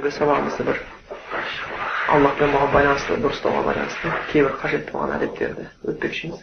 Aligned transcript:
бүгінгі 0.00 0.16
сабағымызды 0.16 0.64
бір 0.64 0.78
аллахпен 2.14 2.52
болған 2.54 2.70
байланысты 2.72 3.16
дұрыстауға 3.20 3.62
байланысты 3.66 4.12
кейбір 4.30 4.54
қажетті 4.62 4.94
болған 4.94 5.10
әдеттерді 5.16 5.64
өтпекшіміз 5.92 6.38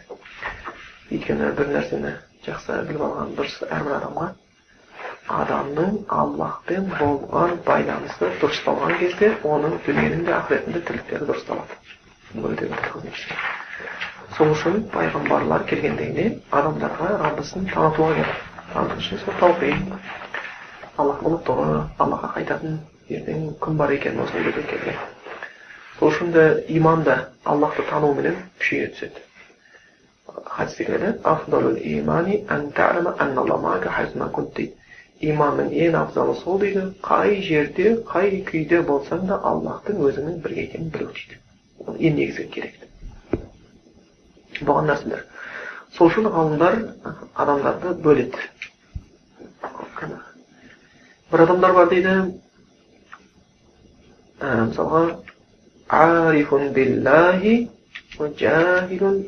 өйткені 1.10 1.48
бір 1.58 1.72
нәрсені 1.74 2.12
жақсы 2.46 2.76
біліп 2.90 3.02
алған 3.08 3.32
дұрыс 3.38 3.56
әрбір 3.66 3.96
адамға 3.96 4.28
адамның 5.38 5.96
аллахпен 6.18 6.86
болған 7.00 7.56
байланысы 7.66 8.30
дұрысталған 8.42 8.94
кезде 9.00 9.32
оның 9.54 9.74
дүниенің 9.88 10.22
де 10.28 10.36
ақыреттің 10.36 10.76
де 10.76 10.82
тірліктері 10.90 11.28
дұрысталады 11.32 11.80
бұл 12.36 12.54
өте 12.54 12.70
сол 14.36 14.52
үшін 14.54 14.84
пайғамбарлар 14.94 15.66
келгендегіне 15.72 16.28
адамдарға 16.60 17.10
раббысын 17.24 17.66
танытуға 17.74 18.14
керек 18.20 18.38
таныту 18.76 19.02
үшін 19.02 19.24
сол 19.24 19.34
аллахтың 20.98 21.26
ұлықтығы 21.32 21.82
аллахқа 21.98 22.32
қайтатын 22.36 22.78
ертең 23.08 23.38
күн 23.64 23.74
бар 23.80 23.90
екенін 23.96 24.20
осыны 24.24 24.52
келген 24.52 24.98
сол 25.98 26.08
үшін 26.10 26.28
де 26.32 26.44
иман 26.78 27.04
да 27.04 27.14
аллахты 27.44 27.82
тануменен 27.90 28.36
күшейе 28.60 28.88
түседі 28.94 29.20
хадисте 30.44 30.84
келеді 30.84 31.18
иманның 35.18 35.72
ең 35.74 35.96
абзалы 35.98 36.34
сол 36.38 36.60
дейді 36.62 36.82
қай 37.02 37.40
жерде 37.42 37.94
қай 38.06 38.36
күйде 38.46 38.78
болсаң 38.86 39.24
да 39.26 39.40
аллахтың 39.50 39.98
өзіңнің 40.08 40.36
бірге 40.44 40.66
екенін 40.68 40.92
білу 40.94 41.08
дейді 41.16 41.38
ол 41.86 41.96
ең 41.98 42.14
негізгі 42.20 42.46
керек 42.54 42.76
болған 44.60 44.86
нәрселер 44.92 45.24
сол 45.96 46.12
үшін 46.12 46.28
ғалымдар 46.36 46.78
адамдарды 47.34 47.96
бөледі 48.04 48.44
бір 51.32 51.44
адамдар 51.48 51.74
бар 51.80 51.90
дейді 51.90 52.14
арифун 55.88 56.72
биллахи 56.72 57.70
жахилун 58.18 59.26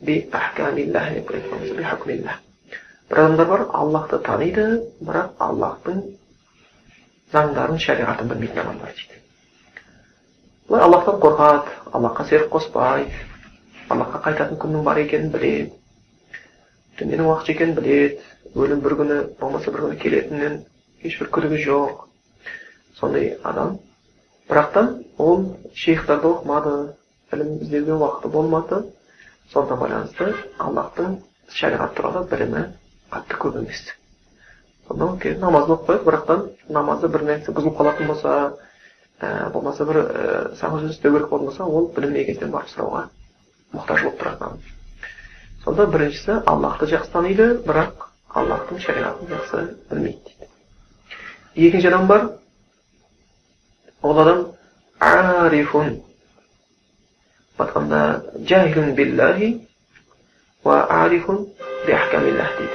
би 0.00 0.28
ахкамиллах 0.32 1.12
деп 1.14 1.30
бір 3.10 3.18
адамдар 3.18 3.46
бар 3.46 3.66
аллахты 3.72 4.18
таниды 4.18 4.64
бірақ 5.00 5.30
аллахтың 5.38 6.02
заңдарын 7.32 7.78
шариғатын 7.82 8.28
білмейтін 8.30 8.62
адамдар 8.62 8.94
дейді 8.94 9.18
бұлар 10.68 10.86
аллахтан 10.86 11.20
қорқады 11.24 11.76
аллахқа 11.92 12.28
серік 12.30 12.48
қоспайды 12.54 13.10
аллахқа 13.90 14.22
қайтатын 14.28 14.60
күннің 14.62 14.86
бар 14.86 15.02
екенін 15.02 15.32
біледі 15.34 15.72
дүниенің 17.00 17.26
уақытша 17.26 17.56
екенін 17.56 17.74
біледі 17.74 18.20
өлім 18.54 18.80
бір 18.86 18.96
күні 19.02 19.20
болмаса 19.40 19.74
бір 19.74 19.88
күні 19.88 20.00
келетінін 20.04 20.60
ешбір 21.02 21.32
күдігі 21.34 21.64
жоқ 21.66 22.06
сондай 23.00 23.34
адам 23.42 23.78
бірақтан 24.50 25.04
ол 25.18 25.44
шейхтарды 25.74 26.28
оқымады 26.28 26.74
ілім 27.32 27.60
іздеуге 27.62 27.96
уақыты 27.96 28.28
болмады. 28.28 28.82
Сондықтан 29.52 29.78
байланысты 29.80 30.34
аллахтың 30.58 31.16
шариғат 31.50 31.94
туралы 31.96 32.24
білімі 32.30 32.64
қатты 33.10 33.38
көп 33.42 33.60
емес. 33.62 33.84
Сонда 34.88 35.12
келіп 35.22 35.40
намазын 35.42 35.76
оқып 35.76 35.88
қояды 35.88 36.06
бірақтан 36.10 36.44
намазы 36.68 37.08
бір 37.08 37.24
нәрсе 37.30 37.54
бұзылып 37.54 37.78
қалатын 37.78 38.06
болса 38.10 38.34
ә, 39.20 39.50
болмаса 39.52 39.86
бір 39.86 40.02
ә, 40.02 40.54
саңғы 40.60 40.84
сөз 40.84 40.94
істеу 40.96 41.14
керек 41.16 41.30
болатын 41.30 41.50
болса 41.50 41.64
ол 41.64 41.90
білмеген 41.96 42.50
барып 42.50 42.70
сұрауға 42.74 43.08
мұқтаж 43.74 44.04
болып 44.04 44.20
тұрады 44.22 44.52
сонда 45.64 45.86
біріншісі 45.92 46.40
аллахты 46.48 46.88
жақсы 46.88 47.12
таниды 47.12 47.48
бірақ 47.66 48.06
аллахтың 48.34 48.80
шариғатын 48.80 49.28
жақсы 49.34 49.62
білмейді 49.90 50.22
дейді. 50.24 50.48
Екінші 51.68 51.88
адам 51.90 52.06
бар 52.06 52.28
ол 54.02 54.18
адам 54.18 54.46
арифун 54.98 56.02
айтқанда 57.58 58.24
жахилун 58.48 58.94
биллахи 58.94 59.68
уа 60.64 60.82
арифун 61.04 61.46
дейді 61.86 62.70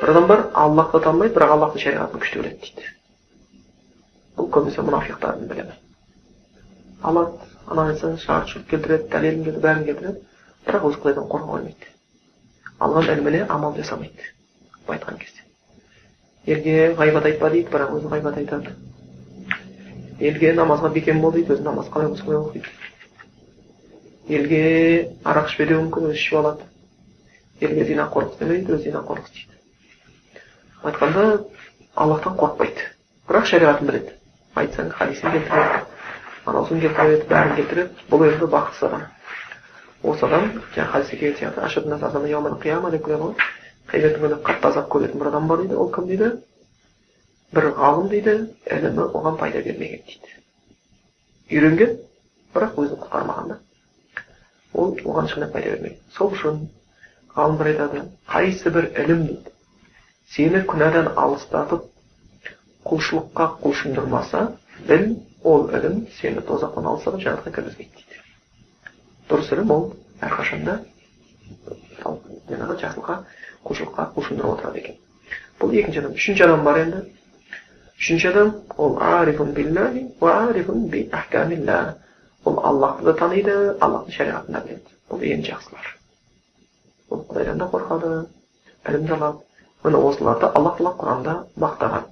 бір 0.00 0.10
адам 0.10 0.26
бар 0.26 0.46
аллахты 0.54 1.00
танымайды 1.00 1.34
бірақ 1.34 1.52
аллахтың 1.56 1.82
шариғатын 1.84 2.22
күшті 2.22 2.40
біледі 2.40 2.60
дейді 2.62 2.88
бұл 4.36 4.50
көбінесе 4.56 4.84
мұнафиқтардың 4.86 5.50
білімі 5.52 5.76
алады 7.02 7.52
ана 7.66 8.16
шарт 8.24 8.48
шұрт 8.52 8.66
келтіреді 8.70 9.10
дәлелін 9.12 9.44
келтіреді 9.44 9.64
бәрін 9.68 9.86
келтіреді 9.90 10.20
бірақ 10.66 10.88
өзі 10.90 11.00
құдайдан 11.04 11.30
қорқа 11.32 11.52
қоймайды 11.52 11.94
алған 12.80 13.12
іліміне 13.14 13.46
амал 13.48 13.76
жасамайды 13.76 14.32
былай 14.86 14.98
айтқан 14.98 15.18
кезде 15.20 15.40
елге 16.52 16.94
ғайбат 17.00 17.30
айтпа 17.30 17.50
дейді 17.50 17.72
бірақ 17.72 17.96
өзі 17.98 18.12
ғайбат 18.12 18.38
айтады 18.42 18.76
елге 20.20 20.52
намазға 20.56 20.92
бекем 20.94 21.20
бол 21.20 21.32
дейді 21.32 21.52
өзі 21.56 21.62
намаз 21.66 21.88
қалай 21.92 22.08
болса 22.08 22.24
солай 22.24 22.38
оқиды 22.40 22.68
елге 24.28 24.62
арақ 25.24 25.50
ішпе 25.50 25.66
деуі 25.66 25.82
мүмкін 25.84 26.08
өзі 26.10 26.18
ішіп 26.20 26.38
алады 26.40 26.62
елге 27.60 27.84
зинақорлық 27.90 28.32
істеме 28.32 28.56
дейді 28.56 28.72
өзі 28.76 28.90
зинақорлық 28.90 29.26
істейді 29.28 29.54
айтқанда 30.88 31.26
аллахтан 31.94 32.38
қорықпайды 32.40 32.88
бірақ 33.28 33.44
шариғатын 33.52 33.90
біледі 33.90 34.16
айтсаң 34.56 34.90
хадисін 34.96 35.36
келтіреді 35.36 35.84
анаусын 36.46 36.80
келтіреді 36.80 37.28
бәрін 37.30 37.54
келтіреді 37.60 38.08
бұл 38.10 38.26
енді 38.30 38.50
бақытсыз 38.56 38.88
адам 38.88 39.06
осы 40.02 40.26
адам 40.26 40.50
жаңағы 40.74 40.92
хадисте 40.92 41.16
келген 41.16 41.38
сияқты 41.38 41.60
келеді 43.04 43.22
ғой 43.22 43.34
қияметтің 43.86 44.22
күні 44.24 44.36
қатты 44.46 44.68
азап 44.70 44.88
көретін 44.90 45.20
бір 45.20 45.28
адам 45.30 45.46
бар 45.48 45.58
дейді 45.62 45.76
ол 45.78 45.90
кім 45.94 46.06
дейді 46.10 46.30
бір 47.56 47.70
ғалым 47.80 48.08
дейді 48.12 48.36
ілімі 48.76 49.08
оған 49.16 49.38
пайда 49.40 49.62
бермеген 49.66 50.02
дейді 50.06 50.34
үйренген 51.56 51.98
бірақ 52.54 52.80
өзін 52.82 53.02
құтқармаған 53.04 53.52
да 53.52 53.58
ол 54.72 54.96
оған 55.04 55.30
ешқандай 55.30 55.52
пайда 55.54 55.74
бермеген 55.76 56.00
сол 56.16 56.32
үшін 56.36 56.64
ғалымдар 57.36 57.72
айтады 57.72 58.02
қайсы 58.32 58.72
бір 58.76 58.90
ілім 59.04 59.26
дейді 59.30 59.54
сені 60.34 60.62
күнәдан 60.72 61.12
алыстатып 61.22 61.86
құлшылыққа 62.86 63.46
құлшындырмаса 63.62 64.42
біл 64.88 65.08
ол 65.42 65.68
ілім 65.78 66.04
сені 66.20 66.42
тозақтан 66.50 66.90
алыстатып 66.92 67.24
жәннатқа 67.24 67.54
кіргізбейді 67.56 68.04
дейді 68.04 68.22
дұрыс 69.30 69.52
ілім 69.56 69.74
ол 69.76 69.84
әрқашанда 70.20 70.78
жаңағы 72.04 72.78
жақсылыққа 72.82 73.18
құлшылыққа 73.66 74.08
құлшындырып 74.16 74.56
отырады 74.56 74.82
екен 74.82 74.98
бұл 75.60 75.74
екінші 75.80 76.02
адам 76.02 76.16
үшінші 76.18 76.44
адам 76.46 76.64
бар 76.66 76.82
енді 76.84 77.02
үшінші 77.98 78.28
адам 78.28 78.54
ол 78.76 78.98
арифун 79.00 79.52
биллахи 79.52 80.06
уа 80.20 80.48
арифун 80.48 80.88
би 80.88 81.08
ахкамилла 81.12 81.96
ол 82.44 82.60
аллахты 82.70 83.04
да 83.04 83.14
таниды 83.22 83.54
аллахтың 83.80 84.12
шариғатын 84.18 84.52
да 84.52 84.60
біледі 84.66 84.90
бұл 85.10 85.20
ең 85.32 85.40
жақсылар 85.46 85.86
ол 87.10 87.24
құдайдан 87.30 87.58
да 87.62 87.70
қорқады 87.72 88.10
ілімді 88.88 89.12
алады 89.16 89.38
міне 89.84 90.02
осыларды 90.10 90.46
алла 90.46 90.74
тағала 90.76 90.92
құранда 91.00 91.34
мақтаған 91.64 92.04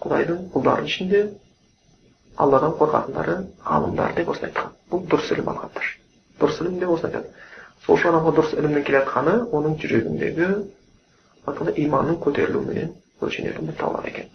құдайдың 0.00 0.38
құлдарының 0.54 0.88
ішінде 0.88 1.20
алладан 2.40 2.72
қорқатындары 2.80 3.36
ғалымдар 3.68 4.14
деп 4.16 4.28
осыны 4.32 4.48
айтқан 4.48 4.72
бұл 4.90 5.04
дұрыс 5.12 5.28
ілім 5.34 5.50
алғандар 5.52 5.86
дұрыс 6.40 6.60
ілім 6.64 6.78
деп 6.80 6.90
осыны 6.94 7.10
айтады 7.10 7.28
сол 7.84 7.98
үшін 7.98 8.08
адамға 8.14 8.32
дұрыс 8.38 8.52
ілімнен 8.56 8.84
келе 8.88 9.02
жатқаны 9.02 9.34
оның 9.58 9.76
жүрегіндегі 9.82 10.48
айтқанда 10.48 10.79
иманның 11.84 12.18
көтерілуіменен 12.24 12.92
өлшенетін 13.22 13.70
бір 13.70 13.76
табылады 13.80 14.08
екен 14.12 14.28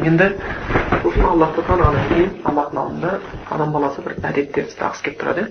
енді 0.00 0.28
сосын 1.02 1.26
аллахты 1.30 1.64
танығаннан 1.68 2.08
кейін 2.10 2.30
аллахтың 2.50 2.80
алдында 2.82 3.12
адам 3.56 3.72
баласы 3.74 4.04
бір 4.06 4.16
әдеттер 4.30 4.68
ұстағысы 4.70 5.04
келіп 5.06 5.20
тұрады 5.20 5.46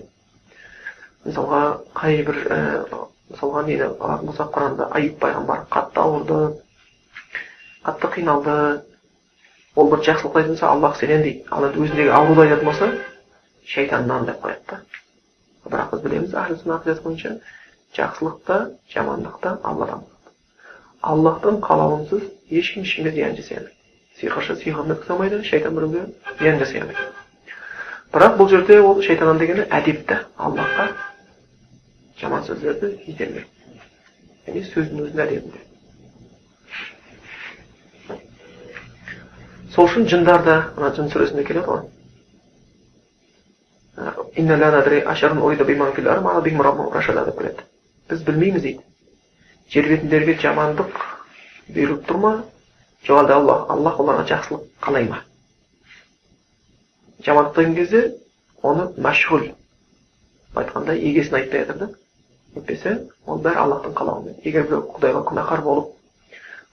мысалға 1.25 1.61
қай 1.99 2.23
бір 2.27 2.39
ә, 2.49 2.59
мысалға 3.29 3.63
нені 3.67 3.89
алатын 3.89 4.31
болсақ 4.31 4.51
құранда 4.55 4.89
аюб 4.97 5.19
пайғамбар 5.21 5.65
қатты 5.75 6.03
ауырды 6.03 6.39
қатты 7.85 8.12
қиналды 8.15 8.57
ол 9.75 9.91
бір 9.94 10.03
жақсылық 10.09 10.39
айтатын 10.39 10.55
болса 10.55 10.71
аллах 10.71 10.97
сенен 11.00 11.23
дейді 11.27 11.45
ал 11.51 11.69
енді 11.69 11.85
өзіндегі 11.85 12.15
ауруды 12.15 12.45
айтатын 12.47 12.71
болса 12.71 12.91
шайтаннан 13.75 14.25
деп 14.25 14.41
қояды 14.44 14.65
да 14.71 14.81
бірақ 15.69 15.91
біз 15.94 16.01
білеміз 16.01 17.03
бойынша 17.03 17.38
жақсылық 17.97 18.41
та 18.45 18.59
жамандық 18.94 19.39
та 19.41 19.57
алладан 19.63 20.03
аллахтың 21.01 21.62
қалауынсыз 21.63 22.24
ешкім 22.50 22.83
ешкімге 22.83 23.12
зиян 23.15 23.36
жасай 23.36 23.57
алмайды 23.57 23.75
сиқыршы 24.21 24.56
сиқырын 24.63 24.97
алмайды 25.15 25.44
шайтан 25.44 25.75
біреуге 25.75 26.06
зиян 26.39 26.59
жасай 26.59 26.81
алмайды 26.81 27.07
бірақ 28.13 28.38
бұл 28.39 28.50
жерде 28.50 28.80
ол 28.81 29.01
шайтаннан 29.06 29.38
дегені 29.38 29.68
әдепті. 29.69 30.18
Аллахқа 30.38 30.88
жаман 32.19 32.44
сөздерді 32.47 32.95
итермеу 33.07 33.45
яғни 34.47 34.63
сөздің 34.65 35.03
өзінің 35.06 35.21
әдебінде 35.25 35.59
сол 39.75 39.86
үшін 39.86 40.07
жындар 40.09 40.44
да 40.44 40.56
мына 40.75 40.89
жын 40.97 41.12
сүресінде 41.13 41.44
келеді 41.45 41.68
ғой. 41.69 41.81
Деп 47.25 47.38
келеді. 47.38 47.62
Біз 48.09 48.23
білмейміз 48.27 48.63
дейді 48.65 48.83
жер 49.73 49.89
бетіндегі 49.91 50.38
жамандық 50.44 51.01
бұйырып 51.75 52.06
тұр 52.09 52.21
ма 52.23 52.31
жоқ 53.06 53.21
әлде 53.23 53.35
аллах 53.38 53.69
аллах 53.75 54.00
оларға 54.03 54.25
жақсылық 54.31 54.63
қалай 54.85 55.07
ма 55.11 55.21
жамандық 57.27 57.56
деген 57.59 57.75
кезде 57.77 58.01
оны 58.63 58.89
мәшғүл 59.07 59.45
айтқанда 60.56 60.95
егесін 60.97 61.39
айтпай 61.41 61.65
жатыр 61.65 61.79
да 61.83 61.89
әйтпесе 62.57 62.95
ол 63.25 63.44
бәрі 63.45 63.61
аллахтың 63.63 63.95
қалауымен 64.00 64.41
егер 64.44 64.65
біреу 64.71 64.88
құдайға 64.95 65.23
күнәһар 65.29 65.63
болып 65.67 65.94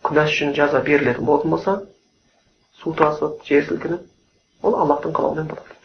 күнәсі 0.09 0.33
үшін 0.37 0.55
жаза 0.57 0.81
берілетін 0.89 1.29
болатын 1.29 1.53
болса 1.57 1.77
су 2.81 2.95
тасып 2.97 3.45
жер 3.49 3.67
сілкініп 3.69 4.65
ол 4.65 4.81
аллахтың 4.83 5.13
қалауымен 5.19 5.53
болады 5.53 5.77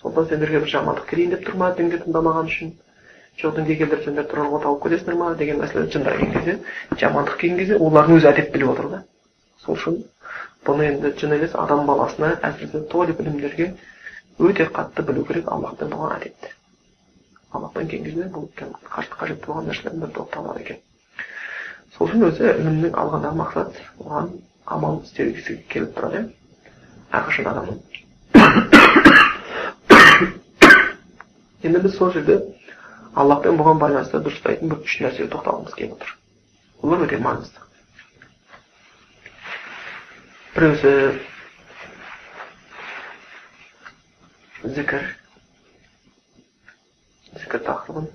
сондықтан 0.00 0.28
сендерге 0.32 0.64
бір 0.64 0.72
жамандық 0.72 1.08
келейін 1.10 1.36
деп 1.36 1.46
тұр 1.46 1.60
ма 1.60 1.70
дінді 1.76 2.00
тыңдамаған 2.06 2.50
үшін 2.52 2.72
дінге 3.42 3.76
келтіріп 3.76 4.04
сендер 4.04 4.26
тұрарға 4.30 4.62
тауып 4.62 4.82
кетесіңдер 4.86 5.16
ма 5.20 5.34
деген 5.36 5.60
мәселе 5.60 5.90
жындар 5.92 6.16
келген 6.18 6.32
кезде 6.36 6.54
жамандық 7.02 7.36
келген 7.40 7.58
кезде 7.58 7.76
олардың 7.76 8.16
өзі 8.16 8.30
әдеп 8.30 8.52
біліп 8.54 8.68
отыр 8.72 8.88
да 8.94 9.02
сол 9.64 9.76
үшін 9.76 9.98
бұны 10.66 10.82
енді 10.90 11.12
жын 11.20 11.36
емес 11.36 11.52
адам 11.54 11.86
баласына 11.86 12.28
әсіресе 12.48 12.80
толи 12.92 13.12
білімдерге 13.18 13.74
өте 14.38 14.66
қатты 14.72 15.02
білу 15.02 15.24
керек. 15.24 15.48
Аллахпен 15.52 15.88
болған 15.92 16.16
әдетті 16.18 16.48
аллахпен 17.52 17.88
келген 17.88 18.04
кезде 18.04 18.24
бұл 18.32 18.48
қажет 18.56 19.46
болған 19.46 19.70
нәрселердің 19.70 20.00
бірі 20.02 20.12
болып 20.16 20.32
табылады 20.34 20.60
екен. 20.64 20.78
Сол 21.96 22.08
үшін 22.08 22.26
өзі 22.30 22.44
ілімнің 22.56 22.92
алғандағы 23.00 23.36
мақсат 23.40 23.70
оған 24.00 24.26
амал 24.66 25.02
істегісі 25.04 25.60
келіп 25.72 25.94
тұрады. 25.96 26.18
Иә 26.24 26.46
әрқашан 27.16 27.46
адамның 27.52 27.78
енді 31.66 31.78
біз 31.86 31.96
сол 31.96 32.12
жерде 32.12 32.36
аллахпен 33.16 33.56
болған 33.56 33.78
байланысты 33.80 34.20
дұрыстайтын 34.24 34.72
бір 34.72 34.82
үш 34.84 34.94
нәрсеге 35.04 35.30
тоқталғымыз 35.32 35.76
келіп 35.78 35.94
отыр 35.96 36.10
олар 36.82 37.04
өте 37.06 37.20
маңызды 37.24 37.60
біреусі 40.56 40.92
зікір 44.76 45.06
зікір 47.40 47.64
тақырыбын 47.70 48.10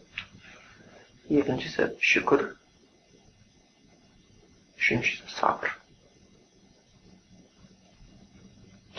екіншісі 1.42 1.90
шүкір 2.12 2.46
үшіншісі 4.82 5.34
сабыр 5.38 5.74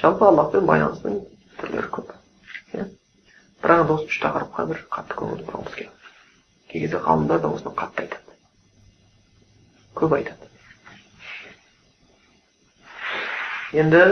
жалпы 0.02 0.28
аллахпен 0.32 0.66
байланыстың 0.72 1.22
түрлері 1.60 1.94
көп 1.98 2.11
бірақ 3.72 3.82
енді 3.82 3.94
осы 3.94 4.04
үш 4.10 4.18
тақырыпқа 4.20 4.66
бір 4.68 4.80
қатты 4.92 5.16
көңіл 5.16 5.44
бұрғымыз 5.46 5.74
келеді 5.76 5.96
кей 6.68 6.80
кезде 6.82 6.98
ғалымдар 7.06 7.40
да 7.40 7.48
осыны 7.48 7.72
қатты 7.78 8.04
айтады 8.04 8.32
көп 9.96 10.12
айтады 10.18 10.44
енді 13.80 14.02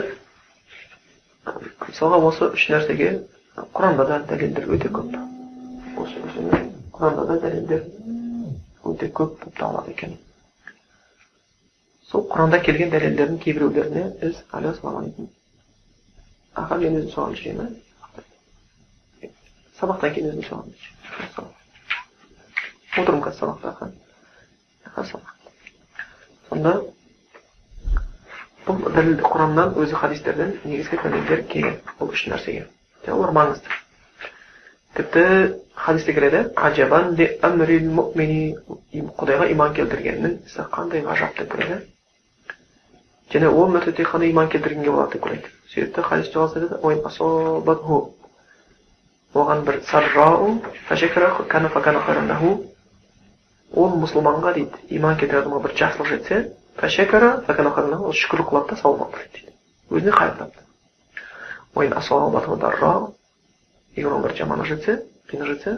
мысалға 1.85 2.23
осы 2.31 2.49
үш 2.57 2.65
нәрсеге 2.73 3.11
құранда 3.77 4.07
да 4.09 4.19
дәлелдер 4.31 4.65
өте 4.77 4.89
көп 4.97 5.09
осы 6.01 6.17
құранда 6.97 7.27
да 7.29 7.39
дәлелдер 7.45 7.85
өте 8.93 9.11
көп 9.13 9.37
болып 9.43 9.61
табылады 9.61 9.91
екен 9.93 10.17
сол 12.09 12.25
құранда 12.33 12.63
келген 12.65 12.91
дәлелдердің 12.97 13.39
кейбіреулеріне 13.45 14.09
біз 14.23 14.43
ассалаумағалейкум 14.51 15.31
аға 16.65 16.81
мен 16.81 17.01
өзім 17.03 17.13
соған 17.15 17.37
сабақтан 19.81 20.15
кейін 20.15 20.31
өзім 20.31 20.45
соған 20.49 20.69
отырмын 23.01 23.23
қазір 23.25 23.39
сабақта 23.41 23.91
сонда 26.51 26.73
бұл 28.67 28.77
дәлел 28.95 29.21
құраннан 29.25 29.77
өзі 29.81 29.95
хадистерден 30.01 30.51
негізгі 30.65 30.97
дәлелдер 31.05 31.41
келген 31.53 31.77
бұл 32.01 32.09
үш 32.15 32.27
нәрсеге 32.33 32.65
олар 33.15 33.33
маңызды 33.37 33.69
тіпті 34.99 35.25
хадисте 35.75 36.13
келеді 36.17 36.41
құдайға 39.21 39.45
иман 39.55 39.75
келтіргеннің 39.79 40.33
ісі 40.47 40.63
қандай 40.75 41.01
ғажап 41.07 41.33
деп 41.39 41.49
келеді 41.55 41.79
және 43.33 43.49
ол 43.49 43.81
тек 43.87 44.09
қана 44.13 44.25
иман 44.31 44.49
келтіргенге 44.51 44.91
болады 44.91 45.13
деп 45.13 45.23
келеді 45.25 45.49
сөйтті 45.75 46.01
хадис 46.03 46.29
оған 49.35 49.65
бір 49.67 49.81
ол 53.71 53.93
мұсылманға 54.03 54.55
дейді 54.57 54.97
иман 54.97 55.17
келтірген 55.21 55.45
адамға 55.45 55.61
бір 55.67 55.75
жақсылық 55.79 56.09
жетсе 56.11 56.37
ол 56.81 58.13
шүкір 58.13 58.43
қылады 58.49 58.71
да 58.71 58.77
сауап 58.81 59.13
береді 59.15 59.31
дейді 59.35 59.53
өзіне 59.91 60.13
қайыр 60.17 60.35
тапты 60.41 60.61
егер 63.97 64.11
оған 64.11 64.23
бір 64.27 64.35
жаманы 64.41 64.67
жетсе 64.67 64.97
қиындық 65.31 65.53
жетсе 65.55 65.77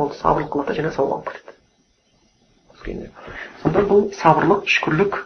ол 0.00 0.12
сабырлық 0.22 0.52
қылады 0.54 0.78
және 0.78 0.94
сауап 0.94 1.12
алып 1.12 1.28
кетеді 2.84 3.10
сонда 3.62 3.84
бұл 3.90 4.08
сабырлық 4.16 4.64
шүкірлік 4.76 5.20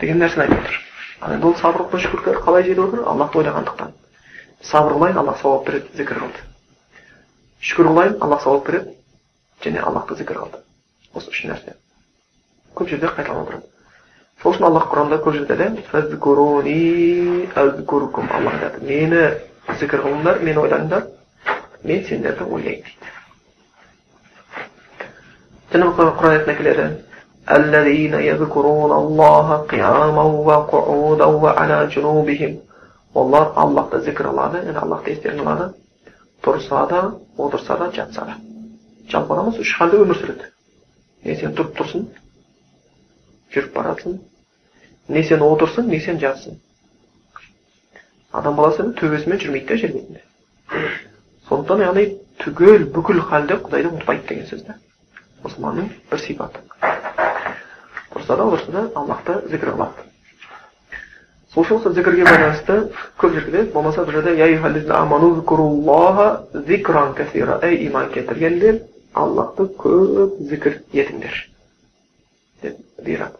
деген 0.00 0.18
нәрсені 0.22 0.42
айтып 0.48 0.58
отыр 0.64 0.80
ал 1.20 1.36
енді 1.36 1.46
ол 1.46 1.54
сабырлық 1.60 1.90
пен 1.92 2.00
шүкірлік 2.06 2.42
қалай 2.46 2.66
жетіп 2.66 2.84
отыр 2.88 3.04
аллахты 3.12 3.38
ойлағандықтан 3.42 3.94
сабыр 4.65 4.93
қылайын 4.93 5.17
аллах 5.17 5.37
сауап 5.41 5.65
береді 5.67 5.87
зікір 5.97 6.17
қылды 6.21 6.41
шүкір 7.61 7.85
қылайын 7.91 8.17
аллах 8.21 8.41
сауап 8.43 8.65
береді 8.67 8.95
және 9.63 9.79
аллахты 9.81 10.15
зікір 10.21 10.37
қылды 10.41 10.57
осы 11.13 11.29
үш 11.29 11.43
нәрсе 11.49 11.75
көп 12.75 12.89
жерде 12.89 13.07
қайталанып 13.07 13.47
отырады 13.47 13.65
сол 14.41 14.51
үшін 14.53 14.67
аллах 14.69 14.89
құранда 14.93 15.21
көп 15.25 15.33
жерде 15.37 15.53
айтады 15.53 15.77
аллах 18.39 18.53
айтады 18.53 18.77
мені 18.85 19.21
зікір 19.79 19.99
қылыңдар 20.07 20.43
мені 20.45 20.59
ойлаңдар 20.65 21.03
мен 21.83 22.03
сендерді 22.05 22.43
ойлаймын 22.43 22.83
дейді 22.83 23.11
және 25.71 26.17
құран 26.19 26.31
аятында 26.35 26.55
келеді 26.57 26.85
الذين 27.49 28.13
يذكرون 28.13 28.91
الله 28.91 29.47
قياما 29.57 30.23
وقعودا 30.23 31.25
وعلى 31.25 31.87
جنوبهم 31.87 32.57
олар 33.16 33.52
аллахты 33.56 34.02
зікір 34.04 34.30
қылады 34.30 34.62
яғни 34.66 34.82
аллахты 34.82 35.14
естеріне 35.14 35.44
алады 35.46 35.68
тұрса 36.44 36.84
да 36.90 37.00
отырса 37.38 37.78
да 37.80 37.90
жатса 37.96 38.26
да 38.28 38.36
жалпы 39.10 39.34
адамыз 39.34 39.60
үш 39.62 39.72
халде 39.78 40.02
өмір 40.04 40.20
сүреді 40.20 40.50
не 41.24 41.36
сен 41.40 41.54
тұрып 41.56 41.76
тұрсың 41.78 42.06
жүріп 43.54 43.72
барасың 43.76 44.18
не 45.08 45.22
сен 45.24 45.44
отырсың 45.46 45.88
не 45.92 46.00
сен 46.04 46.20
жатсың 46.20 46.58
адам 48.32 48.56
баласы 48.56 48.84
төбесімен 49.00 49.40
жүрмейді 49.40 49.68
да 49.68 49.78
жер 49.80 49.94
бетінде 49.96 50.22
сондықтан 51.48 51.84
яғни 51.86 52.06
түгел 52.42 52.84
бүкіл 52.96 53.22
халде 53.30 53.56
құдайды 53.62 53.92
ұмытпайды 53.92 54.28
деген 54.28 54.50
сөз 54.50 54.66
да 54.66 54.76
мұсылманның 55.44 55.88
бір 56.10 56.22
сипаты 56.24 56.64
тұрса 58.12 58.36
да 58.36 58.44
отырса 58.50 58.76
да 58.76 58.84
аллахты 59.00 59.40
зікір 59.48 59.72
қылады 59.76 60.06
осы 61.56 61.92
зікірге 61.96 62.24
байланысты 62.24 62.74
көп 63.16 63.32
жерде 63.32 63.62
болмаса 63.72 64.04
бір 64.04 64.18
жерде 64.18 64.32
ей 64.36 64.56
иман 67.86 68.10
келтіргендер 68.12 68.82
аллахты 69.14 69.62
көп 69.80 70.36
зікір 70.50 70.82
етіңдер 70.92 71.34
деп 72.62 72.76
бұйырады 73.00 73.36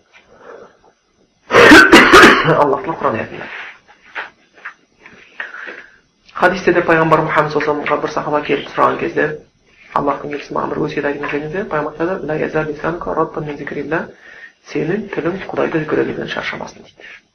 аллахтың 2.57 2.97
құран 3.03 3.19
аятында 3.21 3.47
хадисте 6.33 6.73
де 6.73 6.81
пайғамбар 6.89 7.21
мұхаммед 7.29 7.53
саллаллаху 7.53 8.01
бір 8.07 8.11
сахаба 8.17 8.41
келіп 8.49 8.73
сұраған 8.73 8.99
кезде 9.03 9.29
аллахтың 9.93 10.33
елшісі 10.33 10.57
маған 10.57 10.73
бір 10.73 10.83
өсиет 10.89 11.05
айтыңыз 11.13 11.31
дегенде 11.37 11.61
пайғамбар 11.69 11.95
айтады 12.33 14.01
сенің 14.67 15.07
тілің 15.15 15.37
құдайды 15.47 15.85
зікір 15.85 16.01
етуден 16.03 16.29
шаршамасын 16.33 16.83
дейді 16.83 17.26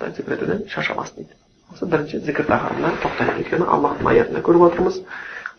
құдайды 0.00 0.16
зікір 0.16 0.32
етуден 0.38 0.62
шаршамасын 0.72 1.16
дейді 1.20 1.34
осы 1.74 1.86
бірінші 1.86 2.20
зікір 2.24 2.46
тақырыбына 2.48 2.92
тоқтайық 3.02 3.40
өйткені 3.42 3.66
аллахтың 3.74 4.08
аятында 4.08 4.40
көріп 4.46 4.62
отырмыз 4.70 4.96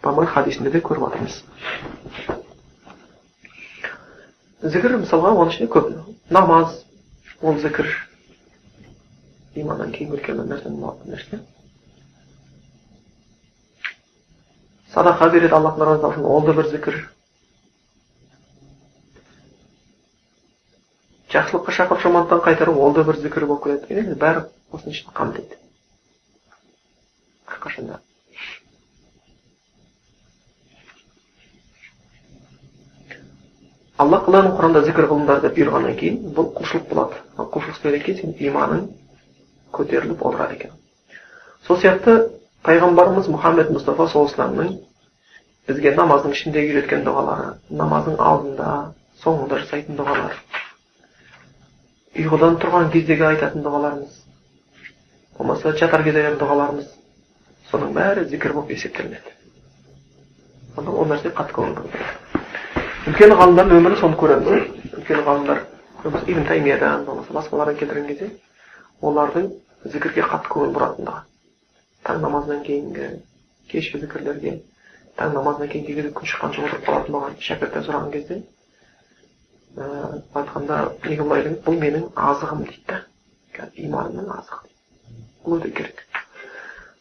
пайғамбар 0.02 0.32
хадисінде 0.34 0.72
де 0.74 0.82
көріп 0.82 1.06
отырмыз 1.08 1.36
зікір 4.74 4.98
мысалға 5.04 5.36
оның 5.38 5.54
ішінде 5.54 5.70
көп 5.78 5.94
намаз 6.34 6.82
ол 7.42 7.62
зікір 7.62 7.94
иманнан 9.62 9.94
кейін 9.94 10.18
үлкен 10.18 10.42
нәрсе 10.50 11.40
садақа 14.92 15.30
береді 15.32 15.56
аллахтың 15.56 15.86
разылығы 15.88 16.16
үшін 16.16 16.30
ол 16.34 16.46
да 16.50 16.58
бір 16.58 16.72
зікір 16.74 17.04
жақсылыққа 21.32 21.76
шақырып 21.78 22.02
жамандықтан 22.04 22.42
қайтару 22.46 22.76
ол 22.76 22.94
да 22.94 23.04
бір 23.08 23.20
зікір 23.24 23.46
болып 23.48 23.64
келеді. 23.64 24.00
Енді 24.04 24.16
бәрі 24.20 24.46
осының 24.72 24.96
ішін 24.96 25.14
қамтиды. 25.16 25.60
Әрқашанда 27.48 28.00
алла 34.02 34.20
тағаланың 34.26 34.56
құранда 34.58 34.82
зікір 34.88 35.08
қылыңдар 35.12 35.42
деп 35.44 35.58
бұйырғаннан 35.58 35.98
кейін 36.00 36.22
бұл 36.36 36.52
құлшылық 36.58 36.88
болады. 36.90 37.20
Ал 37.38 37.50
құлшылық 37.54 37.76
істегеннен 37.76 38.06
кейін 38.06 38.22
сенің 38.22 38.48
иманың 38.50 38.86
көтеріліп 39.78 40.24
отырады 40.26 40.58
екен. 40.58 40.72
Сол 41.68 41.78
сияқты 41.78 42.16
пайғамбарымыз 42.66 43.30
мұхаммед 43.30 43.70
мұстафа 43.76 44.08
саллаллаху 44.10 44.80
бізге 45.70 45.94
намаздың 45.96 46.34
ішінде 46.34 46.66
үйреткен 46.66 47.06
дұғалары 47.06 47.54
намаздың 47.70 48.18
алдында 48.18 48.72
соңында 49.22 49.62
жасайтын 49.62 50.00
дұғалар 50.00 50.40
ұйқыдан 52.20 52.58
тұрған 52.62 52.90
кездегі 52.94 53.28
айтатын 53.30 53.64
дұғаларымыз 53.66 54.18
болмаса 55.38 55.72
жатар 55.80 56.04
кезде 56.04 56.24
айтатын 56.24 56.42
дұғаларымыз 56.42 56.90
соның 57.72 57.94
бәрі 57.96 58.26
зікір 58.32 58.54
болып 58.58 58.74
есептелінеді. 58.76 59.36
Сонда 60.76 60.92
ол 60.92 61.08
нәрсе 61.12 61.32
қатты 61.38 61.56
көңіл 61.56 61.78
бөлінеді 61.80 62.22
үлкен 63.12 63.34
ғалымдардың 63.34 63.80
өмірін 63.80 63.98
соны 63.98 64.18
көреміз 64.20 64.50
үлкен 65.00 65.24
ғалымдар 65.26 65.64
ибн 66.30 66.46
таймиядан 66.46 67.06
болмаса 67.06 67.34
басқалардан 67.34 67.80
келтірген 67.80 68.08
кезде 68.12 68.28
олардың 69.02 69.48
зікірге 69.86 70.28
қатты 70.28 70.52
көңіл 70.54 70.76
бұратындығы. 70.76 71.24
Таң 72.06 72.22
намазынан 72.22 72.62
кейінгі 72.68 73.08
кешкі 73.72 74.04
зікірлерге 74.04 74.54
таң 75.18 75.34
намазынан 75.34 75.72
кейін 75.72 75.86
кей 75.88 75.96
кезде 75.98 76.12
күн 76.18 76.30
шыққанша 76.30 76.66
отырып 76.68 76.86
қалатын 76.88 77.16
болған 77.18 77.38
шәкірттен 77.48 77.88
сұраған 77.88 78.14
кезде 78.14 78.38
ә, 79.78 80.22
айтқанда 80.34 80.82
неге 81.06 81.24
былай 81.24 81.44
деген 81.44 81.60
бұл 81.66 81.80
менің 81.86 82.10
азығым 82.16 82.66
дейді. 82.68 83.00
Да 83.58 83.70
иманымның 83.76 84.34
азығы. 84.38 84.74
Бұл 85.46 85.60
өте 85.60 85.72
керек. 85.80 86.06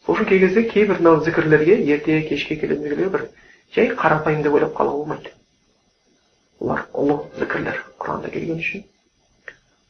Сол 0.06 0.16
үшін 0.16 0.30
кей 0.30 0.40
кезде 0.44 0.64
кейбір 0.68 1.02
мынау 1.02 1.24
зікірлерге 1.24 1.80
ерте 1.94 2.22
кешке 2.28 2.56
келетін 2.56 2.88
зікірлер 2.88 3.12
бір 3.16 3.28
жай 3.74 3.92
қарапайым 3.94 4.42
деп 4.42 4.56
ойлап 4.58 4.74
қалуға 4.76 5.04
болмайды 5.04 5.34
бұлар 6.60 6.82
ұлы 6.92 7.16
зікірлер 7.40 7.78
құранда 8.00 8.30
келген 8.30 8.60
үшін. 8.60 8.82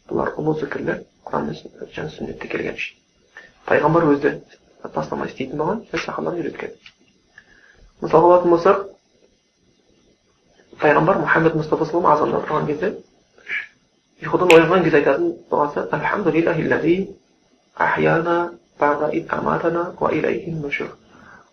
Бұлар 0.09 0.31
ұлы 0.39 0.55
зікірлер 0.61 1.01
құран 1.27 1.51
және 1.97 2.13
сүннетте 2.15 2.49
келген 2.51 2.79
үшін. 2.79 2.99
Пайғамбар 3.67 4.07
өзі 4.13 4.33
тастамай 4.95 5.31
істейтін 5.33 5.59
болған 5.59 5.83
және 5.91 6.03
сахабалар 6.05 6.39
үйреткен. 6.39 6.77
Мысалға 8.05 8.31
алатын 8.31 8.55
болсақ 8.55 8.85
пайғамбар 10.81 11.17
мұхаммед 11.25 11.55
мұстафа 11.59 11.85
салам 11.91 12.07
азанда 12.13 12.39
тұрған 12.47 12.65
кезде 12.71 12.89
ұйқыдан 14.25 14.49
оянған 14.57 14.81
кезде 14.85 14.99
айтатын 15.01 15.29
дұғасы 15.51 15.79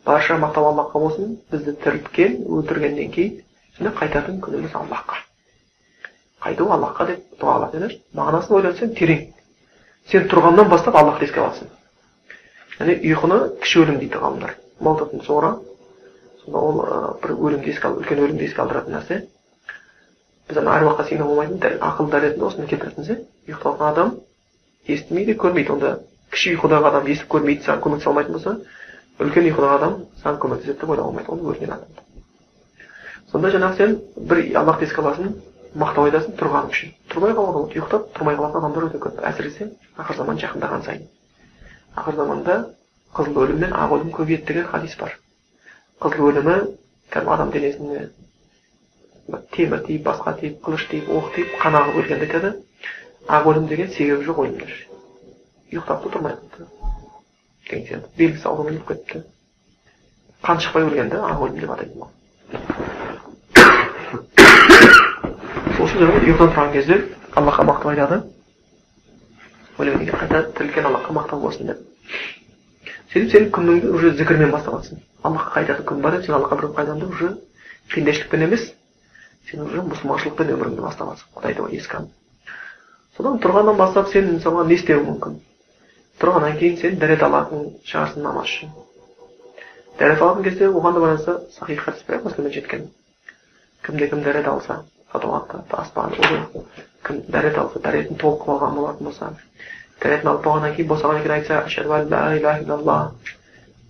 барша 0.07 0.37
мақтау 0.39 0.69
аллахқа 0.71 0.99
болсын 1.03 1.33
бізді 1.51 1.73
тірілткен 1.83 2.35
өлтіргеннен 2.47 3.09
кейін 3.11 3.33
және 3.79 3.91
қайтатын 3.97 4.37
күніміз 4.45 4.75
аллахқа 4.79 5.19
қайту 6.45 6.69
аллахқа 6.71 7.07
деп 7.09 7.25
дұғалап 7.41 7.75
мағынасын 8.15 8.55
ойлансаң 8.59 8.93
терең 8.95 9.25
сен 10.11 10.29
тұрғаннан 10.31 10.71
бастап 10.71 10.95
аллахты 10.95 11.27
еске 11.27 11.43
аласың 11.43 11.67
яғни 12.79 12.95
ұйқыны 13.11 13.41
кіші 13.65 13.83
өлім 13.83 13.99
дейді 14.03 14.23
ғалымдар 14.23 14.55
маутатун 14.79 15.66
ол 16.53 16.81
бір 17.21 17.33
өлімді 17.35 17.71
еске 17.73 17.91
үлкен 17.91 18.21
өлімді 18.23 18.45
еске 18.47 18.61
алдыратын 18.61 18.95
нәрсе. 18.95 19.19
Біз 20.47 20.57
ана 20.61 20.77
әруаққа 20.79 21.07
сену 21.09 21.27
болмайтын 21.27 21.59
дәл 21.59 21.77
ақыл 21.83 22.09
дәретінде 22.11 22.45
осыны 22.47 22.67
келтіретініміз 22.67 23.09
иә 23.11 23.17
ұйықтап 23.47 23.81
алған 23.81 23.91
адам 23.91 24.13
естімейді 24.87 25.35
көрмейді. 25.41 25.73
Онда 25.75 25.99
кіші 26.31 26.55
ұйқыдағы 26.55 26.91
адам 26.91 27.09
естіп 27.11 27.31
көрмейді 27.35 27.65
саған 27.67 27.83
көмектесе 27.83 28.09
алмайтын 28.11 28.37
болса 28.37 28.55
үлкен 29.19 29.49
ұйқыдағы 29.51 29.75
адам 29.75 29.99
саған 30.23 30.39
көмектеседі 30.45 30.79
деп 30.79 30.89
ойлауға 30.89 31.11
болмайды 31.11 31.31
ол 31.31 31.51
өлген 31.51 31.73
адам. 31.75 31.89
Сонда 33.31 33.51
жаңағы 33.51 33.77
сен 33.77 33.99
бір 34.15 34.43
аллахты 34.55 34.87
еске 34.87 35.01
аласың 35.03 35.35
мақтау 35.75 36.07
айтасың 36.07 36.37
тұрғаның 36.39 36.71
үшін. 36.71 36.93
Тұрмай 37.11 37.33
қалуға 37.35 37.53
болады 37.57 37.75
ұйықтап 37.75 38.05
тұрмай 38.15 38.37
қалатын 38.39 38.61
адамдар 38.61 38.87
өте 38.87 39.01
көп. 39.03 39.19
Әсіресе 39.27 39.67
ақыр 39.99 40.17
заман 40.21 40.39
жақындаған 40.39 40.85
сайын. 40.87 41.07
Ақыр 41.97 42.15
заманда 42.15 42.55
қызыл 43.17 43.41
өлім 43.43 43.59
мен 43.65 43.75
ақ 43.75 43.97
өлім 43.97 44.13
көбейеді 44.15 44.47
деген 44.47 44.69
хадис 44.71 44.95
бар. 44.97 45.17
Қызыл 46.01 46.29
өлімі 46.29 46.55
кәдімгі 47.09 47.33
адам 47.33 47.51
денесіне 47.51 48.01
темір 49.55 49.79
тиіп 49.87 50.03
басқа 50.05 50.35
тиіп 50.39 50.59
қылыш 50.65 50.83
тиіп 50.91 51.09
оқ 51.09 51.31
тиіп 51.35 51.55
қан 51.61 51.77
ағып 51.79 51.95
өлгенді 52.01 52.27
айтады 52.27 52.51
ақ 53.27 53.49
өлім 53.51 53.65
деген 53.71 53.89
себебі 53.95 54.27
жоқ 54.27 54.37
өлімдер 54.43 54.71
ұйықтап 55.71 56.03
та 56.03 56.11
тұрмай 56.13 56.37
қалды 56.37 56.67
деген 57.69 57.87
сияқты 57.87 58.09
белгісіз 58.21 58.45
аурумен 58.45 58.77
өліп 58.77 58.87
кетті 58.91 59.23
қан 60.45 60.61
шықпай 60.63 60.85
өлген 60.85 61.09
да 61.11 61.17
ақ 61.31 61.39
өлім 61.47 61.59
деп 61.65 61.73
атайтын 61.75 61.99
сол 65.73 65.85
үшін 65.87 65.99
жаңағы 66.03 66.23
ұйқыдан 66.23 66.53
тұрған 66.53 66.73
кезде 66.77 67.01
аллахқа 67.33 67.67
мақтап 67.71 67.89
айтады 67.95 68.21
өлгеннен 69.77 70.05
кейін 70.05 70.19
қайта 70.21 70.45
тірілген 70.57 70.91
аллахқа 70.91 71.17
мақтау 71.19 71.41
болсын 71.41 71.73
деп 71.73 71.79
сөйтіп 73.17 73.31
сен 73.31 73.49
күніңді 73.57 73.89
уже 73.97 74.13
зікірмен 74.17 74.51
бастап 74.51 74.77
жатрсың 74.77 75.01
аллахқа 75.23 75.53
қайтатын 75.57 75.85
күн 75.89 76.01
бар 76.01 76.17
еді 76.17 76.27
сен 76.27 76.35
аллахқа 76.37 76.59
бір 76.61 76.69
қайтамын 76.77 76.99
деп 77.01 77.15
уже 77.15 77.29
пендешілікпен 77.93 78.45
емес 78.45 78.69
сен 79.49 79.65
уже 79.65 79.81
мұсылманшылықпен 79.81 80.53
өміріңді 80.53 80.85
бастап 80.85 81.09
жатрсың 81.11 81.33
құдайды 81.37 81.69
еске 81.77 81.97
алып 81.97 82.11
содан 83.17 83.39
тұрғаннан 83.41 83.77
бастап 83.77 84.11
сен 84.11 84.29
мысалға 84.35 84.67
не 84.67 84.75
істеуің 84.77 85.07
мүмкін? 85.07 85.39
Тұрғаннан 86.21 86.59
кейін 86.59 86.77
сен 86.77 86.99
дәрет 87.01 87.23
алатын 87.25 87.63
шығарсың 87.89 88.21
намаз 88.21 88.51
үшін. 88.51 88.69
Дәрет 89.97 90.21
алатын 90.21 90.45
кезде 90.45 90.69
оған 90.69 90.93
да 90.93 91.01
байланысты 91.01 91.37
сахих 91.57 91.81
хадис 91.81 92.03
бар 92.07 92.51
жеткен. 92.53 92.87
Кімде 93.81 94.09
кім 94.09 94.21
дәрет 94.21 94.47
алса 94.47 94.83
сатуатты 95.11 95.63
таспан 95.71 96.13
кім 97.07 97.23
дәрет 97.27 97.57
алса 97.57 97.79
дәретін 97.79 98.17
толық 98.21 98.45
алған 98.53 98.75
болатын 98.75 99.09
болса 99.09 99.33
дәретін 100.02 100.28
алып 100.32 100.44
болғаннан 100.44 100.74
кейін 100.76 100.88
босағаннан 100.92 101.22
кейін 101.22 101.36
айтса 101.38 101.62
ашаду 101.64 101.92
ан 101.92 102.10
ла 102.10 102.22
иляха 102.36 102.62
илlallah 102.64 103.00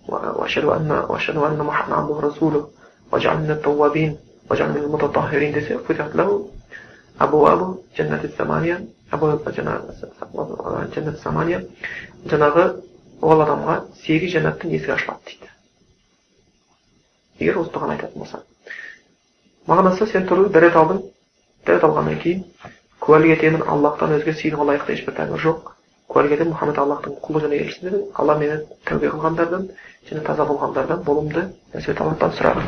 وأشهد 0.09 0.65
أن 0.65 0.91
وأشهد 0.91 1.37
أن 1.37 1.59
محمد 1.59 1.93
عبده 1.93 2.15
ورسوله 2.15 2.69
واجعل 3.13 3.39
من 3.39 3.51
التوابين 3.51 4.19
واجعل 4.51 4.71
من 4.71 4.77
المتطهرين 4.77 5.55
dese 5.55 5.73
فتحت 5.89 6.17
له 6.17 6.49
أبواب 7.21 7.79
جنة 7.99 8.25
الثمانية 8.25 8.85
أبواب 9.13 9.53
جنة 10.95 11.09
الثمانية 11.09 11.67
жаңағы 12.27 12.65
ол 13.23 13.41
адамға 13.43 13.75
сегіз 14.03 14.33
жәннаттың 14.35 14.75
есігі 14.75 14.93
ашылады 14.95 15.27
дейді 15.27 15.49
егер 17.43 17.59
осы 17.63 17.73
дұғаны 17.75 17.97
айтатын 17.97 18.19
болса 18.23 18.43
мағынасы 19.71 20.07
сен 20.11 20.27
тұрып 20.31 20.53
дәрет 20.55 20.79
алдың 20.79 21.03
дәрет 21.67 21.87
алғаннан 21.89 22.19
кейін 22.23 22.45
куәлік 23.03 23.37
етемін 23.37 23.63
аллахтан 23.75 24.15
өзге 24.19 24.35
сыйынуға 24.39 24.69
лайықты 24.71 24.97
ешбір 24.97 25.19
тәңір 25.19 25.43
жоқ 25.47 25.73
куәлік 26.18 26.34
етемін 26.34 26.56
мұхаммед 26.56 26.78
аллахтың 26.82 27.14
құлы 27.22 27.44
және 27.44 27.58
елшісі 27.62 27.84
дедім 27.86 28.06
алла 28.18 28.34
мені 28.42 28.56
тәубе 28.90 29.12
қылғандардан 29.14 29.68
және 30.10 30.22
таза 30.26 30.46
болғандардан 30.50 31.04
болуымды 31.06 31.44
нәсіп 31.76 32.00
аллахтан 32.02 32.32
сұрағын 32.34 32.66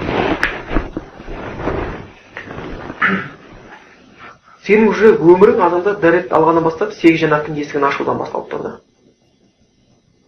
сенің 4.68 4.86
уже 4.92 5.16
өмірің 5.18 5.64
адамда 5.66 5.96
дәрет 6.04 6.30
алғаннан 6.36 6.68
бастап 6.68 6.94
сегіз 6.94 7.24
жәннаттың 7.24 7.58
есігін 7.58 7.88
ашудан 7.88 8.20
басталып 8.22 8.52
тұрды. 8.52 8.76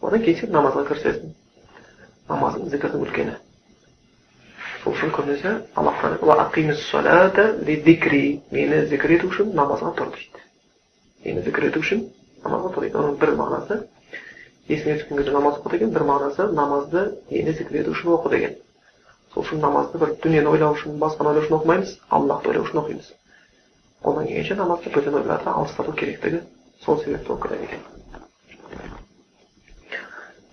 Одан 0.01 0.23
кейін 0.23 0.39
сен 0.39 0.49
намазға 0.55 0.87
кірісесің. 0.87 1.35
Намазың 2.31 2.71
зікірдің 2.73 3.03
үлкені. 3.05 3.35
Сол 4.81 4.95
үшін 4.95 5.13
көбінесе 5.13 5.61
аллах 5.77 6.57
мені 8.51 8.81
зікір 8.89 9.13
ету 9.19 9.29
үшін 9.29 9.53
намазға 9.53 9.93
тұр 9.99 10.09
дейді. 10.15 10.41
Мені 11.25 11.45
зікір 11.45 11.69
ету 11.69 11.85
үшін 11.85 12.07
дейді 12.43 12.97
оның 12.97 13.17
бір 13.21 13.35
мағынасы 13.37 13.77
есіңе 14.69 14.97
түскен 14.99 15.17
кезде 15.17 15.31
намаз 15.31 15.57
оқы 15.59 15.71
деген 15.75 15.91
бір 15.93 16.03
мағынасы 16.09 16.47
намазды 16.55 17.03
енді 17.29 17.53
зікір 17.57 17.81
ету 17.81 17.91
үшін 17.91 18.13
оқы 18.15 18.29
деген 18.33 18.55
сол 19.33 19.43
үшін 19.43 19.61
намазды 19.61 19.99
бір 20.01 20.15
дүниені 20.23 20.49
ойлау 20.49 20.75
үшін 20.75 20.97
басқаны 21.01 21.29
ойлау 21.29 21.43
үшін 21.45 21.57
оқымаймыз 21.59 21.93
аллахты 22.09 22.49
ойлау 22.49 22.65
үшін 22.65 22.81
оқимыз 22.81 23.11
қолдан 24.03 24.27
келгенше 24.27 24.55
намазды 24.55 24.93
бөтен 24.95 25.19
ойларды 25.21 25.49
алыстату 25.49 25.93
керектігі 25.93 26.41
сол 26.85 26.99
себепті 27.03 27.33
оқыды 27.35 27.61
екен 27.63 27.79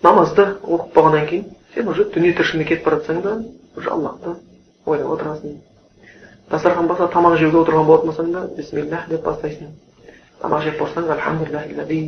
намазды 0.03 0.45
оқып 0.61 0.93
болғаннан 0.93 1.27
кейін 1.27 1.45
сен 1.73 1.89
уже 1.89 2.05
дүние 2.13 2.35
тіршілігіне 2.37 2.69
кетіп 2.69 2.85
бара 2.85 3.01
жатсаң 3.01 3.21
да 3.21 3.35
уже 3.75 3.89
аллахты 3.89 4.35
ойлап 4.85 5.11
отырасың 5.17 5.59
дастархан 6.51 6.87
басында 6.87 7.11
тамақ 7.13 7.37
жеуге 7.37 7.63
отырған 7.63 7.85
болатын 7.85 8.11
болсаң 8.11 8.31
да 8.33 8.47
бисмиллах 8.57 9.07
деп 9.09 9.23
бастайсың 9.25 9.73
тамақ 10.41 10.63
жеп 10.63 10.79
болсаң 10.79 11.03
альхамдулиллахи 11.15 12.01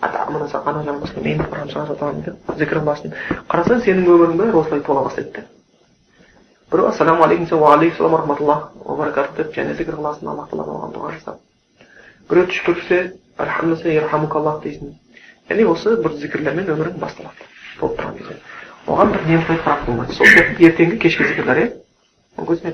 атамына 0.00 0.48
сақана 0.48 0.82
жан 0.84 0.96
мұслимин 1.02 1.42
құран 1.44 1.68
шығарып 1.72 2.24
деп 2.24 2.34
зікірін 2.58 2.84
басын 2.86 3.12
қарасаң 3.50 3.82
сенің 3.84 4.06
өмірің 4.14 4.36
бәрі 4.40 4.54
осылай 4.60 4.80
тола 4.86 5.02
бастайды 5.04 5.44
біреу 6.72 6.86
ассалаумағалейкум 6.88 7.44
десе 7.44 7.56
уағалейкум 7.56 8.16
рахматуллах 8.16 8.62
баракату 8.86 9.36
деп 9.42 9.48
және 9.56 9.74
зікір 9.76 9.94
қыласың 10.00 10.24
аллах 10.32 10.48
тағала 10.48 10.72
оған 10.78 10.90
дұға 10.94 11.08
жасап 11.18 11.36
біреу 12.30 12.46
түшкірсе 12.48 12.98
аллах 14.40 14.56
дейсің 14.64 14.86
яғни 15.50 15.64
осы 15.68 15.96
бір 16.00 16.12
зікірлермен 16.24 16.66
өмірің 16.76 16.96
басталады 17.04 17.42
болып 17.80 17.94
тұрған 18.00 18.14
кезде 18.16 18.34
оған 18.86 19.08
бір 19.12 19.20
немқұрайды 19.28 19.62
қарап 19.66 19.82
болмайды 19.86 20.12
сол 20.16 20.26
сияқты 20.32 20.60
ертеңгі 20.70 20.96
кешкі 21.04 21.22
зікірлер 21.28 21.58
иә 21.60 21.68
мүмкін 22.38 22.56
сен 22.62 22.72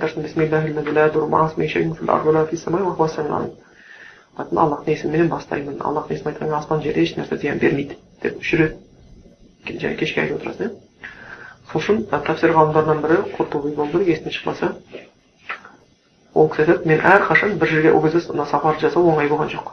айтарсың 4.37 4.59
аллахтың 4.61 4.93
есіміменен 4.93 5.28
бастаймын 5.28 5.78
аллахтың 5.81 6.16
есімін 6.16 6.33
айтқаннан 6.33 6.59
аспан 6.59 6.83
жерде 6.83 7.02
еш 7.02 7.14
нәрсе 7.16 7.38
зиян 7.40 7.59
бермейді 7.59 7.97
деп 8.23 8.43
рет 8.43 8.76
және 9.66 9.97
кешке 9.97 10.21
айтып 10.21 10.40
отырасың 10.40 10.66
иә 10.66 10.87
сол 11.71 11.81
үшін 11.81 12.02
тәпсір 12.11 12.52
ғалымдарынан 12.57 13.00
бірі 13.02 13.16
құртуби 13.37 13.75
болды 13.75 14.02
есімнен 14.05 14.35
шықпаса 14.37 14.75
ол 16.35 16.49
кісі 16.52 16.62
айтады 16.66 16.88
мен 16.88 17.00
әрқашан 17.00 17.57
бір 17.59 17.69
жерге 17.69 17.93
ол 17.93 18.02
кезде 18.02 18.33
мына 18.33 18.47
сапарды 18.50 18.87
жасау 18.87 19.09
оңай 19.12 19.28
болған 19.28 19.50
жоқ 19.55 19.73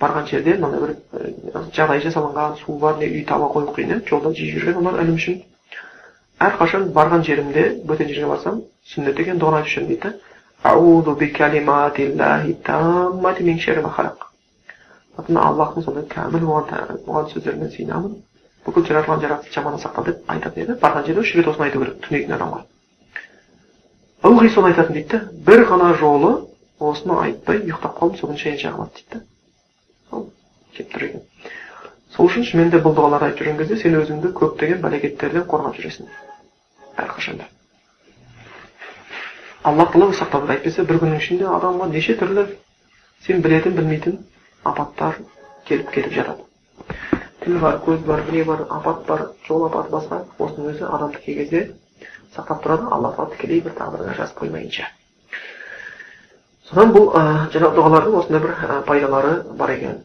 барған 0.00 0.26
жерде 0.30 0.56
мынандай 0.56 0.80
бір 0.80 1.68
жағдай 1.76 2.00
жасалынған 2.04 2.56
су 2.62 2.78
бар 2.78 2.96
не 2.98 3.06
үй 3.06 3.24
таба 3.28 3.50
қою 3.52 3.74
қиын 3.76 3.92
иә 3.94 4.00
жолда 4.08 4.32
жиі 4.32 4.56
жүрген 4.56 4.80
олар 4.80 5.02
ілім 5.04 5.20
үшін 5.20 5.42
әрқашан 6.40 6.90
барған 6.96 7.24
жерімде 7.28 7.68
бөтен 7.84 8.08
жерге 8.08 8.32
барсам 8.32 8.62
сүннет 8.92 9.16
деген 9.16 9.38
дұғаны 9.40 9.62
айтып 9.62 9.72
жүремін 9.74 9.92
дейді 9.92 10.12
да 15.28 15.40
аллахтың 15.48 15.84
сондай 15.84 16.04
кәміл 16.12 16.44
болған 16.46 17.04
болған 17.06 17.30
сыйынамын 17.76 18.16
бүкіл 18.66 18.86
жаратылған 18.88 19.22
жаратылыс 19.22 19.54
жаманнан 19.54 19.80
сақтал 19.80 20.04
деп 20.08 20.30
айтатын 20.34 20.62
еді 20.64 20.76
барған 20.82 21.06
жерде 21.06 21.22
үш 21.22 21.34
рет 21.38 21.48
осыны 21.52 21.66
айту 21.68 21.80
керек 21.82 22.00
түнеген 22.06 22.34
адамға 22.36 22.60
ылғи 24.30 24.50
соны 24.54 24.72
айтатын 24.72 24.98
дейді 24.98 25.20
бір 25.48 25.64
ғана 25.70 25.92
жолы 26.02 26.32
осыны 26.90 27.18
айтпай 27.22 27.62
ұйықтап 27.62 27.98
қалдым 28.00 28.20
күні 28.22 28.42
шаян 28.42 28.60
жағылады 28.64 29.00
дейді 29.00 29.22
сол 30.10 30.28
келіп 30.76 30.94
тұр 30.94 31.06
екен 31.08 31.26
сол 32.16 32.30
үшін 32.30 32.48
шынымен 32.50 32.72
де 32.74 32.82
бұл 32.84 32.96
дұғаларды 32.98 33.30
айтып 33.30 33.44
жүрген 33.44 33.60
кезде 33.62 33.80
сен 33.82 34.00
өзіңді 34.02 34.32
көптеген 34.40 34.82
бәлекеттерден 34.84 35.46
қорғап 35.52 35.78
жүресің 35.78 36.10
әрқашанда 37.04 37.48
алла 39.66 39.88
тағала 39.90 40.14
сақтады 40.14 40.52
әйтпесе 40.54 40.84
бір 40.86 41.00
күннің 41.02 41.22
ішінде 41.22 41.46
адамға 41.50 41.88
неше 41.90 42.14
түрлі 42.20 42.44
сен 43.26 43.40
білетін 43.42 43.74
білмейтін 43.74 44.20
апаттар 44.70 45.18
келіп 45.66 45.90
кетіп 45.94 46.14
жатады 46.14 46.44
тіл 47.42 47.58
бар 47.64 47.80
көз 47.86 48.04
бар 48.06 48.22
не 48.30 48.44
бар 48.46 48.62
апат 48.70 49.02
бар 49.08 49.24
жол 49.48 49.66
апаты 49.66 49.90
басқа 49.90 50.20
осының 50.38 50.70
өзі 50.70 50.86
адамды 50.86 51.22
кей 51.24 51.38
кезде 51.40 51.64
сақтап 52.36 52.62
тұрады 52.62 52.86
алла 52.94 53.10
тағала 53.16 53.34
тікелей 53.34 53.64
бір 53.66 53.74
тағдырға 53.80 54.16
жазып 54.20 54.40
қоймайынша 54.44 54.86
содан 56.70 56.94
бұл 56.94 57.10
ә, 57.10 57.22
жаңағы 57.50 57.74
дұғалардың 57.80 58.18
осындай 58.20 58.46
бір 58.46 58.54
ә, 58.54 58.80
пайдалары 58.86 59.36
бар 59.58 59.74
екен 59.74 60.02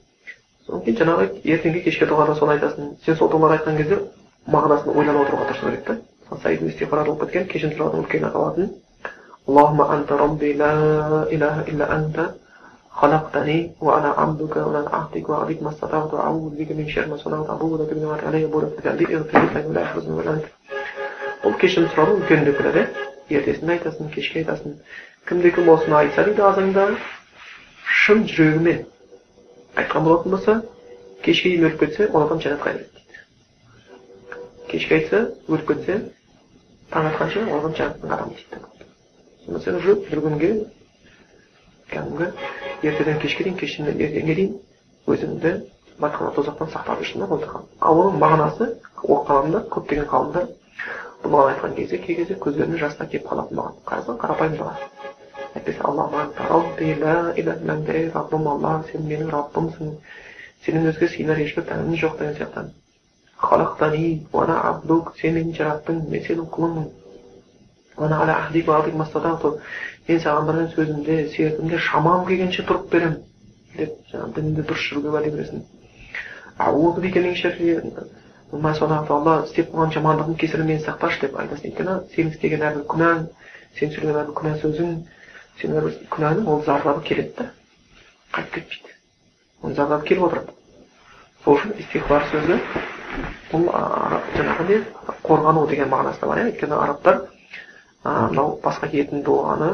содан 0.65 0.85
кейін 0.87 1.01
жаңағы 1.03 1.29
ертеңгі 1.43 1.83
кешке 1.85 2.09
дұғада 2.09 2.37
соны 2.39 2.57
айтасың 2.57 2.95
сен 3.05 3.17
сол 3.17 3.29
дұғаларды 3.29 3.61
айтқан 3.61 3.77
кезде 3.77 4.01
мағынасын 4.47 4.95
ойланып 4.95 5.27
отыруға 5.27 5.49
тырысу 5.51 5.69
керек 5.69 5.85
та 5.85 6.41
саид 6.41 6.61
болып 6.61 7.25
кеткен 7.25 7.47
кешірім 7.51 7.77
сұраудың 7.77 8.05
үлкен 8.05 8.29
аталатын 8.29 8.73
اللهم 9.48 9.80
أنت 9.80 10.12
ربي 10.12 10.52
لا 10.52 10.72
إله 11.34 11.60
إلا 11.70 11.96
أنت 11.96 12.30
خلقتني 12.90 13.72
وأنا 13.80 14.08
عبدك 14.08 14.56
وأنا 14.56 14.88
عهدك 14.88 15.28
وعليك 15.28 15.62
ما 15.62 15.70
استطعت 15.70 16.14
وأعوذ 16.14 16.54
بك 16.58 16.70
من 16.78 16.88
شر 16.88 17.06
ما 17.06 17.16
صنعت 17.16 17.50
أعوذ 17.50 17.86
بك 17.86 17.92
من 17.92 18.20
علي 18.26 18.46
بورك 18.46 18.72
بك 18.78 18.86
اغفر 18.86 19.38
لي 19.38 19.46
فإنه 19.54 19.72
لا 19.72 19.80
يحفظني 19.80 20.14
ولا 20.18 20.30
أنت 20.30 20.46
ол 21.46 21.54
кешірім 21.60 21.90
сұраудың 21.92 22.22
үлкендігі 22.22 22.54
күләді 22.58 22.82
ертесінде 23.38 23.74
айтасың 23.76 24.08
кешке 24.14 24.40
айтасың 24.40 24.72
кімде 25.28 25.52
кім 25.54 25.68
осыны 25.70 25.94
айтса 26.00 26.24
дейді 26.26 26.42
азаңда 26.42 26.86
шын 28.02 28.24
жүрегімен 28.32 28.80
айтқан 29.82 30.06
болатын 30.08 30.34
болса 30.34 30.56
кешке 31.26 31.52
дейін 31.52 31.68
өліп 31.68 31.78
кетсе 31.84 32.08
ол 32.08 32.24
адам 32.24 32.42
жәннатқа 32.42 32.72
кіреді 32.72 32.88
дейді 32.96 34.66
кешке 34.72 34.98
айтса 34.98 35.22
өліп 35.46 35.70
кетсе 35.70 36.00
таң 36.94 37.10
атқанша 37.12 37.44
ол 37.46 37.60
адам 37.60 37.78
жәннаттың 37.78 38.16
адамы 38.18 38.40
дейді 38.40 38.79
сен 39.59 39.75
уже 39.75 39.95
бір 40.07 40.19
күнге 40.25 40.51
кәдімгі 41.91 42.27
ертеден 42.87 43.19
кешке 43.19 43.43
дейін 43.43 43.57
кештен 43.59 43.91
ертеңге 43.91 44.35
дейін 44.39 44.53
өзіңді 45.11 45.51
батқан 46.01 46.33
тозақтан 46.37 46.71
сақтап 46.73 47.01
жүрсің 47.01 47.17
да 47.21 47.27
ал 47.79 47.95
оның 48.03 48.17
мағынасы 48.23 48.65
оқығанымда 49.03 49.59
көптеген 49.75 50.07
ғалымдар 50.13 50.45
бұл 51.23 51.29
маған 51.35 51.53
айтқан 51.53 51.75
кезде 51.77 51.97
кей 52.05 52.15
кезде 52.21 52.35
көздеріне 52.45 52.77
жастар 52.81 53.07
келіп 53.11 53.27
қалатын 53.29 53.59
маған 53.59 53.73
қарасаң 53.89 54.15
қарапайым 54.23 54.55
дұға 54.61 54.73
әйтпесе 55.55 55.79
раббым 58.15 58.47
алла 58.47 58.71
сен 58.91 59.01
менің 59.09 59.27
раббымсың 59.35 59.87
сенен 60.65 60.89
өзге 60.91 61.07
сыйынар 61.11 61.37
ешбір 61.43 61.63
тәнім 61.69 61.97
жоқ 62.01 62.13
деген 62.19 62.35
сияқты 62.39 62.61
сен 65.21 65.33
мені 65.33 65.53
жараттың 65.57 65.95
мен 66.09 66.21
сенің 66.27 66.45
құлыңмын 66.55 66.85
мен 70.07 70.19
саған 70.19 70.47
бір 70.47 70.55
сөзімде 70.75 71.17
сертімде 71.35 71.77
шамам 71.79 72.25
келгенше 72.25 72.63
тұрып 72.67 72.89
беремін 72.91 73.19
деп 73.77 73.91
жаңағы 74.11 74.33
дінді 74.37 74.65
дұрыс 74.67 74.87
жүруге 74.89 75.09
уәде 75.13 75.29
бересің 75.35 75.59
істеп 79.45 79.69
қойған 79.71 79.93
жамандығым 79.95 80.35
кесірінен 80.41 80.67
мені 80.73 80.83
сақташы 80.83 81.21
деп 81.21 81.37
айтасың 81.39 81.69
өйткені 81.71 81.93
сенің 82.15 82.31
істеген 82.33 82.65
әрбір 82.67 82.83
күнәң 82.91 83.21
сен 83.79 83.93
сөйлеген 83.93 84.19
әрбір 84.21 84.35
күнә 84.39 84.53
сөзің 84.63 84.89
сенің 85.61 85.77
әрбір 85.81 85.93
күнәнің 86.15 86.49
ол 86.51 86.63
зардабы 86.65 87.05
келеді 87.07 87.31
да 87.37 87.45
қайтып 88.35 88.53
кетпейді 88.57 88.97
оның 89.63 89.77
зардабы 89.79 90.07
келіп 90.09 90.25
отырады 90.27 90.51
сол 91.45 91.55
үшін 91.55 91.77
истихбар 91.79 92.27
сөзі 92.33 92.59
бұл 93.51 93.69
жаңағы 94.35 94.67
не 94.67 94.81
қорғану 95.23 95.67
деген 95.71 95.93
мағынасы 95.93 96.27
бар 96.27 96.43
иә 96.43 96.51
өйткені 96.51 96.75
арабтар 96.81 97.23
мынау 98.03 98.59
басқа 98.63 98.89
киетін 98.91 99.23
дұғаны 99.25 99.71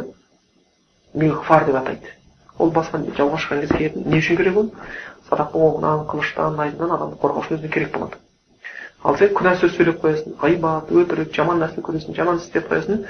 миғфар 1.16 1.66
деп 1.68 1.80
атайды. 1.82 2.14
Ол 2.58 2.72
басқа 2.76 3.02
жауға 3.18 3.40
шыққан 3.44 3.62
кезде 3.64 3.78
киетін 3.78 4.10
не 4.12 4.20
үшін 4.22 4.38
керек 4.38 4.58
ол? 4.58 4.72
Садақтың 5.30 5.64
оғынан 5.70 6.06
қылыштан 6.12 6.58
найзадан 6.58 6.96
адамды 6.98 7.20
қорғау 7.22 7.46
үшін 7.46 7.58
өзіне 7.58 7.72
керек 7.74 7.94
болады. 7.94 8.20
Ал 9.04 9.18
сен 9.18 9.34
күнә 9.38 9.56
сөз 9.62 9.76
сөйлеп 9.78 10.02
қоясың 10.04 10.38
ғибат 10.42 10.92
өтірік 10.92 11.34
жаман 11.36 11.62
нәрсе 11.62 11.84
көресің 11.86 12.16
жаман 12.18 12.40
іс 12.42 12.48
істеп 12.48 12.68
қоясың 12.72 13.04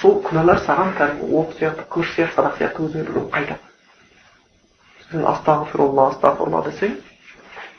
сол 0.00 0.20
күнәлар 0.24 0.60
саған 0.64 0.94
кәдімгі 0.98 1.40
оқ 1.40 1.56
сияқты 1.58 1.88
қылыш 1.90 2.14
сияқты 2.14 2.36
садақ 2.38 2.60
сияқты 2.60 2.86
өзіңе 2.86 3.04
бір 3.08 3.26
қайтады 3.34 3.58
сен 5.10 5.26
астағфирулла 5.32 6.06
астағфирулла 6.12 6.62
десең 6.68 6.94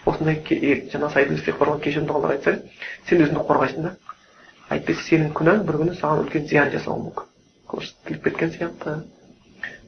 осындай 0.05 0.85
жаңа 0.93 1.09
сайдың 1.15 1.39
кешірім 1.83 2.07
дұғалар 2.09 2.35
айтсаң 2.35 2.59
сен 3.09 3.23
өзіңді 3.25 3.45
қорғайсың 3.49 3.87
да. 3.87 3.95
Әйтпесе 4.73 5.01
сенің 5.09 5.33
күнәң 5.37 5.63
бір 5.67 5.75
күні 5.81 5.93
саған 5.99 6.23
үлкен 6.23 6.47
зиян 6.49 6.71
жасауы 6.73 7.03
мүмкін 7.03 7.27
қылыш 7.69 7.91
тіліп 8.07 8.23
кеткен 8.25 8.49
сияқты 8.55 8.95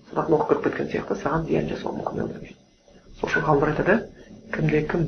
садақ 0.10 0.28
оқып 0.38 0.48
кіріп 0.50 0.64
кеткен 0.68 0.88
сияқты 0.92 1.14
саған 1.24 1.42
зиян 1.48 1.66
жасауы 1.72 1.94
мүмкін 1.98 2.24
өмірге 2.26 2.52
сол 3.20 3.30
үшін 3.30 3.46
ғалымдар 3.48 3.70
айтады 3.74 3.96
кімде 4.54 4.80
кім 4.92 5.02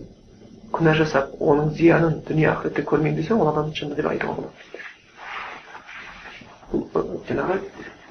күнә 0.74 0.94
жасап 0.98 1.26
оның 1.40 1.68
зиянын 1.78 2.14
дүние 2.28 2.50
ақыретте 2.52 2.82
көрмеймін 2.90 3.20
десе 3.22 3.34
ол 3.38 3.48
адам 3.52 3.72
жынды 3.78 3.96
деп 4.00 4.10
айтуға 4.10 4.34
болады 4.40 4.58
жаңағы 7.30 7.56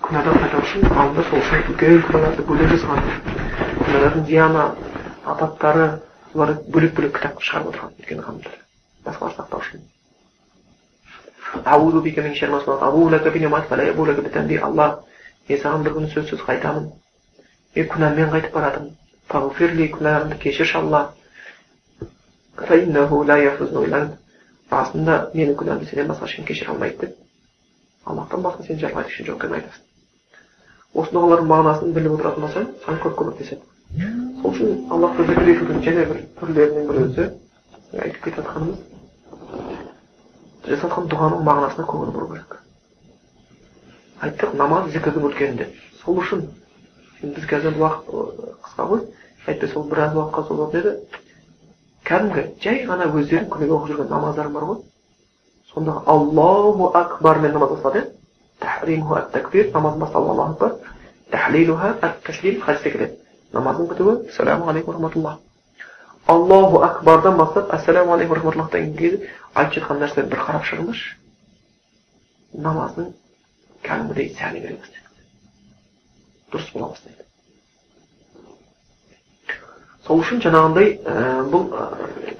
күнәдан 0.06 0.34
қайтару 0.42 0.62
үшін 0.64 0.80
ғалымдар 0.94 1.24
сол 1.30 1.38
үшін 1.42 1.58
үлкен 1.74 2.02
күнәларды 2.08 2.42
бөлек 2.48 2.68
жазған 2.74 2.98
күнәлардың 3.82 4.22
зияны 4.30 4.64
апаттары 5.34 5.86
соларды 6.32 6.74
бөлек 6.74 6.92
бөлек 6.98 7.12
кітап 7.18 7.34
шығарып 7.50 7.70
отырған 7.72 7.94
үлкен 7.98 8.20
ғалымдар 8.26 8.54
басқалар 9.06 9.34
сақтау 9.38 9.64
үшін 9.66 9.86
Ауду 11.64 12.02
бика 12.02 12.22
мин 12.22 12.34
шармасла 12.34 12.78
табу 12.78 13.08
лака 13.08 13.30
бин 13.30 13.46
умат 13.46 13.68
фала 13.68 13.82
ябу 13.82 14.04
лака 14.04 14.22
битан 14.22 14.46
дей 14.48 14.58
Аллах. 14.58 15.00
Мен 15.48 15.58
саған 15.58 15.82
бір 15.84 15.94
күні 15.96 16.10
сөзсіз 16.12 16.42
қайтамын. 16.44 16.90
Мен 17.76 17.88
күнәммен 17.88 18.30
қайтып 18.32 18.52
барадым. 18.52 18.90
Фағфирли 19.28 19.88
күнәмді 19.94 20.38
кешірші 20.42 20.76
Аллах. 20.78 21.14
Фаиннаху 22.56 23.24
ла 23.24 23.38
яфузну 23.38 23.84
илан. 23.86 24.10
Расында 24.70 25.30
менің 25.34 25.56
күнәмді 25.56 25.88
сенен 25.88 26.10
басқа 26.12 26.28
ешкім 26.28 26.44
кешіре 26.44 26.72
алмайды 26.74 27.06
деп. 27.06 27.16
Аллахтан 28.04 28.42
басқа 28.44 28.66
сен 28.66 28.78
жаралайды 28.78 29.14
үшін 29.14 29.30
жоқ 29.30 29.40
екенін 29.40 29.60
айтасың. 29.62 29.84
Осы 30.94 31.14
дұғалардың 31.14 31.48
мағынасын 31.48 31.96
біліп 31.96 32.18
отыратын 32.18 32.44
болсаң, 32.44 32.68
саған 32.84 33.00
көп 33.04 33.16
көмектеседі. 33.22 33.62
Сол 34.42 34.52
үшін 34.52 34.78
Аллахты 34.92 35.26
зікір 35.30 35.50
етудің 35.54 35.82
және 35.86 36.06
бір 36.12 36.22
түрлерінің 36.40 36.88
бір 36.88 37.00
өзі 37.06 37.26
айтып 38.02 38.22
кетіп 38.24 38.42
жатқанымыз 38.42 38.97
жасатқан 40.70 41.08
дұғаның 41.12 41.44
мағынасына 41.46 41.86
көңіл 41.88 42.12
бұру 42.14 42.28
керек. 42.32 42.56
Айттық 44.22 44.54
намаз 44.58 44.90
зікірдің 44.94 45.26
үлкені 45.28 45.58
деп 45.62 45.76
сол 46.02 46.20
үшін 46.22 46.44
біз 47.22 47.46
қазір 47.50 47.78
уақыт 47.78 48.06
қысқа 48.66 48.86
ғой. 48.90 49.02
Әйтпесе 49.46 49.78
ол 49.78 49.88
біраз 49.90 50.14
уақытқа 50.16 50.46
созылатын 50.48 50.80
еді 50.80 50.92
кәдімгі 52.08 52.44
жай 52.62 52.84
ғана 52.88 53.08
өздерің 53.12 53.48
күніге 53.52 53.76
оқып 53.78 53.92
жүрген 53.92 54.12
намаздарың 54.12 54.52
бар 54.52 54.68
ғой. 54.70 54.82
Сонда 55.72 56.02
аллаху 56.06 56.90
акбармен 56.94 57.52
намаз 57.52 57.74
басталады 57.76 58.04
иә. 58.04 59.24
Тәкбир 59.32 59.72
намаз 59.74 59.98
басталып 59.98 60.30
аллаху 60.34 60.52
акбар 60.52 60.76
тахлилуха 61.30 61.96
ат 62.02 62.22
хадисте 62.24 62.90
келеді. 62.90 63.18
Намаздың 63.52 63.88
бітуі. 63.88 64.28
Ассаламу 64.28 64.68
алейкум 64.68 64.94
рахматуллах. 64.94 65.38
Аллаху 66.28 66.82
акбардан 66.82 67.36
бастап 67.36 67.72
ассаламу 67.72 68.12
алейкум 68.12 68.36
рахматуллах 68.36 68.70
деген 68.72 68.96
кезде 68.96 69.30
айтып 69.54 69.82
жатқан 69.82 70.02
нәрселерді 70.02 70.30
бір 70.34 70.42
қарап 70.44 70.64
шығыңдаршы 70.68 71.08
намаздың 72.66 73.06
кәдімгідей 73.86 74.28
сәні 74.36 74.60
бере 74.64 74.76
бастайды 74.82 75.08
дұрыс 76.52 76.68
бола 76.74 76.88
бастайды 76.92 77.24
сол 80.06 80.20
үшін 80.24 80.44
жаңағындай 80.44 80.88
бұл 81.54 81.64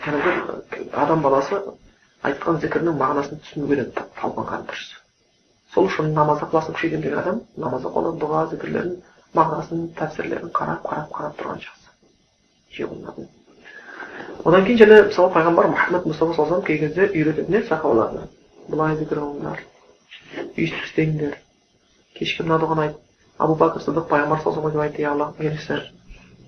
кәдімгі 0.05 0.31
адам 1.05 1.25
баласы 1.25 1.63
айтқан 2.29 2.61
зікірінің 2.67 3.01
мағынасын 3.01 3.41
түсінуге 3.47 3.81
де 3.81 3.89
талпынған 4.21 4.69
дұрыс 4.69 4.93
сол 5.73 5.89
үшін 5.89 6.13
намазда 6.13 6.51
ықыласын 6.51 6.77
күшейтемін 6.77 7.09
деген 7.09 7.25
адам 7.25 7.41
намаз 7.57 7.89
оқыды 7.89 8.15
дұға 8.21 8.45
зікірлерін 8.53 8.95
мағынасын 9.39 9.89
тәпсірлерін 10.01 10.55
қарап 10.61 10.85
қарап 10.85 11.13
қарап 11.17 11.41
тұрған 11.41 11.61
жақсы 11.65 13.29
одан 14.49 14.65
кейін 14.67 14.81
және 14.83 15.01
мысалы 15.09 15.33
пайғамбар 15.35 15.69
мұхаммад 15.73 16.07
мұстафа 16.09 16.37
саллаллаху 16.37 16.67
кей 16.69 16.79
кезде 16.83 17.09
үйрететін 17.09 17.59
еді 17.59 17.69
сахабаларына 17.69 18.29
былай 18.69 18.97
зікір 18.97 19.23
қылыңдар 19.23 19.65
өйстіп 20.57 20.87
істеңдер 20.89 21.37
кешке 22.19 22.47
мына 22.47 22.61
дұғаны 22.63 22.87
айт 22.87 22.97
абу 23.39 23.59
бәкір 23.61 23.85
сыдық 23.85 24.09
пайғамбар 24.13 24.43
саллаллаху 24.45 24.85
айтты 24.87 25.05
иә 25.05 25.13
аллахтың 25.13 25.53
елшісі 25.53 25.81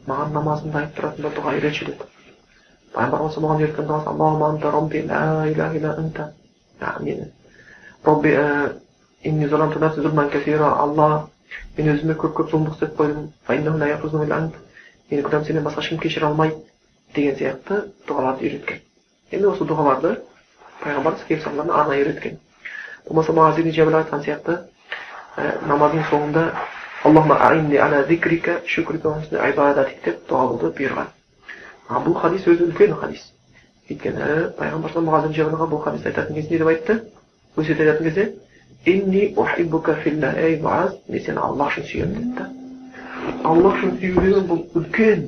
маған 0.08 0.34
намазымда 0.38 0.84
айтып 0.84 0.98
тұратын 1.00 1.28
бір 1.28 1.36
дұға 1.38 1.56
үйретші 1.58 1.90
деді 1.90 2.08
пайғамбар 2.94 3.24
болса 3.26 3.40
бұған 3.44 3.60
үйреткен 3.60 3.90
дұғасы 3.90 4.08
анта 4.50 4.70
робби 4.70 5.02
ла 5.06 5.46
иляха 5.50 5.76
илля 5.76 5.94
анта 5.98 6.32
мені. 7.00 7.32
Робби 8.04 8.38
инни 9.22 9.46
заламту 9.46 9.78
зулман 10.02 10.30
алла 10.60 11.28
мен 11.76 11.88
өзіме 11.94 12.14
көп 12.14 12.32
көп 12.34 12.50
зұлымдық 12.50 12.72
істеп 12.74 12.96
қойдым. 12.96 14.52
Мені 15.10 15.22
күнәм 15.26 15.44
сенен 15.44 15.64
басқа 15.64 15.80
ешкім 15.80 15.98
кешіре 15.98 16.26
алмайды. 16.26 16.69
Деген 17.14 17.36
сияқты 17.38 17.78
дұғаларды 18.08 18.46
үйреткен. 18.46 18.80
Енді 19.30 19.48
осы 19.50 19.66
дұғаларды 19.68 20.16
пайғамбарымыз 20.82 21.24
келіп 21.28 21.44
арнайы 21.70 22.04
үйреткен. 22.04 22.38
Болмаса 23.08 23.32
мағаз 23.32 23.60
жабіл 23.76 23.98
айтқан 24.00 24.24
сияқты 24.26 24.58
намаздың 25.68 26.06
соңында 26.10 26.44
деп 30.04 30.22
дұға 30.28 30.46
қылуды 30.50 30.72
бұйырған. 30.78 31.10
А 31.88 32.02
бұл 32.04 32.20
хадис 32.20 32.46
өзі 32.46 32.68
үлкен 32.68 32.94
хадис. 33.00 33.24
Өйткені 33.90 34.52
пайғамбар 34.58 34.94
бұл 35.72 35.82
хадисті 35.84 36.12
айтатын 36.12 36.36
кезде 36.36 36.54
не 36.54 36.58
деп 36.62 36.72
айтты? 36.74 37.00
Өсиет 37.56 37.80
айтатын 37.80 38.06
кезде 38.06 38.34
инни 38.84 39.34
ей 40.40 40.60
мен 41.08 41.24
сені 41.24 41.38
аллах 41.42 41.74
үшін 41.74 41.86
сүйемін 41.90 42.14
деді 42.14 42.34
да 42.38 42.46
аллах 43.44 43.76
үшін 43.76 43.98
сүю 44.00 44.22
деген 44.24 44.46
бұл 44.48 44.62
үлкен 44.78 45.26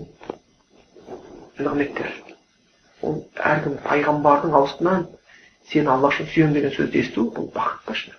нығметтер 1.58 2.14
ол 3.02 3.20
әркім 3.52 3.76
пайғамбардың 3.88 4.56
аузынан 4.62 5.06
аллах 5.72 6.16
үшін 6.16 6.32
сүйемін 6.32 6.56
деген 6.58 6.74
сөзді 6.78 7.04
есту 7.04 7.28
бұл 7.36 7.52
бақыт 7.54 7.86
та 7.86 7.94
шын 7.96 8.12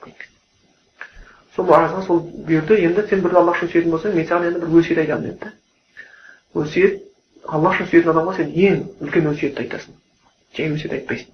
сол 1.56 1.68
мұғазға 1.70 2.02
сол 2.08 2.22
бұйырды 2.48 2.80
енді 2.88 3.06
сен 3.10 3.22
бір 3.22 3.38
аллах 3.42 3.60
үшін 3.60 3.70
сүйетін 3.74 3.94
болсаң 3.94 4.16
мен 4.18 4.28
саған 4.30 4.48
енді 4.50 4.62
бір 4.64 4.80
өсиет 4.80 5.02
айтамын 5.04 5.26
деді. 5.28 5.38
Да 5.44 6.62
өсиет 6.64 7.02
аллах 7.46 7.76
үшін 7.78 7.90
сүйетін 7.92 8.14
адамға 8.14 8.36
сен 8.40 8.54
ең 8.68 8.80
үлкен 9.06 9.30
өсиетті 9.34 9.66
айтасың. 9.66 10.00
Жай 10.58 10.72
өсиет 10.74 10.96
айтпайсың. 10.98 11.30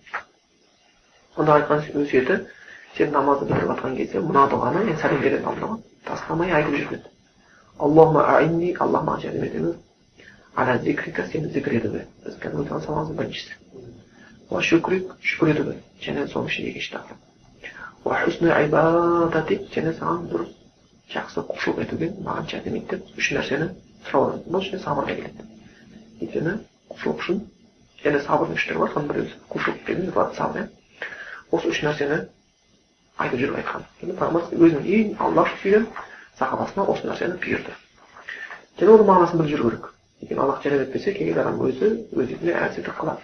Онда 1.38 1.56
айтқан 1.56 1.86
өсиеті 2.04 2.40
сен 2.98 3.14
намазды 3.16 3.48
бітіріп 3.48 3.72
жатқан 3.72 3.96
кезде 3.96 4.24
мына 4.26 4.48
дұғаны 4.52 4.84
енді 4.84 4.98
сәлем 5.00 5.24
беретін 5.24 5.48
алдында 5.54 5.80
тастамай 6.10 6.52
айтып 6.52 6.76
жүрген. 6.82 7.06
Аллахума 7.80 8.26
аинни 8.36 8.74
аллах 8.76 9.08
маған 9.08 9.24
жәрдем 9.24 9.46
ете 9.48 9.60
зікір 11.54 11.74
етуге 11.80 12.06
біз 12.26 12.38
өткен 12.64 12.86
саламыздың 12.86 13.18
біріншісі 13.20 13.54
уа 14.50 14.62
шүкрик 14.66 15.12
шүкір 15.22 15.54
және 16.06 16.26
соның 16.34 16.50
ішінде 16.50 16.72
екінші 16.72 16.94
тақырып 16.96 17.28
және 19.76 19.94
саған 20.00 20.26
дұрыс 20.32 20.56
жақсы 21.14 21.44
құлшылық 21.52 21.84
етуге 21.86 22.10
маған 22.26 22.50
жәрдем 22.50 22.76
ет 22.80 22.90
деп 22.90 23.20
үш 23.20 23.32
нәрсені 23.36 23.70
сұрап 24.08 24.34
жатады 24.34 24.54
бұл 24.54 24.66
ішіне 24.66 24.80
сабыр 24.84 25.06
да 25.10 25.16
келеді 25.20 25.46
өйткені 26.24 26.54
құлшылық 26.90 27.24
үшін 27.24 27.42
және 28.04 28.22
сабырдың 28.26 28.60
үш 28.60 28.68
түрі 28.70 28.82
бар 28.84 28.94
соның 28.96 29.10
біреуі 29.12 29.34
құлшылық 29.54 29.86
деген 29.88 30.12
сабыр 30.40 30.62
иә 30.62 30.68
осы 31.52 31.72
үш 31.74 31.82
нәрсені 31.86 32.20
айтып 33.20 33.40
жүріп 33.44 33.60
айтқан 33.60 33.88
пайғамбар 34.06 34.44
өзінің 34.56 34.90
ең 34.98 35.16
үшін 35.28 35.56
сүйген 35.64 35.88
сахабасына 36.40 36.86
осы 36.94 37.10
нәрсені 37.10 37.40
бұйырды 37.44 37.74
және 38.80 38.94
оның 38.96 39.10
мағынасын 39.10 39.42
біліп 39.42 39.56
жүру 39.56 39.72
керек 39.74 39.90
өйткені 40.22 40.42
аллах 40.46 40.64
жәрдем 40.64 40.82
етпесе 40.86 41.14
кей 41.14 41.28
кезде 41.30 41.42
адам 41.42 41.60
өзі 41.68 41.92
өз 42.16 42.34
өзіне 42.36 42.56
әлсіздік 42.66 42.96
қылады 43.00 43.22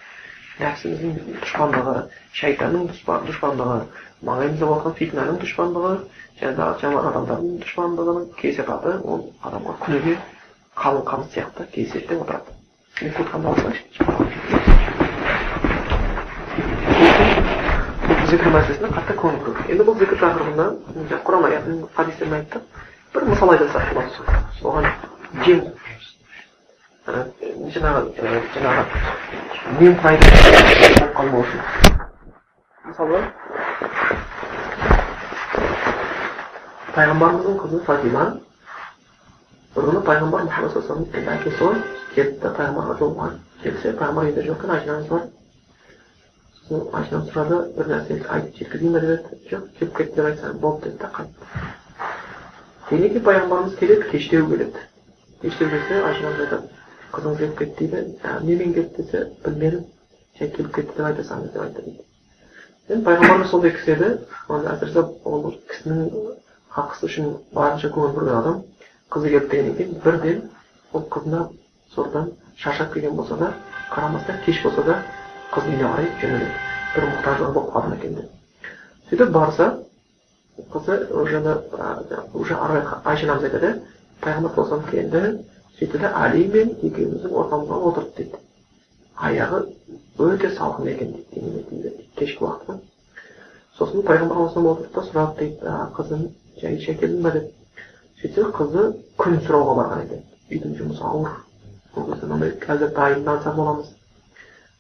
нәпсіміздің 0.60 1.12
дұшпандығы 1.42 1.96
шайтанның 2.40 2.86
дұшпандығы 2.92 3.80
маңайымызда 4.30 4.70
болған 4.70 4.96
фитнаның 5.00 5.40
дұшпандығы 5.42 5.94
жаңағы 6.42 6.80
жаман 6.84 7.10
адамдардың 7.12 7.58
дұшпандығының 7.66 8.30
кесепаты 8.40 8.94
ол 9.04 9.26
адамға 9.50 9.76
күніге 9.84 10.16
қалың 10.80 11.04
қамыс 11.12 11.28
сияқты 11.36 11.68
кездесіп 11.76 12.16
отырады 12.22 12.50
мен 13.02 13.12
алып 13.20 13.60
бұл 18.06 18.26
зікір 18.32 18.50
мәселесіне 18.56 18.90
қатты 18.96 19.14
көңіл 19.20 19.40
бөлдік 19.46 19.70
енді 19.74 19.84
бұл 19.88 19.96
зікір 20.00 20.18
тақырыбында 20.24 20.66
құран 21.28 21.48
аятының 21.50 21.84
хадистерін 21.96 22.36
айтты 22.40 22.62
бір 23.16 23.28
мысал 23.32 23.52
айтылса 23.54 23.80
соған 24.62 24.86
жем 25.46 25.60
жаңағы 27.06 28.14
жаңағы 28.18 28.84
немқұрайды 29.78 30.26
болып 30.42 31.12
қалмау 31.18 31.42
үшін 31.44 31.62
мысалы 32.88 33.20
пайғамбарымыздың 36.96 37.56
қызы 37.62 37.82
фатима 37.86 38.24
бір 39.76 39.84
күні 39.90 40.02
пайғамбар 40.08 40.42
мұхаммад 40.48 40.72
саллаллаху 40.74 41.22
әкесі 41.36 41.60
ғой 41.62 41.76
кетті 42.16 42.48
пайғамбарға 42.58 42.94
жолыға 43.04 43.28
келсе 43.62 43.88
пайғамбар 44.02 44.24
үйде 44.32 44.42
жоқ 44.48 44.58
екен 44.58 44.74
айшанамыз 44.78 45.08
бар 45.12 45.24
сосын 46.66 46.82
айшанам 47.02 47.24
сұрады 47.30 47.58
бір 47.78 47.86
нәрсе 47.94 48.12
айтып 48.40 48.54
жеткізейін 48.64 48.94
ба 48.96 49.00
деп 49.06 49.12
еді 49.14 49.22
жоқ 49.52 49.64
келіп 49.78 49.94
кетті 50.02 50.16
деп 50.16 50.26
айтса 50.32 50.48
болды 50.66 50.82
деді 50.90 50.98
да 51.04 51.08
қайтты 51.20 51.44
кейін 52.90 53.10
кейін 53.14 53.26
пайғамбарымыз 53.30 53.74
келеді 53.78 54.04
қызыңыз 57.16 57.38
келіп 57.40 57.58
кетті 57.60 57.88
дейді 57.88 58.34
немен 58.50 58.74
келді 58.74 59.04
десе 59.04 59.24
білмедім 59.46 59.86
жай 60.40 60.50
келіп 60.56 60.74
кетті 60.76 60.98
деп 60.98 61.06
айта 61.10 61.24
салыңыз 61.30 61.54
деп 61.54 61.62
айтты 61.66 61.86
дейді 61.86 62.04
енді 62.90 63.06
пайғамбарымыз 63.08 63.52
сондай 63.52 63.76
кісі 63.76 63.96
еді 63.96 64.10
әсіресе 64.74 65.06
ол 65.24 65.46
кісінің 65.72 66.10
хақысы 66.76 67.10
үшін 67.10 67.32
барынша 67.56 67.92
көңіл 67.96 68.16
бөлген 68.18 68.40
адам 68.42 68.62
қызы 69.16 69.32
келді 69.34 69.50
дегеннен 69.52 69.78
кейін 69.80 70.02
бірден 70.04 70.42
ол 70.94 71.08
қызына 71.16 71.42
содан 71.96 72.32
шаршап 72.58 72.94
келген 72.94 73.16
болса 73.16 73.38
да 73.38 73.54
қарамастан 73.94 74.44
кеш 74.46 74.62
болса 74.64 74.84
да 74.84 75.00
қыз 75.54 75.70
үйіне 75.70 75.88
қарай 75.88 76.12
жөнеледі 76.22 76.52
бір 76.96 77.10
мұқтаждығы 77.12 77.54
болып 77.56 77.74
қалған 77.76 77.98
екен 77.98 78.16
деп 78.20 78.30
сөйтіп 79.10 79.32
барса 79.32 79.72
қызы 80.74 81.00
уже 81.22 81.42
уже 82.34 82.56
айша 82.56 83.26
анамыз 83.26 83.44
айтады 83.44 83.74
пайғамбар 84.22 84.56
саллаллаху 84.56 84.92
келді 84.92 85.22
сөйтті 85.80 86.02
да 86.04 86.12
али 86.24 86.48
мен 86.54 86.76
екеуміздің 86.90 87.38
ортамызға 87.42 87.80
отырды 87.90 88.12
дейді 88.18 88.42
аяғы 89.30 89.62
өте 90.28 90.52
салқын 90.58 90.92
екен 90.94 91.16
дейді 91.34 91.94
кешкі 92.20 92.46
уақыт 92.46 92.70
қой 92.70 92.80
сосын 93.78 94.06
пайғамбар 94.08 94.46
отырды 94.46 94.94
да 94.96 95.06
сұрады 95.10 95.38
дейді 95.40 95.76
қызым 95.98 96.30
жай 96.62 96.78
іше 96.80 96.96
келдің 97.02 97.22
ба 97.26 97.34
деп 97.36 97.52
сөйтсе 98.22 98.48
қызы 98.60 98.86
күн 99.20 99.42
сұрауға 99.48 99.76
барған 99.82 100.06
екен 100.06 100.24
үйдің 100.52 100.78
жұмысы 100.80 101.04
ауыр. 101.04 101.34
Ол 101.96 102.08
кезде 102.12 102.28
мынандай 102.30 102.54
қазір 102.62 102.94
дайын 102.96 103.24
нан 103.26 103.42
сатып 103.44 103.60
аламыз 103.60 103.92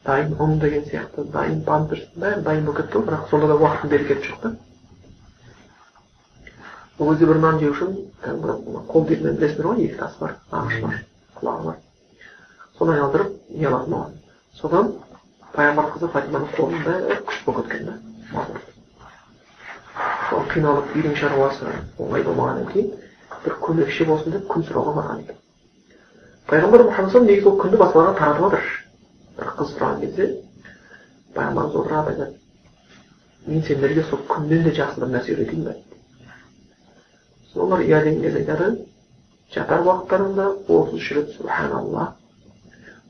дайын 0.05 0.35
ұн 0.39 0.59
деген 0.61 0.85
сияқты 0.87 1.25
дайын 1.33 1.63
памперс 1.67 2.05
бәрі 2.15 2.43
дайын 2.45 2.65
болып 2.65 2.81
кетті 2.81 2.99
ғой 2.99 3.07
бірақ 3.09 3.29
сонда 3.29 3.47
да 3.51 3.57
уақыттың 3.59 3.91
берекеті 3.93 4.29
жоқ 4.29 4.41
та 4.43 4.51
ол 6.99 7.11
кезде 7.11 7.25
бір 7.25 7.39
нан 7.43 7.59
жеу 7.59 7.73
үшін 7.73 7.95
қол 8.91 9.07
диірмен 9.07 9.35
білесіңдер 9.39 9.67
ғой 9.67 9.83
екі 9.85 9.97
тас 9.99 10.15
бар 10.19 10.37
ағаш 10.51 10.81
бар 10.81 11.01
құлағы 11.39 11.65
бар 11.65 11.81
соны 12.77 12.93
айналдырып 12.93 13.33
не 13.49 13.65
алатын 13.67 13.95
оған 13.97 14.13
содан 14.59 14.93
пайғамбар 15.55 15.89
қызы 15.95 16.09
фатиманың 16.13 16.53
қолының 16.55 16.85
бәрі 16.85 17.17
күш 17.27 17.41
болып 17.45 17.67
кеткен 17.71 17.89
да? 17.89 17.95
Сол 20.29 20.45
қиналып 20.53 20.95
үйдің 20.95 21.17
шаруасы 21.19 21.73
оңай 21.99 22.23
болмағаннан 22.27 22.71
кейін 22.71 22.93
бір 23.43 23.57
көмекші 23.65 24.07
болсын 24.09 24.35
деп 24.35 24.47
күн 24.51 24.65
сұрауға 24.67 24.95
барған 24.99 25.21
екен. 25.25 25.37
Пайғамбар 26.49 26.85
мұхаммад 26.89 27.27
негізі 27.27 27.51
ол 27.51 27.59
күнді 27.61 27.81
басқаларға 27.81 28.17
таратып 28.19 28.43
жатыр 28.45 28.63
бір 29.39 29.51
қыз 29.59 29.73
сұраған 29.75 30.01
кезде 30.05 30.29
пайғамбарымыз 31.35 31.79
отырады 31.81 32.15
айтады 32.15 32.33
мен 33.47 33.63
сендерге 33.63 34.03
сол 34.09 34.23
күннен 34.29 34.63
де 34.63 34.75
жақсы 34.79 35.03
бір 35.03 35.13
нәрсе 35.15 35.35
үйретейін 35.35 35.67
ба 35.69 35.75
олар 37.55 37.81
иә 37.81 38.03
кезде 38.21 38.39
айтады 38.43 38.85
жатар 39.53 39.81
уақыттарыңда 39.87 40.45
отыз 40.67 40.93
үш 40.99 41.11
рет 41.11 41.29
субханаллах 41.35 42.13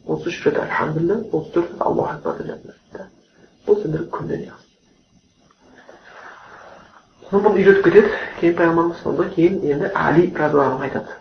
отыз 0.06 0.28
үш 0.28 0.46
рет 0.46 0.58
альхамдулилля 0.60 1.18
отыз 1.32 1.52
төрт 1.54 1.72
рет 1.72 1.82
аллаху 1.82 2.14
акбар 2.14 2.44
деп 2.44 2.60
бұл 3.66 3.82
сендерге 3.82 4.10
күннен 4.14 4.46
жақсы 4.50 4.66
соны 7.30 7.44
бұны 7.48 7.62
үйретіп 7.62 7.84
кетеді 7.88 8.10
кейін 8.40 8.58
пайғамбарымыз 8.60 9.02
сонда 9.02 9.30
кейін 9.36 9.62
енді 9.66 9.90
әли 10.04 10.28
разиаллаху 10.36 10.86
айтады 10.86 11.18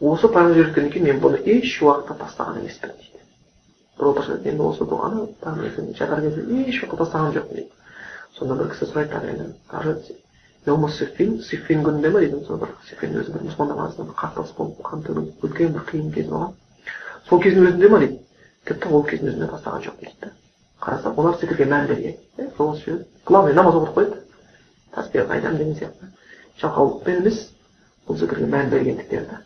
осы 0.00 0.30
пайғамбар 0.32 0.62
үйреткеннен 0.62 0.94
кейін 0.94 1.08
мен 1.10 1.20
бұны 1.26 1.42
еш 1.44 1.76
уақытта 1.82 2.16
тастаған 2.22 2.62
емеспін 2.62 2.96
дейді 2.96 4.08
отырса 4.08 4.38
енді 4.40 4.64
осы 4.70 4.88
дұғаны 4.88 5.28
жатар 6.00 6.24
кезде 6.24 6.62
еш 6.64 6.80
уақытта 6.80 7.04
тастаған 7.04 7.36
жоқпын 7.36 7.60
дейді 7.60 7.70
сонда 8.38 8.58
бір 8.62 8.72
кісі 8.72 8.88
сұрайды 8.94 9.20
енді 9.34 10.19
Йома 10.66 10.90
Сиффин, 10.92 11.38
күнінде 11.84 12.10
ма 12.12 12.20
дейді 12.20 12.44
сол 12.44 12.58
бір 12.60 12.74
Сиффин 12.88 13.14
өзі 13.16 13.32
бір 13.32 13.46
мұсылмандар 13.46 13.78
арасында 13.80 14.10
бір 14.10 14.16
қақтығыс 14.20 14.50
болып 14.58 14.82
қан 14.84 15.04
төгіліп 15.06 15.44
үлкен 15.46 15.72
бір 15.72 15.84
қиын 15.88 16.10
кез 16.12 16.26
болған 16.28 16.52
сол 17.28 17.40
кездің 17.40 17.68
өзінде 17.70 17.88
ма 17.88 18.00
дейді 18.02 18.18
тіпті 18.68 18.90
ол 18.92 19.04
кездің 19.08 19.30
өзінде 19.32 19.48
тастаған 19.54 19.84
жоқ 19.86 19.94
дейді 20.02 20.16
да 20.20 20.32
қарасақ 20.84 21.20
олар 21.22 21.38
зікірге 21.40 21.66
мән 21.70 21.86
берген 21.88 22.50
сол 22.58 22.76
себеп 22.76 23.06
главный 23.24 23.54
намаз 23.56 23.78
оқып 23.80 23.94
қойды 23.96 24.18
тәсбих 24.94 25.30
айтамын 25.30 25.58
деген 25.58 25.76
сияқты 25.78 26.10
жалқаулықпен 26.60 27.22
емес 27.22 27.38
бұл 28.08 28.18
зікірге 28.20 28.48
мән 28.52 28.70
бергендіктен 28.74 29.28
да 29.30 29.40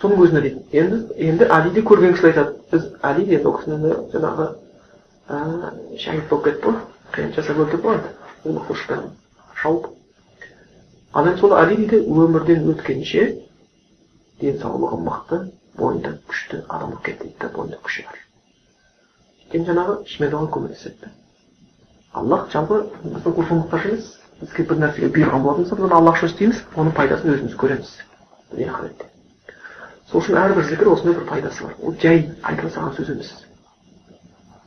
соның 0.00 0.22
өзінде 0.26 0.42
дейді 0.46 0.84
енді 0.84 1.00
енді 1.30 1.48
әлиді 1.56 1.82
көрген 1.90 2.14
кісілер 2.14 2.38
айтады 2.38 2.54
біз 2.70 2.86
әли 3.10 3.26
енді 3.26 3.50
ол 3.50 3.58
кісіні 3.58 3.96
жаңағы 4.14 4.46
шәһид 6.04 6.28
болып 6.30 6.44
кетті 6.46 6.68
ғой 6.68 6.78
қиянат 7.16 7.40
жасап 7.40 7.64
өлтіріп 7.64 7.90
қойды 7.90 8.14
ұлы 8.44 9.10
шауып 9.62 9.88
енді 11.20 11.36
сол 11.40 11.54
әли 11.58 11.76
дейді 11.80 12.02
өмірден 12.06 12.68
өткенше 12.72 13.24
денсаулығы 14.40 14.98
мықты 15.06 15.40
бойында 15.78 16.16
күшті 16.28 16.62
адам 16.68 16.92
болып 16.94 17.04
кетті 17.08 17.28
дейді 17.28 17.38
да 17.42 17.50
бойында 17.56 17.80
күші 17.84 18.06
бар 18.08 18.20
өйткені 19.44 19.68
жаңағы 19.70 19.96
шымен 20.12 20.36
оған 20.38 20.50
көмектеседі 20.56 21.10
аллах 22.20 22.48
жалпы 22.54 22.80
біздің 23.04 23.36
құлшылық 23.36 23.62
мұқтаж 23.64 23.88
емес 23.90 24.10
бізге 24.40 24.66
бір 24.70 24.80
нәрсеге 24.84 25.10
бұйырған 25.14 25.44
болатын 25.44 25.64
болса 25.64 25.76
біз 25.76 25.86
оны 25.88 25.98
аллах 25.98 26.18
үшін 26.18 26.30
істейміз 26.32 26.62
оның 26.74 26.94
пайдасын 26.96 27.34
өзіміз 27.34 27.56
көреміз 27.60 27.94
ақыретте 28.56 29.08
сол 30.10 30.20
үшін 30.22 30.38
әрбір 30.40 30.68
зікір 30.70 30.92
осындай 30.94 31.18
бір 31.18 31.26
пайдасы 31.28 31.64
бар 31.66 31.74
ол 31.82 31.96
жай 32.02 32.22
айтыла 32.42 32.70
салған 32.74 32.96
сөз 32.96 33.10
емес 33.14 33.32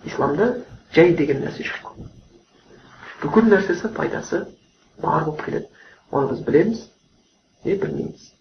исламда 0.05 0.49
жай 0.95 1.15
деген 1.19 1.41
нәрсе 1.43 1.65
жоқ 1.67 1.89
бүкіл 3.23 3.49
нәрсесі 3.51 3.91
пайдасы 3.97 4.45
бар 5.01 5.25
болып 5.25 5.45
келеді. 5.45 5.67
Оны 6.11 6.29
біз 6.29 6.45
білеміз 6.47 6.87
не 7.65 7.75
білмейміз. 7.75 8.31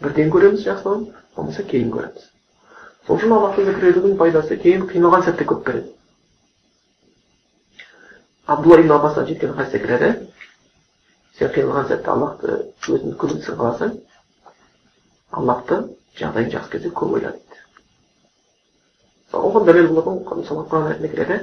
Бірден 0.00 0.30
көреміз 0.32 0.66
жақсылығын 0.66 1.08
болмаса 1.36 1.62
кейін 1.62 1.90
көреміз. 1.94 2.28
Сол 3.06 3.16
үшін 3.16 3.36
аллахты 3.36 3.64
зікір 3.68 3.90
етудің 3.92 4.16
пайдасы 4.20 4.56
кейін 4.62 4.86
қиналған 4.88 5.26
сәтте 5.28 5.48
көп 5.48 5.64
келеді 5.66 5.96
абдулла 8.50 8.80
ибн 8.80 8.92
аббастан 8.92 9.26
жеткен 9.26 9.52
хадисте 9.54 9.78
кіреді 9.78 10.08
сен 11.38 11.52
қиналған 11.54 11.86
сәтте 11.86 12.10
аллахты 12.10 12.56
өзіңді 12.82 13.12
көмектесін 13.20 13.58
қаласаң 13.60 13.92
аллахты 15.38 15.78
жағдайың 16.18 16.50
жақсы 16.56 16.72
кезде 16.72 16.90
көп 16.90 17.14
ойла 17.18 17.30
дейді. 17.36 17.60
Оған 19.32 19.68
дәлел 19.68 19.92
болатын 19.92 20.40
мысалы 20.40 20.66
құран 20.72 20.88
аятында 20.90 21.12
келеді. 21.14 21.38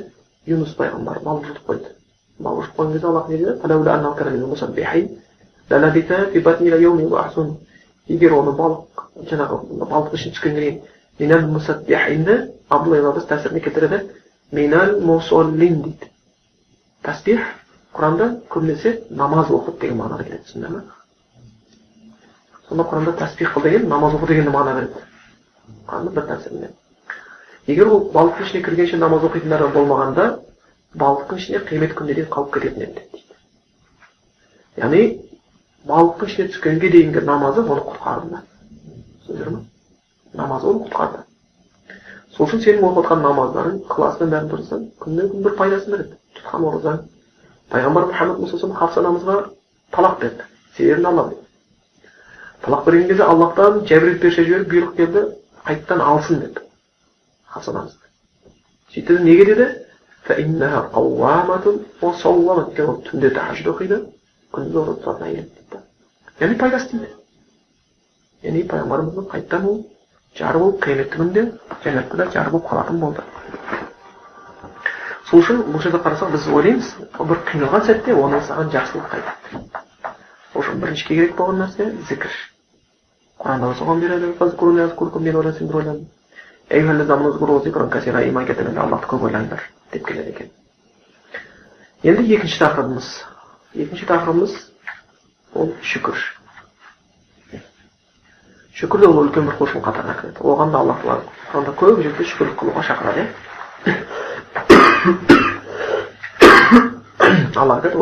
Юнус 0.52 0.76
пайғамбар 0.76 1.24
балық 1.24 1.48
жұтып 1.48 1.72
қойды. 1.72 1.94
Bagus 2.39 2.67
poinnya 2.77 3.07
Allah 3.07 3.27
ini 3.31 3.61
فلولا 3.63 3.95
أنه 3.95 4.15
كان 4.15 4.33
من 4.33 4.43
المسبحين 4.43 5.07
للبث 5.71 6.13
في 6.33 6.39
بطن 6.39 6.67
إلى 6.67 6.83
يوم 6.83 7.01
يبعثون 7.01 7.57
егер 8.09 8.35
оны 8.35 8.53
балық 8.59 9.05
жаңағы 9.31 9.59
балық 9.79 10.15
ішін 10.17 10.35
түскеннен 10.35 10.63
кейін 10.63 10.81
минал 11.21 11.47
мусаббихинді 11.53 12.35
абдулла 12.69 12.99
ибн 12.99 13.21
тәсіріне 13.31 13.61
келтіреді 13.63 14.01
минал 14.51 14.97
мусоллин 15.01 15.83
дейді 15.85 16.11
тәсбих 17.07 17.45
құранда 17.95 18.29
көбінесе 18.51 18.97
намаз 19.11 19.53
оқып 19.55 19.79
деген 19.81 20.01
мағынада 20.01 20.27
келеді 20.27 20.45
түсінді 20.49 20.73
ма 20.75 20.83
сонда 22.69 22.89
құранда 22.91 23.17
тәсбих 23.23 23.55
қыл 23.55 23.63
деген 23.69 23.89
намаз 23.89 24.17
оқы 24.19 24.33
деген 24.33 24.51
мағына 24.51 24.75
береді 24.81 25.05
құранда 25.87 26.15
бір 26.17 26.29
тәсірінде 26.33 26.71
егер 27.67 27.87
ол 27.87 28.09
балықтың 28.15 28.49
ішіне 28.49 28.65
кіргенше 28.67 28.99
намаз 28.99 29.29
оқитындар 29.29 29.69
болмағанда 29.77 30.27
балықтың 30.96 31.38
ішіне 31.38 31.60
қиямет 31.68 31.94
күніне 31.98 32.16
дейін 32.16 32.30
қалып 32.32 32.54
кететін 32.54 32.84
еді 32.86 32.94
дейді. 32.96 33.24
Яғни 34.78 35.02
балықтың 35.90 36.30
ішіне 36.32 36.48
түскенге 36.54 36.92
дейінгі 36.94 37.24
намазы 37.28 37.64
оны 37.64 37.84
құтқарды 37.90 38.40
түсіндіңіздер 39.26 39.52
ма 39.52 39.64
намазы 40.42 40.70
оны 40.72 40.86
құтқарды. 40.86 41.24
Сол 42.36 42.48
үшін 42.48 42.64
сенің 42.64 42.88
оқып 42.88 43.04
жатқан 43.04 43.24
намаздарың 43.26 43.78
ықыласпен 43.90 44.32
бәрін 44.32 44.50
тұрсаң 44.54 44.88
күннен 45.04 45.30
күн 45.34 45.46
бір 45.48 45.56
пайдасын 45.60 45.96
береді. 45.96 46.18
Тұтқан 46.38 46.68
оразаң. 46.72 47.04
Пайғамбар 47.74 48.10
мұхаммад 48.12 48.42
мұсалам 48.44 48.76
хafса 48.78 49.02
анамызға 49.02 49.38
талақ 49.96 50.20
берді. 50.22 50.48
Себебін 50.78 51.10
алла 51.12 51.28
біледі. 51.30 51.48
Талақ 52.64 52.86
берген 52.86 53.08
кезде 53.10 53.24
аллахтан 53.24 53.82
жәбірет 53.90 54.22
періште 54.22 54.46
жіберіп 54.46 54.72
бұйрық 54.72 54.96
келді 55.02 55.26
қайтадан 55.66 56.06
алсын 56.06 56.44
деді. 56.46 56.68
Хafса 57.48 57.72
анамызды 57.72 58.08
сөйтті 58.94 59.20
неге 59.24 59.46
деді? 59.46 59.66
فإنها 60.27 60.81
قوامة 60.81 61.81
وصومت 62.03 62.77
كما 62.77 63.03
түнде 63.07 63.31
тахажжуд 63.35 63.75
оқиды 63.75 63.97
күндіз 64.55 64.77
ораза 64.79 64.95
тұтатын 65.03 65.25
әйел 65.27 65.47
дейді 65.51 65.77
яғни 66.43 66.59
пайдасы 66.61 66.87
тиді 66.93 67.09
яғни 68.47 68.63
пайғамбарымыздың 68.71 69.27
қайтадан 69.33 69.67
ол 69.73 69.81
жары 70.39 70.59
болып 70.63 70.79
қиямет 70.85 71.11
күнінде 71.17 71.43
жәннатта 71.85 72.17
да 72.21 72.29
жары 72.37 72.51
болып 72.55 72.71
қалатын 72.71 72.97
болды 73.03 73.23
сол 75.31 75.43
үшін 75.43 75.57
бұл 75.75 75.83
жерде 75.83 75.99
қарасақ 76.07 76.29
біз 76.37 76.49
ойлаймыз 76.55 76.95
бір 77.19 77.39
қиналған 77.51 77.87
сәтте 77.91 78.15
оны 78.15 78.39
саған 78.47 78.73
жақсылық 78.79 79.07
қайтады 79.17 79.37
сол 80.53 80.63
үшін 80.63 80.83
бірінші 80.87 81.05
керек 81.11 81.37
болған 81.37 81.65
нәрсе 81.65 81.91
зікір 82.09 82.33
құранда 83.43 83.67
да 83.73 83.75
соған 83.83 83.99
береді 84.07 86.03
иман 88.28 88.46
келтіргенде 88.46 88.80
аллахты 88.84 89.08
көп 89.08 89.24
ойлаңдар 89.30 89.62
деп 89.94 90.06
келеді 90.08 90.30
екен 90.34 90.50
енді 92.04 92.36
екінші 92.36 92.60
тақырыбымыз 92.64 93.08
екінші 93.74 94.06
тақырыбымыз 94.10 94.52
ол 95.56 95.72
шүкір 95.82 96.18
шүкір 98.78 99.00
де 99.00 99.08
ол 99.08 99.24
үлкен 99.24 99.48
бір 99.48 99.56
құлшылық 99.62 99.88
қатарына 99.88 100.16
кіреді 100.20 100.44
оған 100.44 100.76
да 100.76 100.84
алла 100.84 100.94
тағала 101.02 101.24
құранда 101.54 101.72
көп 101.80 102.04
жерде 102.04 102.24
шүкірлік 102.34 102.60
қылуға 102.60 102.84
шақырады 102.92 103.20
иә 103.24 103.28
алла 107.56 107.80
айтады 107.80 107.98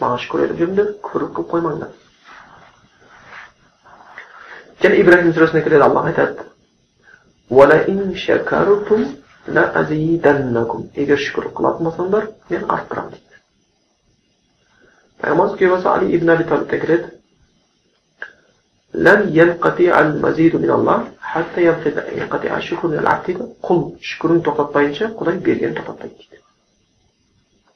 маған 0.00 0.18
шүкір 0.22 0.46
етіп 0.46 0.58
жүріңдер 0.62 0.86
күпірлік 1.04 1.32
қылып 1.36 1.50
қоймаңдар 1.50 1.90
және 4.84 5.00
ибраһим 5.02 5.32
сүресіне 5.34 5.62
келеді 5.66 5.84
алла 5.84 6.06
айтады 6.08 6.53
егер 10.96 11.18
шүкір 11.20 11.50
қылатын 11.58 11.84
болсаңдар 11.88 12.30
мен 12.50 12.62
арттырамын 12.76 13.10
дейді 13.12 13.40
пайғамбарымыз 15.20 15.58
күйеуі 15.60 15.88
али 15.92 16.06
ибн 16.16 16.32
әби 16.34 16.46
талибте 16.48 16.78
келеді 16.84 17.10
құл 23.66 23.80
шүкірін 24.12 24.40
тоқтатпайынша 24.46 25.10
құдай 25.18 25.36
бергенін 25.48 25.76
тоқтатпайды 25.80 26.14
дейді 26.22 26.40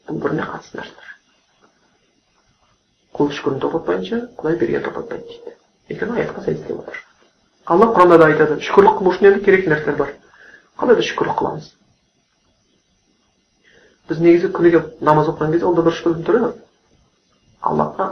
бұл 0.09 0.23
біріне 0.23 0.45
қатысты 0.53 0.81
нәрселер 0.81 1.13
құл 3.19 3.35
шүкірін 3.37 3.61
тоқтатпайынша 3.67 4.23
құдай 4.39 4.55
бергенін 4.63 4.87
тоқтатпайды 4.89 5.25
дейді 5.35 5.51
өйткені 5.91 6.19
аятқа 6.23 6.47
сәйкес 6.47 6.65
келіп 6.69 6.81
отыр 6.87 7.08
алла 7.69 7.87
құранда 7.93 8.17
да 8.19 8.27
айтады 8.33 8.61
шүкірлік 8.65 8.97
қылу 8.99 9.13
үшін 9.13 9.29
енді 9.29 9.45
керек 9.45 9.67
нәрселер 9.69 9.97
бар 9.99 10.11
қалай 10.81 10.97
біз 10.97 11.07
шүкірлік 11.11 11.37
қыламыз 11.37 11.67
біз 14.09 14.19
негізі 14.25 14.49
күніге 14.57 14.81
намаз 15.05 15.29
оқыған 15.29 15.53
кезде 15.53 15.67
онда 15.69 15.83
бір 15.85 15.95
шүкірліктің 15.99 16.25
түрі 16.29 16.41
аллахқа 17.61 18.05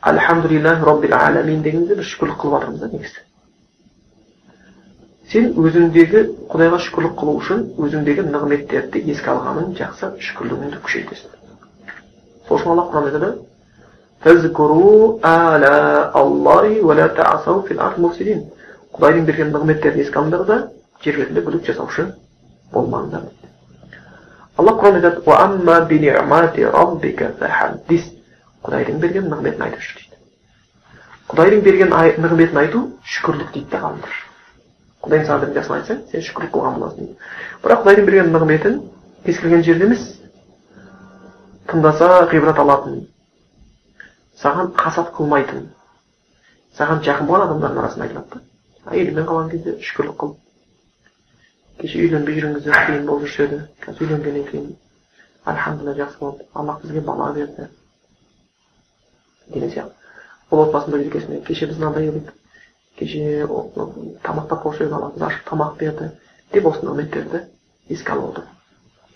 альхамдулиллах 0.00 0.84
роббил 0.88 1.14
аламин 1.18 1.62
дегенде 1.62 1.94
біз 1.98 2.06
шүкірлік 2.14 2.38
қылып 2.40 2.54
жатырмыз 2.62 2.80
да 2.80 2.88
негізі 2.94 3.20
сен 5.28 5.44
өзіңдегі 5.60 6.20
құдайға 6.48 6.78
шүкірлік 6.86 7.14
қылу 7.20 7.32
үшін 7.42 7.58
өзіңдегі 7.76 8.22
нығметтерді 8.30 8.98
еске 9.12 9.28
алғаның 9.34 9.76
жақсы 9.76 10.06
шүкірлігіңді 10.30 10.78
күшейтесің 10.86 11.30
сол 12.48 12.56
үшін 12.56 12.72
алла 12.72 12.88
құранда 12.88 13.08
айтады 13.12 13.30
құдайдың 18.98 19.26
берген 19.30 19.52
нығметтерін 19.54 20.04
еске 20.04 20.20
алыңдар 20.20 20.44
да 20.48 20.58
жер 21.04 21.20
бетінде 21.22 21.44
бүлік 21.46 21.66
жасаушы 21.70 22.08
болмаңдар. 22.74 23.28
Алла 24.58 24.74
құранда 24.78 24.98
айтады 25.00 25.24
құдайдың 28.64 28.98
берген 29.00 29.28
нығметін 29.30 29.62
айтып 29.68 29.84
жүр 29.86 30.00
дейді. 30.00 30.16
Құдайдың 31.30 31.60
берген 31.68 31.92
нығметін 32.24 32.58
айту 32.64 32.80
шүкірлік 33.06 33.52
дейді 33.54 33.70
да 33.70 33.84
ғалымдар 33.84 34.16
құдайдың 35.04 35.26
саған 35.28 35.42
берген 35.44 35.56
жақсыны 35.58 35.76
айтсаң 35.78 36.00
сен 36.10 36.24
шүкірлік 36.26 36.52
қылған 36.54 36.78
боласың 36.80 37.10
бірақ 37.62 37.82
құдайдың 37.84 38.06
берген 38.08 38.32
нығметін 38.34 38.78
кез 39.26 39.38
келген 39.42 39.62
жерде 39.68 39.86
емес 39.86 40.04
тыңдаса 41.70 42.08
ғибрат 42.32 42.58
алатын 42.64 42.98
саған 44.42 44.72
қасат 44.82 45.12
қылмайтын 45.16 45.68
саған 46.80 47.04
жақын 47.06 47.30
болған 47.30 47.46
адамдардың 47.46 47.82
арасында 47.84 48.08
айтылады 48.08 48.34
да. 48.34 48.47
Әйеліңмен 48.88 49.26
қалған 49.28 49.50
кезде 49.52 49.74
шүкірлік 49.84 50.16
қыл 50.22 50.34
кеше 51.80 52.00
үйленбей 52.02 52.38
жүрген 52.38 52.54
кезде 52.58 52.72
қиын 52.74 53.06
болып 53.06 53.26
жүрсе 53.26 53.44
еді 53.46 53.58
қазір 53.84 54.06
үйленгеннен 54.06 54.46
кейін 54.50 54.70
альхамдулилля 55.52 56.04
жақсы 56.04 56.18
болды 56.22 56.46
аллах 56.54 56.80
бізге 56.82 57.00
бала 57.00 57.32
берді 57.36 57.68
деген 59.48 59.70
сияқты 59.70 59.94
ол 60.50 60.64
отбасында 60.64 61.02
кездесесің 61.04 61.44
кеше 61.46 61.68
біз 61.70 61.78
мынандай 61.78 62.08
едік 62.08 62.32
кеше 62.98 63.46
тамақтап 64.26 64.64
қойшы 64.64 64.86
еді 64.86 64.98
алла 64.98 65.12
біз 65.14 65.26
ашып 65.28 65.46
тамақ 65.52 65.78
берді 65.78 66.10
деп 66.52 66.66
осындай 66.66 66.94
үміттерді 66.94 67.44
еске 67.88 68.12
алып 68.12 68.30
отыр 68.32 68.44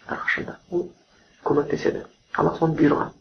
әрқашанда 0.08 0.56
ол 0.70 0.86
көмектеседі 1.48 2.04
алла 2.36 2.54
соны 2.58 2.78
бұйырған 2.78 3.12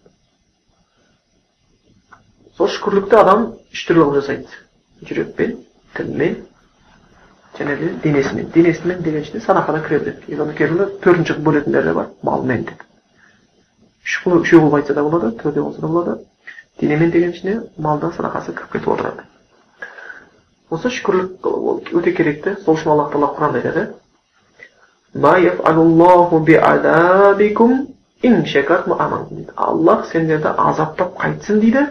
сол 2.57 2.71
шүкірлікті 2.77 3.19
адам 3.23 3.51
үш 3.71 3.85
түрлі 3.87 4.05
қылып 4.05 4.21
жасайды 4.21 5.07
жүрекпен 5.09 5.57
тілмен 5.97 6.35
және 7.59 7.75
де 7.79 7.89
денесімен 8.03 8.51
денесімен 8.55 9.01
деген 9.01 9.21
ішінде 9.21 9.45
садақада 9.45 9.81
кіреді 9.87 10.13
деп 10.27 10.39
оны 10.39 10.53
кейбіреулер 10.55 10.93
төртінші 11.03 11.33
қылып 11.33 11.45
бөлетіндер 11.47 11.83
де 11.83 11.93
бар 11.93 12.07
малмен 12.23 12.63
деп 12.69 12.83
үшеу 14.41 14.61
қылып 14.61 14.75
айтса 14.79 14.93
да 14.93 15.03
болады 15.03 15.31
төртеу 15.41 15.63
болса 15.63 15.81
да 15.81 15.87
болады 15.87 16.17
денемен 16.79 17.11
деген 17.11 17.31
ішіне 17.31 17.61
малда 17.77 18.11
садақасы 18.15 18.55
кіріп 18.55 18.71
кетіп 18.71 18.87
отырады 18.95 19.27
осы 20.71 20.89
шүкірлік 20.89 21.45
ол 21.45 21.81
өте 21.99 22.13
керекті 22.15 22.55
сол 22.65 22.77
үшін 22.77 22.93
аллах 22.93 23.11
тағала 23.11 23.33
құранда 23.35 23.61
айтады 23.61 23.87
аллах 29.55 30.05
сендерді 30.11 30.55
азаптап 30.57 31.17
қайтсын 31.19 31.59
дейді 31.59 31.87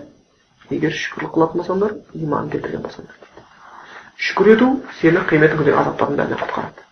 егер 0.71 0.97
шүкірлік 0.97 1.35
қылатын 1.37 1.61
болсаңдар 1.61 1.99
иман 2.15 2.51
келтірген 2.51 2.87
болсаңдар 2.87 3.30
шүкір 4.29 4.53
ету 4.55 4.71
сені 5.01 5.25
қиямет 5.31 5.57
күнгі 5.57 5.77
азаптардың 5.81 6.21
бәрінен 6.21 6.43
құтқарады. 6.45 6.87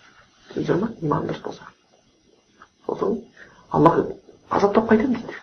Түсіндіңіздер 0.49 0.81
ма 0.81 0.91
иман 1.03 1.29
дұрыс 1.29 1.43
болса. 1.45 1.69
Сосын 2.87 3.19
аллах 3.71 4.01
азаптап 4.49 4.89
қайтемін 4.91 5.21
дейді. 5.21 5.41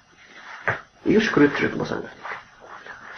Егер 1.06 1.28
шүкір 1.30 1.50
етіп 1.50 1.62
жүретін 1.62 1.84
болсаңдар 1.84 2.26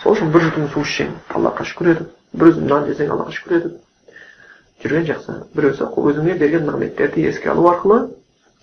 сол 0.03 0.13
үшін 0.15 0.29
бір 0.31 0.43
жұтым 0.47 0.67
су 0.71 0.83
ішсең 0.85 1.13
аллахқа 1.35 1.65
шүкір 1.67 1.89
етіп 1.93 2.11
бір 2.39 2.51
үзім 2.51 2.67
нан 2.69 2.85
жесең 2.87 3.09
аллаға 3.15 3.33
шүкір 3.35 3.55
етіп 3.57 4.83
жүрген 4.83 5.07
жақсы. 5.09 5.37
Біреусі 5.55 5.87
өзіңе 6.03 6.35
берген 6.39 6.67
нығметтерді 6.67 7.25
еске 7.31 7.49
алу 7.51 7.65
арқылы 7.71 7.97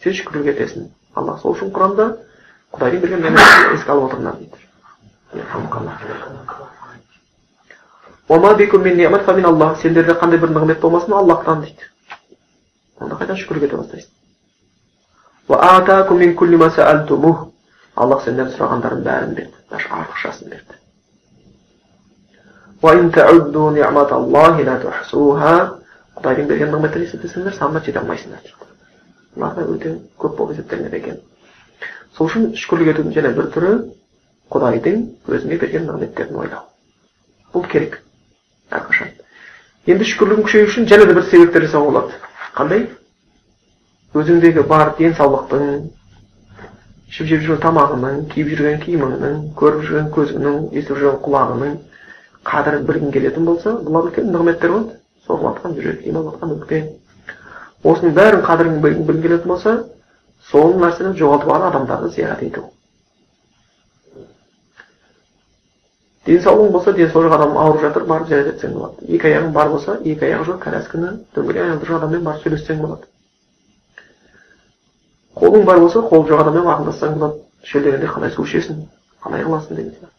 сен 0.05 0.17
шүкірлік 0.21 0.53
етесің 0.55 0.87
алла 1.19 1.37
сол 1.43 1.57
үшін 1.57 1.73
құранда 1.75 2.07
құдайдың 2.77 3.05
берген 3.05 3.27
нәметтерін 3.27 3.77
еске 3.79 3.93
алып 3.97 4.09
отырыңдар 4.12 4.38
дейді. 4.38 4.57
Сендерде 9.83 10.15
қандай 10.21 10.41
бір 10.41 10.51
нығмет 10.55 10.81
болмасын 10.81 11.13
аллахтан 11.13 11.61
дейді 11.65 11.91
онда 13.01 13.19
қайдан 13.21 13.37
шүкірлік 13.37 13.67
ете 13.69 13.77
бастайсың 13.77 14.11
аллах 17.97 18.25
сендерден 18.25 18.55
сұрағандардың 18.55 19.03
бәрін 19.05 19.35
берді 19.41 19.59
даже 19.71 19.91
артықшасын 19.99 20.49
берді 20.55 20.79
құдайдың 26.17 26.49
берген 26.49 26.73
нығметін 26.73 27.05
есептесеңдер 27.05 27.59
санына 27.59 27.85
жете 27.85 28.01
алмайсыңдар 28.01 28.41
дейді 28.41 28.73
бұлар 29.37 29.55
да 29.59 29.69
өте 29.75 29.95
көп 30.21 30.37
болып 30.39 30.57
есептелінеді 30.57 30.97
екен 31.03 31.21
сол 32.17 32.29
үшін 32.29 32.53
шүкірлік 32.57 32.95
етудің 32.95 33.17
және 33.19 33.35
бір 33.37 33.51
түрі 33.57 33.73
құдайдың 34.55 35.05
өзіңе 35.29 35.61
берген 35.65 35.89
нығметтерін 35.91 36.41
ойлау 36.45 36.65
бұл 37.55 37.69
керек 37.73 38.01
әрқашан 38.70 39.11
енді 39.92 40.07
шүкірлігің 40.11 40.46
күшею 40.46 40.68
үшін 40.70 40.88
және 40.88 41.07
де 41.09 41.16
бір 41.18 41.27
себептер 41.31 41.66
жасауға 41.66 41.90
болады 41.90 42.20
қандай 42.57 42.87
өзіңдегі 44.14 44.64
бар 44.70 44.94
денсаулықтың 44.98 45.64
ішіп 47.11 47.29
жеп 47.31 47.42
жүрген 47.44 47.62
тамағының 47.64 48.20
киіп 48.33 48.53
жүрген 48.55 48.81
киіміңнің 48.85 49.40
көріп 49.59 49.85
жүрген 49.88 50.09
көзіңнің 50.16 50.61
естіп 50.81 51.00
жүрген 51.03 51.20
құлағының 51.27 51.74
қадірін 52.48 52.87
білгің 52.88 53.12
келетін 53.14 53.48
болса 53.48 53.74
бұлар 53.85 54.09
үлкен 54.11 54.31
нығметтер 54.35 54.77
соғып 55.27 55.44
жатқан 55.48 55.77
жүрек 55.79 56.00
жатқан 56.14 56.55
өкпе 56.57 56.81
осының 57.92 58.16
бәрін 58.16 58.42
қадірін 58.48 58.81
білгің 58.85 59.22
келетін 59.24 59.48
болса 59.48 59.77
сол 60.50 60.74
нәрсені 60.81 61.14
жоғалтып 61.20 61.53
алған 61.55 61.68
адамдарды 61.70 62.11
зиярат 62.16 62.42
ету 62.42 62.64
денсаулығың 66.27 66.71
болса 66.73 66.93
денсаулығы 66.97 67.29
жоқ 67.29 67.35
адам 67.37 67.57
ауырып 67.61 67.83
жатыр 67.85 68.05
барып 68.09 68.29
зиярат 68.29 68.55
етсең 68.55 68.73
болады. 68.73 69.07
Екі 69.09 69.29
аяғың 69.29 69.53
бар 69.53 69.69
болса 69.69 69.99
екі 70.05 70.25
аяғы 70.25 70.47
жоқ 70.49 70.63
күні 70.93 71.11
дөңгелек 71.37 71.63
аяғында 71.63 71.85
жүрген 71.85 71.99
адаммен 71.99 72.25
барып 72.25 72.43
сөйлессең 72.47 72.81
болады. 72.81 73.09
Қолың 75.37 75.65
бар 75.69 75.81
болса 75.81 76.01
қолы 76.01 76.29
жоқ 76.31 76.41
адаммен 76.41 76.71
ақылдассаң 76.75 77.19
болады. 77.19 77.43
Шөлдегенде 77.65 78.09
қалай 78.09 78.31
су 78.31 78.45
ішесің? 78.45 78.87
Қалай 79.25 79.45
қыласың 79.45 79.77
деген 79.77 79.93
сияқты. 79.93 80.15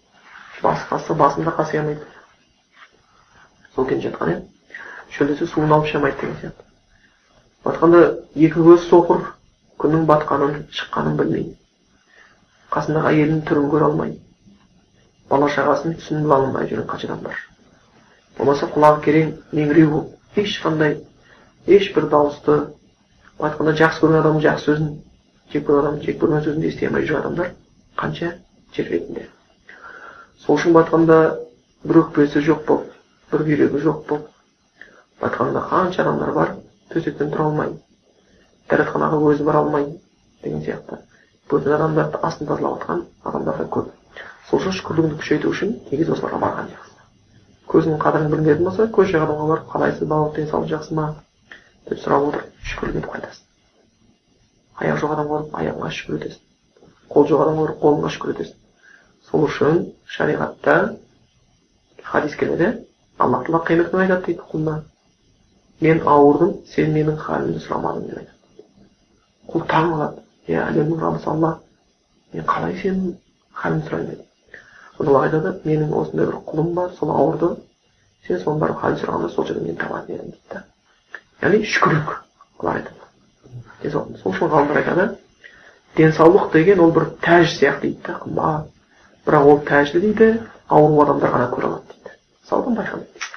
Басы 0.62 0.88
қасса 0.90 1.14
басында 1.14 1.52
қасиямайды 1.58 2.02
сол 3.76 3.86
келе 3.86 4.02
жатқан 4.02 4.30
иә 4.32 4.42
шөлдесе 5.18 5.46
суын 5.48 5.72
алып 5.72 5.88
іше 5.88 5.98
алмайды 5.98 6.22
деген 6.22 6.38
сияқты. 6.42 6.64
Айтқанда 7.66 8.02
екі 8.36 8.60
көз 8.60 8.88
соқыр 8.90 9.26
күннің 9.82 10.06
батқанын 10.10 10.66
шыққанын 10.72 11.18
білмей 11.20 11.46
қасындағы 12.72 13.12
әйелінің 13.12 13.44
түрін 13.50 13.70
көре 13.72 13.90
алмай 13.90 14.16
бала 15.30 15.50
шағасының 15.50 16.00
түсін 16.00 16.24
біле 16.24 16.36
алмай 16.36 16.70
жүрген 16.70 16.88
қанша 16.90 17.08
адам 17.10 17.24
бар 17.26 17.42
болмаса 18.38 18.70
құлағы 18.76 19.04
керең 19.06 19.32
меңіреу 19.52 19.92
болып 19.92 20.40
ешқандай 20.42 20.98
ешбір 21.68 22.10
дауысты 22.12 22.58
былай 23.38 23.52
айтқанда 23.52 23.74
жақсы 23.80 24.04
көрген 24.04 24.20
адамның 24.22 24.44
жақсы 24.46 24.70
сөзін 24.70 24.92
жек 25.54 25.66
көрген 25.68 25.82
адамның 25.86 26.04
жек 26.06 26.20
көрген 26.22 26.46
сөзін 26.46 26.68
ести 26.70 26.88
алмай 26.90 27.08
жүрген 27.08 27.22
адамдар 27.22 27.52
қанша 27.98 28.32
жер 28.76 28.92
бетінде. 28.92 29.30
Сол 30.46 30.60
үшін 30.60 30.76
былай 30.76 30.86
айтқанда 30.86 31.18
бір 31.86 32.02
өкпесі 32.04 32.44
жоқ 32.46 32.66
болып 32.68 32.94
бір 33.32 33.46
бүйрегі 33.50 33.84
жоқ 33.88 34.06
болып 34.10 35.26
айтқанда 35.26 35.66
қанша 35.72 36.04
адамдар 36.04 36.34
бар 36.38 36.56
төсектен 36.94 37.34
тұра 37.34 37.50
алмай 37.50 37.76
дәретханаға 38.70 39.22
өзі 39.32 39.48
бара 39.48 39.64
алмай 39.64 39.86
деген 40.44 40.62
сияқты. 40.62 41.00
Бөтен 41.50 41.78
адамдарды 41.78 42.20
астын 42.22 42.48
тазалап 42.48 42.82
жатқан 42.82 43.06
адамдар 43.24 43.58
да 43.58 43.70
көп. 43.72 43.95
Сол 44.50 44.62
шүкірлігіңді 44.66 45.20
күшейту 45.22 45.52
үшін 45.52 45.76
негізі 45.92 46.16
осыларға 46.16 46.40
барған 46.46 46.72
жақсы 46.74 46.94
көзіңнің 47.72 48.02
қадірін 48.06 48.32
білмейтін 48.34 48.68
болса 48.70 48.88
жоқ 48.88 49.24
адамға 49.26 49.48
барып 49.52 49.70
қалайсыз 49.74 50.10
бауыр 50.10 50.36
денсаулық 50.36 50.70
жақсы 50.74 50.98
ма? 51.00 51.08
деп 51.90 52.00
сұрап 52.04 52.28
отырып 52.30 52.68
шүкірлік 52.72 53.00
етіп 53.02 53.12
қайтасың 53.16 53.44
аяқ 54.86 55.02
жоқ 55.02 55.16
адамға 55.16 55.34
барып 55.36 55.58
аяғыңа 55.62 55.92
шүкір 55.98 56.20
етесің 56.20 56.42
қол 57.16 57.28
жоқ 57.32 57.46
адамға 57.46 57.66
барып 57.66 57.82
қолыңа 57.86 58.14
шүкір 58.16 58.36
етесің 58.36 58.58
сол 59.30 59.48
үшін 59.50 59.82
шариғатта 60.16 60.76
хадис 62.04 62.36
келеді 62.38 62.86
алла 63.18 63.42
тағала 63.44 63.64
қиямет 63.66 63.90
күні 63.92 64.04
айтады 64.06 64.26
дейді 64.26 64.44
құлына. 64.52 64.76
Мен 65.82 66.02
ауырдым 66.08 66.54
сен 66.72 66.94
менің 66.96 67.18
халімді 67.20 67.62
сұрамадың 67.64 68.08
деп 68.10 68.18
айтады. 68.22 68.66
Құл 69.52 69.66
таң 69.72 69.90
қалады. 69.94 70.24
Иә 70.48 70.62
әлемнің 70.70 71.02
раббысы 71.02 71.30
алла 71.32 71.52
мен 72.34 72.46
қалай 72.46 72.78
сенің 72.82 73.16
халіңді 73.62 73.90
сұрайын 73.90 74.25
алла 75.00 75.24
айтады 75.26 75.54
менің 75.66 75.94
осындай 76.00 76.30
бір 76.30 76.38
құлым 76.50 76.74
бар 76.78 76.94
сол 77.00 77.12
ауырды 77.12 77.50
сен 78.28 78.40
соның 78.44 78.62
барып 78.64 78.80
халін 78.82 79.02
сұрағанда 79.02 79.30
сол 79.34 79.48
жерде 79.48 79.66
мен 79.66 79.76
табатын 79.82 80.16
едім 80.16 80.32
дейді 80.32 80.54
да 80.54 80.64
яғни 81.42 81.70
шүкірлік 81.74 82.14
олар 82.60 82.80
айтады 82.80 83.92
сол 83.92 84.32
үшін 84.32 84.52
ғалымдар 84.54 84.82
айтады 84.82 85.08
денсаулық 85.98 86.52
деген 86.54 86.80
ол 86.80 86.92
бір 86.96 87.10
тәж 87.26 87.52
сияқты 87.58 87.82
дейді 87.90 88.02
да 88.08 88.20
қымбат 88.24 88.72
бірақ 89.28 89.52
ол 89.52 89.62
тәжді 89.68 90.02
дейді 90.06 90.32
ауру 90.70 91.04
адамдар 91.04 91.36
ғана 91.36 91.52
көре 91.54 91.70
алады 91.70 91.94
дейді 91.94 92.18
салдан 92.50 92.80
байқамайды 92.80 93.30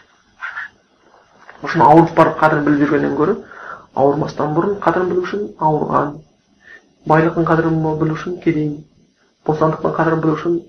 сол 1.61 1.69
үшін 1.69 1.85
ауырып 1.91 2.15
барып 2.17 2.41
қадірін 2.41 2.65
біліп 2.65 2.83
жүргеннен 2.87 3.15
гөрі 3.19 3.37
ауырмастан 3.99 4.55
бұрын 4.57 4.81
қадірін 4.85 5.13
білу 5.13 5.23
үшін 5.27 5.47
ауырған 5.59 6.19
байлықтың 7.13 7.47
қадірін 7.51 7.81
білу 8.03 8.15
үшін 8.15 8.37
кедей 8.45 8.69
бостандықтың 9.47 9.97
қадірін 9.99 10.23
білу 10.25 10.37
үшін 10.39 10.61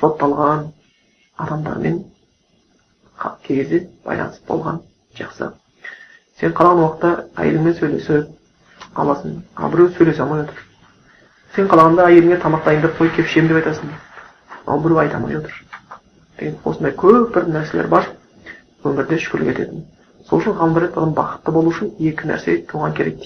сотталған 0.00 0.68
адамдармен 1.38 2.04
кей 3.42 3.56
кезде 3.56 3.88
байланыс 4.04 4.40
болған 4.48 4.82
жақсы. 5.18 5.50
Сен 6.40 6.52
қалаған 6.54 6.82
уақытта 6.84 7.10
әйеліңмен 7.42 7.74
сөйлесіп 7.78 8.98
аласың 9.02 9.40
ал 9.56 9.72
біреу 9.72 9.88
сөйлесе 9.96 10.22
алмай 10.22 10.44
отыр. 10.44 10.60
Сен 11.56 11.68
қалағанда 11.72 12.06
әйеліңе 12.10 12.38
тамақ 12.44 12.64
дайындап 12.64 12.94
қой 12.98 13.10
келіп 13.16 13.26
ішемін 13.30 13.48
деп 13.48 13.60
айтасың. 13.62 13.90
Ал 14.66 14.82
біреу 14.84 15.00
айта 15.02 15.18
алмай 15.18 15.38
отыр. 15.40 15.56
Деген 16.38 16.60
осындай 16.64 16.94
көп 16.94 17.34
бір 17.34 17.48
нәрселер 17.56 17.88
бар. 17.88 18.06
Өмірде 18.84 19.18
шүкірлік 19.18 19.50
ететін. 19.56 19.84
Сол 20.28 20.38
үшін 20.38 20.54
ғалымдар 20.60 20.90
адам 20.92 21.16
бақытты 21.16 21.52
болу 21.56 21.72
үшін 21.74 21.90
екі 21.98 22.30
нәрсе 22.30 22.60
туған 22.70 22.94
керек. 22.94 23.18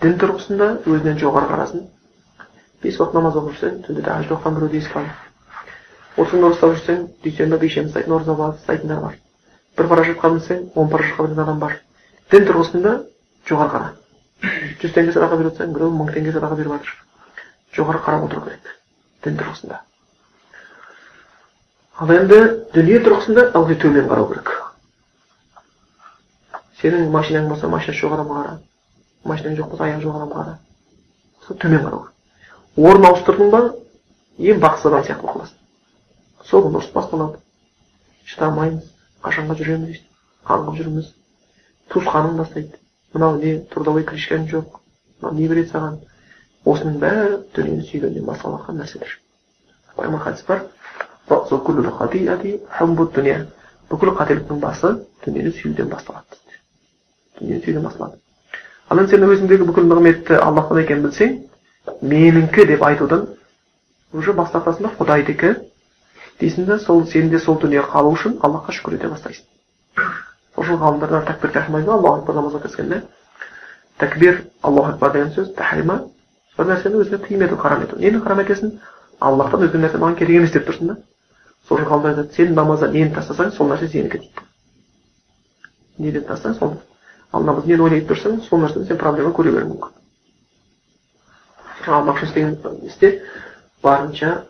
Дейді 0.00 0.14
дін 0.14 0.18
тұрғысында 0.22 0.72
өзінен 0.86 1.20
жоғары 1.20 1.52
қарасын. 1.52 1.86
Бес 2.82 3.00
уақыт 3.00 3.18
намаз 3.18 3.36
оқып 3.36 3.56
жүрсең 3.56 3.80
түнде 3.84 4.04
тәхажүд 4.06 4.36
оқыған 4.38 4.60
біреуді 4.60 4.84
еске 4.84 5.00
ал 5.02 5.25
ораза 6.16 6.48
ұстап 6.48 6.74
жүрсең 6.76 7.02
дүйсенбі 7.24 7.58
бейсенбі 7.60 7.90
ұстайтын 7.90 8.14
ораза 8.16 8.36
ұстайтындар 8.54 9.00
бар. 9.02 9.16
Бір 9.76 9.88
парашютқа 9.90 10.30
мінсең 10.32 10.62
он 10.74 10.88
парашютқа 10.88 11.26
мінген 11.26 11.42
адам 11.44 11.58
бар. 11.60 11.74
Дін 12.32 12.46
тұрғысында 12.48 12.92
жоғары 13.48 13.72
қара. 13.74 13.90
Жүз 14.80 14.94
теңге 14.94 15.12
садақа 15.12 15.36
беріп 15.36 15.52
жатсаң 15.52 15.74
біреу 15.74 15.90
мың 15.92 16.12
теңге 16.14 16.32
садақа 16.32 16.56
беріп 16.56 16.72
жатыр 16.76 16.94
жоғары 17.76 18.00
қарап 18.06 18.24
отыру 18.28 18.46
керек 18.46 18.72
дін 19.24 19.36
тұрғысында. 19.42 19.80
Ал 22.00 22.12
енді 22.16 22.40
дүние 22.72 23.02
тұрғысында 23.04 23.50
ылғи 23.60 23.76
төмен 23.84 24.08
қарау 24.08 24.30
керек. 24.32 24.54
Сенің 26.80 27.10
машинаң 27.12 27.50
болса 27.52 27.68
машинасы 27.72 28.00
жоқ 28.00 28.16
адамға 28.16 28.40
қара. 28.40 28.56
Машинаң 29.24 29.60
жоқ 29.60 29.70
болса 29.74 29.88
аяғы 29.90 30.04
жоқ 30.06 30.18
адамға 30.20 30.40
қара. 30.40 30.56
Төмен 31.60 31.84
қарау. 31.84 32.02
Орын 32.76 33.08
ауыстырдың 33.10 33.52
ба 33.52 33.62
ең 34.38 34.60
бақытсыз 34.64 34.92
адам 34.92 35.06
сияқты 35.06 35.22
болып 35.22 35.38
қаласың 35.40 35.65
сол 36.50 36.68
ұрыс 36.70 36.90
басталады 36.94 37.38
шыдамаймыз 38.30 38.84
қашанға 39.24 39.56
жүреміз 39.60 39.88
дейді 39.90 40.06
қаңғып 40.46 40.76
жүрміз. 40.80 41.06
Туысқаның 41.90 42.36
бастайды 42.38 42.78
мынау 43.14 43.38
не 43.42 43.58
трудовой 43.72 44.04
книжкаң 44.06 44.46
жоқ. 44.50 44.80
Мынау 45.22 45.38
не 45.38 45.48
береді 45.50 45.72
саған? 45.72 45.98
Осының 46.66 46.98
бәрі 47.02 47.40
дүниені 47.56 47.86
сүйгеннен 47.88 48.26
басталып 48.26 48.60
жатқан 48.60 48.80
нәрселер. 48.82 49.10
Пайғамбар 49.96 50.22
хадис 50.26 50.44
бар. 50.46 50.66
Бүкіл 53.86 54.10
қателіктің 54.18 54.58
басы 54.58 54.88
дүниені 55.22 55.52
сүюден 55.54 55.86
басталады 55.86 56.34
дейді. 56.34 56.56
Дүниені 57.38 57.62
сүюден 57.62 57.84
басталады. 57.86 58.18
Ал 58.90 58.98
енді 58.98 59.12
сен 59.14 59.26
өзіңдегі 59.26 59.68
бүкіл 59.68 59.86
нығметті 59.86 60.40
аллахтан 60.42 60.80
екенін 60.82 61.04
білсең 61.04 61.36
менікі 62.02 62.66
деп 62.66 62.82
айтудан 62.82 63.28
уже 64.12 64.34
бас 64.34 64.50
тартасың 64.50 64.88
да 64.88 64.90
құдайдікі 64.98 65.52
дейсің 66.40 66.66
да 66.66 66.78
сол 66.78 67.06
сен 67.06 67.30
де 67.30 67.38
сол 67.38 67.58
дүние 67.60 67.82
қалу 67.82 68.12
үшін 68.14 68.38
аллахқа 68.42 68.72
шүкір 68.72 68.98
ете 68.98 69.08
бастайсың. 69.08 69.44
Сол 70.54 70.64
үшін 70.64 70.80
ғалымдар 70.82 71.24
такбир 71.26 71.52
тахримайды 71.52 71.90
аллаху 71.90 72.20
акбар 72.20 72.36
намазға 72.40 72.62
кіріскенде 72.64 73.02
тәкбир 73.98 74.42
аллаху 74.62 74.94
акбар 74.94 75.12
деген 75.12 75.32
сөз 75.36 75.54
тахрима 75.54 76.00
бір 76.58 76.70
нәрсені 76.72 77.02
өзіне 77.02 77.22
тыйым 77.26 77.46
ету 77.46 77.56
харам 77.56 77.82
ету. 77.82 77.98
Нені 77.98 78.20
харам 78.20 78.40
етесің? 78.44 78.78
Аллахтан 79.20 79.62
өзге 79.68 79.78
нәрсе 79.78 80.00
маған 80.00 80.18
керек 80.18 80.40
емес 80.40 80.52
деп 80.52 80.68
тұрсың 80.68 80.92
да. 80.92 80.96
Сол 81.68 81.78
үшін 81.78 81.88
ғалымдар 81.90 82.14
айтады 82.14 82.34
сен 82.34 82.54
намазда 82.54 82.90
нені 82.92 83.14
тастасаң 83.14 83.52
сол 83.56 83.72
нәрсе 83.72 83.88
сенікі 83.88 84.18
дейді 84.18 84.46
неден 85.98 86.24
тастасаң 86.28 86.58
сол 86.58 86.74
ал 87.32 87.44
намаз 87.44 87.66
нені 87.66 87.82
ойлайтын 87.86 88.08
тұрсаң 88.10 88.40
сол 88.48 88.60
нәрседен 88.62 88.88
сен 88.88 88.98
проблема 89.00 89.32
көре 89.36 89.52
беруің 89.54 89.70
мүмкін. 89.72 89.92
Істеген 92.26 92.56
істе 92.86 93.22
барынша 93.82 94.44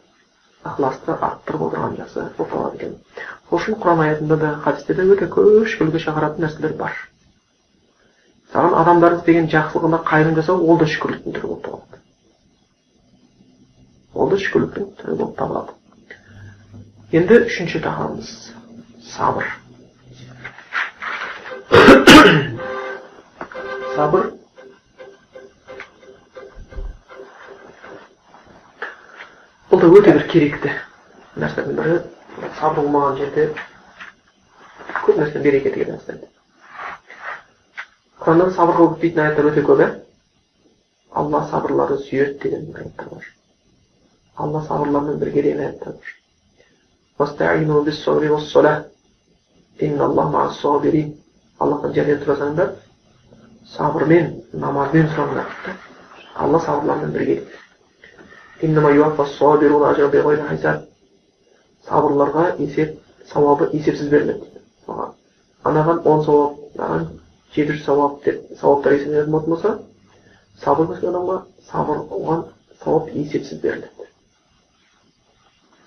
ықыласты 0.67 1.13
арттырып 1.17 1.63
отырған 1.69 1.93
жақсы 2.01 2.19
болып 2.39 2.53
қалады 2.53 2.75
екен. 2.77 2.93
Сол 3.49 3.59
үшін 3.59 3.75
құран 3.83 4.01
аятында 4.05 4.37
да 4.41 4.49
хадисте 4.65 4.93
де 4.95 5.03
өте 5.03 5.27
көп 5.31 5.67
шүкірлікке 5.73 6.01
шақыратын 6.05 6.41
нәрселер 6.47 6.73
бар. 6.79 6.93
Саған 8.53 8.73
адамдар 8.83 9.13
істеген 9.19 9.47
жақсылығына 9.53 9.99
қайырым 10.07 10.35
жасау 10.39 10.57
ол 10.67 10.77
да 10.79 10.87
шүкірліктің 10.91 11.33
түрі 11.37 11.47
болып 11.51 11.63
табылады. 11.67 11.97
Ол 14.15 14.27
да 14.31 14.37
шүкірліктің 14.45 14.85
түрі 15.03 15.15
болып 15.21 15.35
табылады. 15.39 15.71
Енді 17.13 17.35
үшінші 17.47 17.79
тақырыбымыз 17.85 18.31
сабыр. 19.17 19.47
Сабыр 23.97 24.36
бұл 29.77 29.83
да 29.83 29.89
өте 29.93 30.13
бір 30.17 30.23
керекті 30.31 30.71
нәрсенің 31.37 31.75
бірі 31.77 31.97
сабыр 32.57 32.79
болмаған 32.87 33.17
жерде 33.19 33.43
көп 35.05 35.19
нәрсе 35.21 35.43
береке 35.45 35.73
деген 35.75 35.91
нәрсе 35.93 36.15
құранда 38.23 38.47
сабырға 38.57 38.87
үгіттейтін 38.87 39.21
аяттар 39.25 39.49
өте 39.51 39.65
көп 39.67 39.83
иә 39.85 39.89
алла 41.21 41.43
сабырларды 41.51 41.99
сүйеді 42.07 42.39
деген 42.47 42.63
аяттар 42.73 43.11
бар 43.11 43.29
алла 44.47 44.65
сабырлармен 44.71 45.21
бірге 45.21 45.43
деген 45.43 45.61
аяттар 45.67 45.93
бар 45.93 46.09
аллахтан 51.59 51.93
жәрдем 52.01 52.25
сұрасаңдар 52.25 52.73
сабырмен 53.77 54.35
намазбен 54.65 55.13
сұраңдар 55.13 55.55
дейді 55.67 55.79
алла 56.35 56.65
сабырлармен 56.65 57.13
бірге 57.13 57.41
дейді 57.43 57.66
сабырларға 61.87 62.47
есеп 62.59 62.97
сауабы 63.33 63.69
есепсіз 63.73 64.09
беріледі 64.09 64.41
дейді 64.41 65.13
анаған 65.67 66.01
он 66.07 66.25
сауап 66.25 66.59
мынаған 66.77 67.07
жеті 67.57 67.73
жүз 67.73 67.85
сауап 67.85 68.25
деп 68.25 68.41
сауаптар 68.61 68.97
есептелетін 68.97 69.33
болатын 69.33 69.51
болса 69.55 69.71
сабыр 70.63 70.89
көрсеткен 70.91 71.13
адамға 71.13 71.39
сабыр 71.71 72.03
оған 72.19 72.45
сауап 72.83 73.11
есепсіз 73.13 73.61
беріледі. 73.63 74.09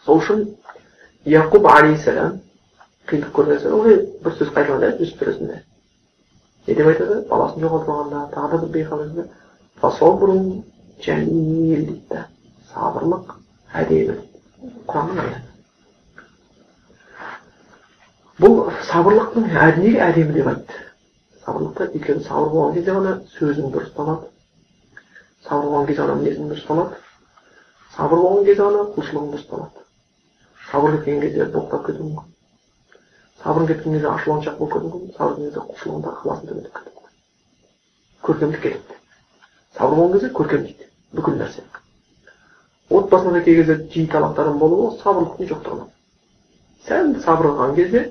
Сол 0.05 0.21
үшін 0.21 0.45
яқуб 1.25 1.67
алейхисалам 1.69 2.39
қиындық 3.09 3.31
көрген 3.35 3.61
соң 3.63 3.77
бір 4.23 4.35
сөз 4.39 4.53
қайталады 4.55 4.97
жүз 5.01 5.15
сүресінде 5.17 5.61
не 6.67 6.75
деп 6.75 6.87
айтады? 6.87 7.21
Баласын 7.29 7.63
жоғалтып 7.65 7.93
алғанда 7.95 8.25
тағы 8.33 8.51
да 8.51 8.61
бір 8.65 8.69
бейқамында 8.75 9.23
дейді 11.85 12.38
сабырлық 12.71 13.35
әдемі 13.81 14.15
құранның 14.89 15.19
аяты 15.23 15.49
бұл 18.39 18.59
сабырлықтың 18.87 19.47
неге 19.83 19.99
әдемі 20.05 20.33
деп 20.37 20.47
айтты. 20.53 20.75
Сабырлықта 21.45 21.89
өйткені 21.89 22.23
сабыр 22.27 22.49
болған 22.53 22.73
кезде 22.77 22.95
ғана 22.95 23.13
сөзің 23.35 23.71
дұрысталады 23.73 24.29
сабыр 25.47 25.65
болған 25.65 25.87
кезде 25.89 26.03
ғана 26.03 26.15
мінезің 26.21 26.51
дұрысталады 26.53 27.01
сабыр 27.95 28.23
болған 28.23 28.45
кезде 28.47 28.63
ғана 28.63 28.85
құлшылығың 28.95 29.31
дұрысталады 29.33 29.85
сабыр 30.71 30.97
кеткен 30.97 31.21
кезде 31.21 31.49
боқтап 31.55 31.85
кетуі 31.87 32.05
мүмкін. 32.05 32.31
Сабырың 33.43 33.67
кеткен 33.71 33.93
кезде 33.97 34.09
ашуланшақ 34.13 34.57
болып 34.59 34.73
кетуі 34.73 34.91
мүмкін. 34.93 35.13
Сабыр 35.17 35.35
кеткен 35.35 35.49
кезде 35.49 35.61
құлшылығыңда 35.69 36.15
ықыласың 36.15 36.45
төмендеп 36.49 36.73
кетуі 36.77 36.93
мүмкін. 36.95 37.13
Көркемдік 38.29 38.61
кетеді 38.67 38.99
сабыр 39.79 39.95
болған 39.99 40.13
кезде 40.15 40.31
көркемдейді 40.39 40.89
бүкіл 41.17 41.39
нәрсе. 41.41 41.65
Отбасында 42.89 43.41
кей 43.45 43.55
кезде 43.59 43.75
жиі 43.93 44.09
талақтардың 44.13 44.57
болуы 44.61 44.89
сабырлықтың 45.03 45.49
жоқтығынан 45.51 45.89
сәл 46.87 47.13
сабыр 47.25 47.49
қылған 47.51 47.75
кезде 47.77 48.03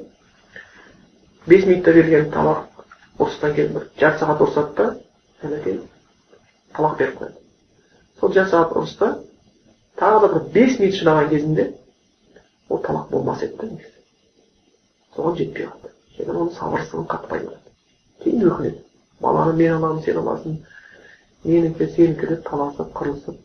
бес 1.47 1.67
минутта 1.67 1.95
берілген 1.97 2.31
талақ 2.35 2.85
ұрыстан 3.19 3.55
кейін 3.59 3.75
бір 3.77 3.89
жарты 4.01 4.25
сағат 4.25 4.45
ұрысады 4.47 4.75
да 4.79 4.89
содан 5.43 5.63
кейін 5.65 5.83
талақ 6.79 6.99
беріп 7.03 7.21
қояды 7.23 7.39
сол 8.21 8.35
жарты 8.39 8.55
сағат 8.55 8.77
ұрыста 8.83 9.13
тағы 10.03 10.21
да 10.27 10.33
бір 10.35 10.51
бес 10.55 10.79
минут 10.79 10.99
шыдаған 11.01 11.31
кезінде 11.35 11.71
ол 12.69 12.83
талақ 12.87 13.09
болмас 13.11 13.43
еді 13.43 13.57
да 13.63 13.71
негізі 13.73 13.97
соған 15.17 15.41
жетпей 15.43 15.71
қалды 15.73 15.95
себебі 16.17 16.37
оның 16.37 16.53
сабырсыздығын 16.61 17.11
қатты 17.15 17.33
пайдаланады 17.35 17.75
кейін 18.23 18.53
өкінеді 18.53 18.85
баланы 19.21 19.57
мен 19.59 19.73
аламын 19.75 20.03
сен 20.05 20.19
аласың. 20.23 20.59
Менікі 21.45 21.87
сенікі 21.95 22.27
деп 22.31 22.45
таласып 22.49 22.91
қырылысып 22.95 23.37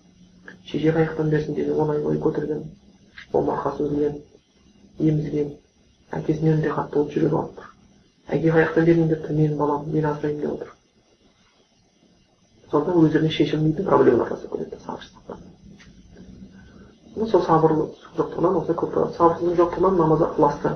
шеше 0.66 0.94
қайықтан 0.96 1.30
берсін 1.30 1.56
деген 1.56 1.80
оңай 1.80 2.02
ой 2.04 2.18
көтерген. 2.18 2.64
Омарқа 3.34 3.76
сөзінен 3.78 4.22
емізген 5.00 5.54
әкесінен 6.12 6.62
де 6.62 6.70
қатты 6.70 7.00
болып 7.00 7.14
жүрегі 7.14 7.40
алып 7.40 7.64
әке 8.28 8.52
қайықтан 8.52 8.86
берейін 8.86 9.10
депті 9.10 9.34
менің 9.34 9.58
балам 9.58 9.90
мен 9.92 10.06
асырайын 10.06 10.40
деп 10.42 10.52
отыр. 10.54 10.70
Сонда 12.72 12.94
өздеріне 12.98 13.32
шешілмейтін 13.32 13.86
проблемалар 13.86 14.30
жасап 14.30 14.52
кетеді 14.54 14.80
сабырсыздықтан. 14.86 15.40
Сол 17.32 17.44
сабырлық 17.46 17.90
жоқтығынан 18.18 18.60
осылай 18.62 18.78
көп 18.80 18.96
сабырсыздық 19.18 19.60
жоқтығынан 19.60 20.00
намаз 20.00 20.24
ықыласты. 20.30 20.72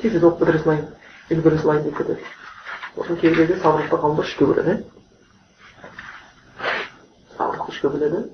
Тез 0.00 0.16
оқып 0.18 0.40
бітіре 0.40 0.62
салайын 0.64 0.86
үлгере 1.30 1.58
салайын 1.58 1.84
деп 1.84 1.98
кетеді. 1.98 2.20
Сосын 2.96 3.20
кей 3.20 3.34
кезде 3.34 3.60
сабырлықты 3.60 4.00
ғалымдар 4.02 4.24
үшке 4.24 4.44
бөледі. 4.50 4.78
Сабырлықты 7.36 7.70
үшке 7.70 7.88
бөледі. 7.88 8.24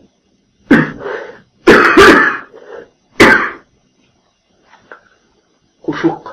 Құлшылық 5.91 6.29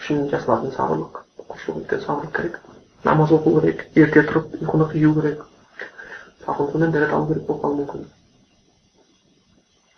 үшін 0.00 0.26
жасалатын 0.28 0.72
сабырлық 0.74 1.14
құлшылық 1.48 1.76
үлкен 1.80 2.00
сабырлық 2.04 2.32
керек. 2.36 2.58
Намаз 3.04 3.30
оқу 3.32 3.54
керек 3.56 3.86
ерте 3.96 4.20
тұрып 4.28 4.58
ұйқыны 4.58 4.88
қию 4.90 5.12
керек. 5.16 5.46
Сабырлығымен 6.44 6.92
дәрет 6.92 7.14
алу 7.16 7.30
керек 7.30 7.46
болып 7.46 7.62
қалуы 7.64 7.78
мүмкін. 7.78 8.04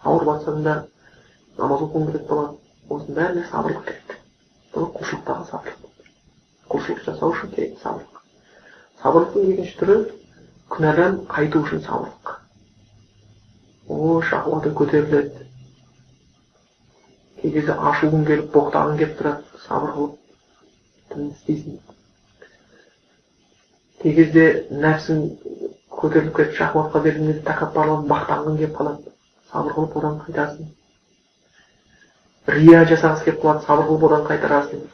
Ауырып 0.07 0.31
жатсаң 0.31 0.63
да 0.69 0.77
намаз 1.59 1.83
оқуың 1.89 2.07
керек 2.13 2.29
болады 2.31 2.55
осының 2.89 3.19
бәріне 3.19 3.45
сабырлық 3.51 3.85
керек. 3.91 4.17
Бұл 4.77 4.89
құлшылықтағы 5.01 5.51
сабырлық 5.51 5.83
құлшылық 6.73 7.05
жасау 7.11 7.35
үшін 7.35 7.55
керек 7.57 7.79
сабырлық 7.83 8.23
сабырлықтың 9.03 9.53
екінші 9.57 9.79
түрі 9.83 9.97
күнәдан 10.77 11.23
қайту 11.35 11.67
үшін 11.67 11.83
сабырлық 11.89 12.37
о 13.91 14.21
шахуаты 14.31 14.71
көтеріледі. 14.79 15.49
кей 17.43 17.53
кезде 17.53 17.77
келип 18.27 18.53
боктагың 18.53 18.99
келип 18.99 19.19
турат 19.19 19.45
сабыр 19.67 19.93
кылып 19.97 20.15
тіі 21.13 21.31
істейсің 21.31 21.81
кей 24.03 24.15
кезде 24.15 24.45
нәпсің 24.71 25.25
көтеріліп 26.03 26.37
кетіп 26.37 26.57
шахуатқа 26.59 27.03
берген 27.03 27.27
кезде 27.33 27.43
такаппарланып 27.49 28.09
мақтанғың 28.11 28.57
келип 28.63 28.77
калат 28.77 29.13
сабыр 29.53 29.75
кылып 29.75 29.97
одан 29.97 30.19
кайтасың. 30.25 30.71
Рыя 32.47 32.85
жасағысы 32.91 33.25
келип 33.25 33.43
калат 33.43 33.67
сабыр 33.67 33.87
кылып 33.87 34.07
одан 34.09 34.25
кайтарасың. 34.27 34.87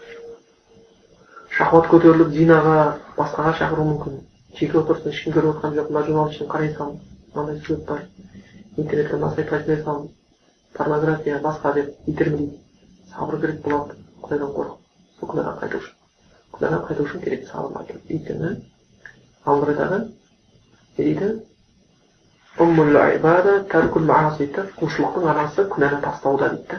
Шахмат 1.56 1.88
көтөрүлүп 1.92 2.34
зинага 2.34 2.74
басқаға 3.16 3.54
шақыруы 3.60 3.86
мүмкүн 3.92 4.20
жеке 4.58 4.78
отурсуң 4.82 5.12
эч 5.12 5.22
ким 5.24 5.36
көрүп 5.36 5.56
аткан 5.56 5.74
жок 5.78 5.90
мына 5.90 6.04
журнал 6.06 6.30
ичине 6.30 6.48
карай 6.50 6.74
салың 6.74 7.00
мындай 7.34 7.60
сурет 7.66 7.84
бар. 7.86 8.04
Интернетке 8.76 9.16
мына 9.16 9.34
сайтқа 9.34 9.62
жіре 9.64 9.82
сал 9.84 10.08
порнография 10.74 11.40
басқа 11.42 11.74
деп 11.74 11.94
итермелейді 12.06 12.58
сабыр 13.12 13.40
керек 13.40 13.62
болады 13.64 13.96
құдайдан 14.22 14.52
қорқып 14.56 14.78
сол 15.18 15.28
құдайға 15.32 15.52
қайту 15.62 15.80
үшін 15.82 15.94
құдайға 16.56 16.80
қайту 16.88 17.06
үшін 17.08 17.22
керек 17.24 17.46
сабыр 17.48 17.70
өйткені 18.08 18.50
алла 19.44 19.66
айтады 19.72 19.98
не 20.98 21.04
дейді 21.04 21.28
құлшылықтың 24.78 25.28
анасы 25.30 25.64
күнәні 25.74 26.00
тастауда 26.02 26.48
дейді 26.54 26.66
да 26.72 26.78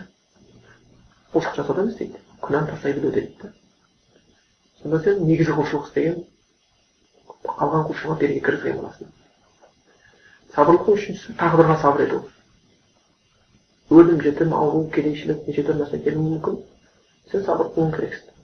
құлшылық 1.34 1.56
жасауда 1.60 1.86
емес 1.86 1.96
дейді 2.00 2.20
күнәні 2.42 2.72
тастай 2.72 2.94
білуде 2.98 3.22
дейді 3.22 3.36
да 3.44 3.48
сонда 4.82 5.00
сен 5.06 5.24
негізгі 5.28 5.56
құлшылық 5.60 5.88
істеген 5.88 6.18
қалған 7.46 7.88
құлшылыққа 7.90 8.20
береке 8.24 8.42
кіргізген 8.48 8.76
боласың 8.82 9.08
сабырлықтың 10.56 11.00
үшіншісі 11.00 11.38
тағдырға 11.40 11.80
сабыр 11.82 12.06
ету 12.08 12.20
өлім 13.90 14.22
жітім 14.22 14.54
ауру 14.54 14.84
кедейшілік 14.96 15.48
неше 15.48 15.66
түрлі 15.68 15.84
нәрсе 15.84 16.02
келуі 16.06 16.36
мүмкін. 16.36 16.60
Сен 17.32 17.46
сабыр 17.46 17.72
қылуың 17.76 17.96
керексің. 17.96 18.36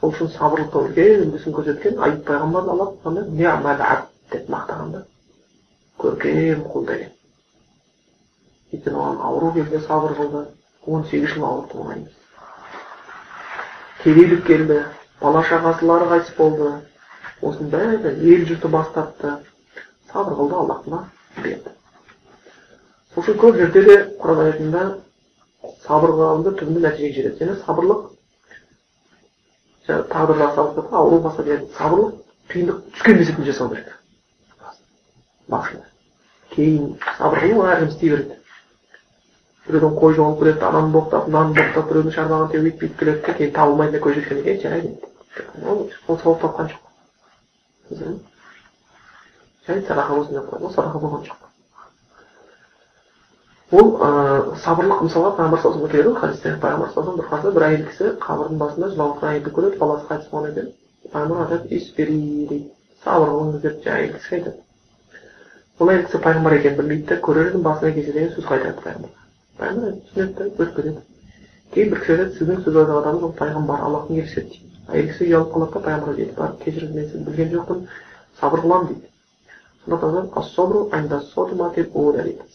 Сол 0.00 0.14
үшін 0.14 0.32
сабырлықтың 0.34 0.88
үлкен 0.88 1.24
үлгісін 1.28 1.56
көрсеткен 1.58 2.02
айып 2.06 2.26
пайғамбар 2.28 2.68
алла 2.74 4.06
деп 4.32 4.48
мақтағанда 4.50 5.04
көркем 6.00 6.64
құл 6.72 6.86
деген 6.88 7.12
өйткені 8.72 8.98
оған 8.98 9.20
ауру 9.28 9.52
келді 9.54 9.80
сабыр 9.86 10.16
қылды. 10.18 10.44
Он 10.86 11.04
сегіз 11.10 11.34
жыл 11.34 11.44
ауырды 11.48 11.78
емес 11.94 12.12
кедейлік 14.02 14.42
келді 14.46 14.80
бала 15.20 15.44
шағасылары 15.48 16.10
қайтыс 16.10 16.34
болды. 16.36 16.72
Осының 17.40 17.70
бәрі 17.72 18.12
ел 18.32 18.44
жұрты 18.50 18.68
бас 18.68 18.90
тартты 18.96 19.36
сабыр 20.10 20.36
қылды 20.40 20.58
аллахтың 20.60 21.06
берді. 21.38 21.70
Үшін 23.20 23.38
көп 23.38 23.56
жерде 23.60 23.82
де 23.86 23.96
құран 24.20 24.40
аятында 24.44 24.84
сабыр 25.86 26.14
қылғанда 26.18 26.54
түбінде 26.58 26.80
нәтижеге 26.84 27.14
жетеді 27.22 27.44
және 27.44 27.56
сабырлық 27.64 28.00
тағдырға 29.86 30.48
сабыр 30.56 30.88
ауру 31.00 31.18
деген 31.38 31.66
сабырлық 31.78 32.14
қиындық 32.50 32.80
түскен 32.94 33.18
мезетінде 33.18 33.52
жасау 33.52 33.68
керек. 33.70 33.92
Басында 35.48 35.86
кейін 36.54 36.96
сабыр 37.18 37.44
қылу 37.44 37.68
әркім 37.68 37.88
істей 37.92 38.10
береді. 38.14 38.38
Біреуден 39.66 39.96
қой 40.00 40.14
жоғалып 40.18 40.42
кетеді 40.42 40.64
ананы 40.68 40.92
боқтап 40.92 41.28
мынаны 41.28 41.54
боқтап 41.58 41.88
біреудің 41.92 42.16
шарбағын 42.18 42.50
теуіп 42.52 42.80
бүйтіп 42.82 42.98
келеді 42.98 43.22
да 43.26 43.36
кейін 43.38 43.54
табылмайтын 43.58 44.04
көз 44.04 44.18
жеткеннен 44.18 44.44
кейін 44.44 44.60
жарайды 44.64 44.88
ол 46.08 46.18
сауап 46.18 46.40
тапқан 46.42 46.66
жоқ. 46.72 46.82
Жарайды 49.66 49.86
садақа 49.88 50.18
болсын 50.18 50.34
деп 50.40 50.50
қояды 50.50 50.64
ол 50.64 50.74
садақа 50.74 51.00
болған 51.00 51.24
жоқ. 51.28 51.43
Ол 53.72 53.94
ә, 53.96 54.08
сабырлық 54.60 55.00
мысалға 55.06 55.30
пайғамбар 55.38 55.60
саллаллаху 55.62 55.90
келеді 55.92 56.08
ғой 56.10 56.20
хадисте. 56.20 56.52
Пайғамбар 56.60 56.90
саллаллаху 56.92 57.18
бір 57.22 57.28
қасында 57.30 57.52
бір 57.54 57.64
әйел 57.68 57.84
кісі 57.88 58.04
қабірдің 58.20 58.58
басында 58.60 58.90
жылап 58.92 59.24
әйелді 59.24 59.50
көреді 59.56 59.78
баласы 59.80 60.04
қайтыс 60.10 60.28
болған 60.32 60.50
екен. 60.50 60.66
Пайғамбар 61.14 61.38
айтады 61.44 61.64
исбери 61.78 62.18
дейді 62.50 62.70
сабыр 63.04 63.28
қылыңыз 63.32 63.60
деп 63.64 63.76
жаңағы 63.86 64.00
әйел 64.04 64.12
кісіге 64.18 64.36
айтады. 64.36 64.58
Ол 65.80 65.88
әйел 65.88 66.04
кісі 66.04 66.18
пайғамбар 66.26 66.52
екенін 66.58 66.78
білмейді 66.82 67.06
да 67.08 67.16
көрердің 67.24 67.60
басына 67.64 67.90
келсе 67.96 68.12
деген 68.12 68.32
сөз 68.36 68.44
айтады 68.52 68.78
пайғамбарға 68.84 69.24
пайғамбар 69.58 69.90
түсінеді 70.04 70.34
да 70.34 70.44
өтіп 70.44 70.76
кетеді 70.76 71.00
кейін 71.74 71.88
бір 71.90 71.98
кісі 72.04 72.12
айтады 72.14 72.32
сіздің 72.36 72.58
сөз 72.64 72.74
айтып 72.76 72.94
жатқаныңыз 72.94 73.24
ол 73.24 73.34
пайғамбар 73.40 73.78
аллахтың 73.88 74.14
елшісі 74.20 74.40
дейді. 74.44 74.66
Әйел 74.92 75.08
кісі 75.08 75.22
ұялып 75.24 75.50
қалады 75.54 75.72
да 75.72 75.80
пайғамбарға 75.88 76.14
дейді 76.20 76.34
барып 76.38 76.58
кешіріңіз 76.64 76.94
мен 76.94 77.06
сізді 77.08 77.24
білген 77.30 77.50
жоқпын 77.54 77.78
сабыр 78.40 78.60
қыламын 78.64 78.86
дейді. 78.92 79.06
Сонда 79.84 79.98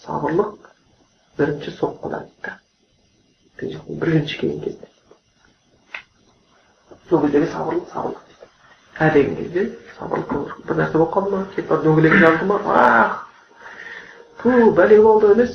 сабырлық 0.05 0.58
бірінші 1.39 1.71
соққыда 1.79 2.19
дейді 3.59 3.79
бірінші 4.01 4.37
келген 4.41 4.61
кезде 4.65 4.87
сол 7.09 7.21
кездегі 7.25 7.47
сабырлық 7.53 7.87
сабырлық 7.93 8.23
ә 8.99 9.13
деген 9.13 9.35
кезде 9.39 9.65
сабырлық 9.97 10.53
бір 10.67 10.79
нәрсе 10.81 10.97
болып 10.97 11.13
қалды 11.15 11.35
ма 11.35 11.41
кетіп 11.55 11.69
барып 11.71 11.87
дөңгелек 11.87 12.19
жазды 12.23 12.49
ма 12.51 12.59
ах 12.75 13.17
ту 14.43 14.71
бәле 14.79 15.01
болды 15.01 15.33
емес 15.33 15.53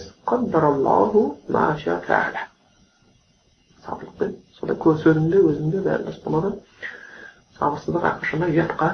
сабырлықпен 3.84 4.36
сонда 4.58 4.74
сөзіңде 5.02 5.40
өзіңде 5.50 5.82
бәрі 5.84 6.06
дұрыс 6.06 6.22
болады 6.24 6.52
сабырсыздық 7.58 8.06
әрқашанда 8.10 8.48
ұятқа 8.54 8.88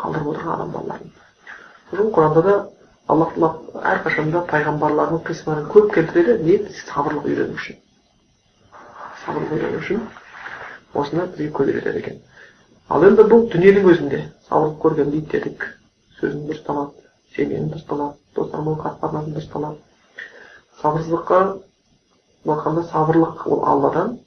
қалдырып 0.00 0.28
отырған 0.34 0.54
адам 0.56 0.74
балаларын 0.74 1.12
сосын 1.90 2.12
құранда 2.16 2.42
да 2.48 2.54
алла 3.10 3.26
тағала 3.34 3.82
әрқашанда 3.92 4.42
пайғамбарлардың 4.50 5.22
қиссаларын 5.26 5.68
көп 5.72 5.92
келтіреді 5.94 6.44
не 6.46 6.58
сабырлық 6.86 7.26
үйрену 7.26 7.56
үшін. 7.58 7.78
Сабырлық 9.24 9.54
үйрену 9.56 9.80
үшін 9.82 10.04
осыны 10.94 11.26
бізге 11.34 11.50
көз 11.58 11.72
үйретеді 11.72 12.02
екен. 12.04 12.20
Ал 12.88 13.06
енді 13.08 13.26
бұл 13.30 13.48
дүниенің 13.52 13.90
өзінде 13.92 14.22
сабырлық 14.48 14.78
көрген 14.84 15.10
дейді 15.14 15.32
дедік 15.34 15.66
сөзің 16.20 16.46
дұрысталады 16.50 17.08
семьяң 17.36 17.70
дұрысталады 17.74 18.16
достармен 18.36 18.78
қатынасың 18.84 19.34
дұрысталады. 19.36 19.78
Сабырсыздыққа 20.82 21.40
айтқанда 22.46 22.82
сабырлық 22.88 23.46
ол 23.46 23.64
алладан 23.68 24.18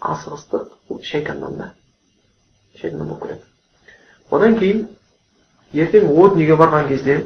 асығыстық 0.00 0.68
ол 0.90 1.02
шайтаннан 1.02 1.56
да 1.56 1.74
шайтаннан 2.80 3.08
болып 3.08 3.22
келеді 3.22 3.42
одан 4.30 4.58
кейін 4.58 4.88
ертең 5.72 6.10
о 6.12 6.28
дүниеге 6.28 6.56
барған 6.60 6.88
кезде 6.88 7.16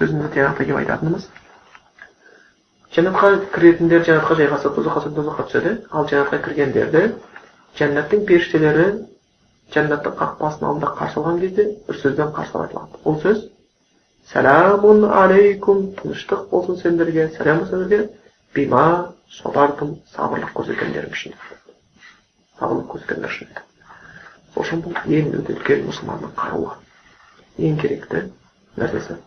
сөзімді 0.00 0.32
тиянақты 0.32 0.64
келіп 0.64 0.80
айтатынымыз. 0.80 1.28
Жәннатқа 2.94 3.28
кіретіндер 3.54 4.06
жәннатқа 4.08 4.36
жайғасады 4.38 4.74
тозаққа 4.78 5.12
тозаққа 5.18 5.44
түседі. 5.50 5.74
Ал 5.92 6.08
жәннатқа 6.08 6.40
кіргендерді 6.46 7.02
жәннаттың 7.78 8.24
періштелері 8.30 8.86
жәннаттың 9.74 10.16
қақпасының 10.18 10.70
алдында 10.70 10.90
қарсы 10.98 11.20
алған 11.20 11.40
кезде 11.44 11.66
бір 11.86 12.00
сөзбен 12.00 12.32
қарсы 12.34 12.56
айтылады. 12.64 13.02
Ол 13.04 13.20
сөз 13.22 13.44
сәләмун 14.32 15.06
алейкум 15.20 15.86
тыныштық 16.00 16.48
болсын 16.50 16.80
сендерге 16.82 17.28
сәлем 17.36 17.62
болсын 17.62 17.84
сендерге 17.84 18.10
бима 18.54 19.14
собардым 19.38 19.98
сабырлық 20.16 20.54
көрсеткендерің 20.58 21.14
үшін. 21.14 21.38
Сабырлық 22.58 22.90
көрсеткендер 22.96 23.30
үшін. 23.36 23.54
Сол 24.54 24.64
үшін 24.64 24.84
бұл 24.86 24.98
ең 25.06 25.34
өте 25.38 25.54
үлкен 25.54 25.86
мұсылманның 25.86 26.34
қаруы 26.40 26.74
ең 27.70 27.78
керекті 27.78 28.26
нәрсесі. 28.80 29.20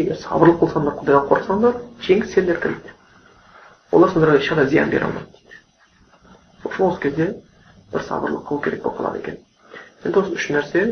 Егер 0.00 0.16
сабырлық 0.22 0.58
қылсаңдар 0.62 0.94
құдайдан 1.00 1.26
қорықсаңдар 1.28 1.74
жеңіс 2.06 2.32
сендердікі 2.32 2.68
дейді. 2.68 2.94
Олар 3.92 4.12
сендерге 4.12 4.38
ешқандай 4.40 4.68
зиян 4.72 4.90
бере 4.90 5.04
алмайды 5.04 5.26
дейді. 5.36 5.58
Сол 6.62 6.70
үшін 6.72 6.86
осы 6.88 7.00
кезде 7.02 7.26
бір 7.92 8.06
сабырлық 8.08 8.46
қылу 8.48 8.62
керек 8.64 8.82
болып 8.82 8.98
қалады 9.00 9.20
екен. 9.20 9.36
Енді 10.04 10.18
осы 10.22 10.32
үш 10.38 10.48
нәрсе 10.56 10.84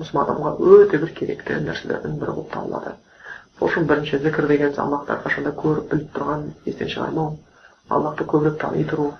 мұсылман 0.00 0.24
адамға 0.24 0.54
өте 0.56 1.00
бір 1.02 1.12
керекті 1.18 1.58
нәрселердің 1.66 2.16
бірі 2.22 2.36
болып 2.38 2.52
табылады. 2.54 2.94
Сол 3.58 3.68
үшін 3.68 3.88
бірінші 3.90 4.22
зікір 4.24 4.48
деген 4.48 4.72
аллахты 4.80 5.12
әрқашанда 5.18 5.52
көріп 5.60 5.90
біліп 5.92 6.14
тұрған 6.16 6.46
естен 6.64 6.88
шығармау 6.88 7.34
аллахты 7.90 8.24
көбірек 8.24 8.56
тани 8.62 8.86
тұру 8.88 9.10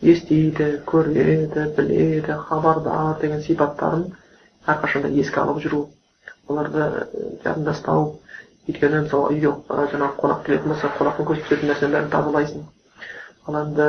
естиді 0.00 0.70
көреді 0.88 1.66
біледі 1.76 2.38
хабардар 2.48 3.20
деген 3.20 3.42
сипаттарын 3.44 4.06
әрқашанда 4.66 5.12
еске 5.20 5.40
алып 5.40 5.60
жүру. 5.66 5.82
Оларды 6.48 6.82
жадында 7.44 7.72
ұстау 7.74 8.00
өйткені 8.68 9.00
мысалы 9.04 9.24
үйге 9.34 9.50
жаңағы 9.92 10.14
қонақ 10.20 10.40
келетін 10.46 10.72
болса 10.72 10.90
қонақтың 10.98 11.24
көзі 11.30 11.40
түсетін 11.46 11.70
нәрсенің 11.70 11.94
бәрін 11.94 12.10
тазалайсың 12.14 12.60
ал 13.48 13.54
енді 13.60 13.86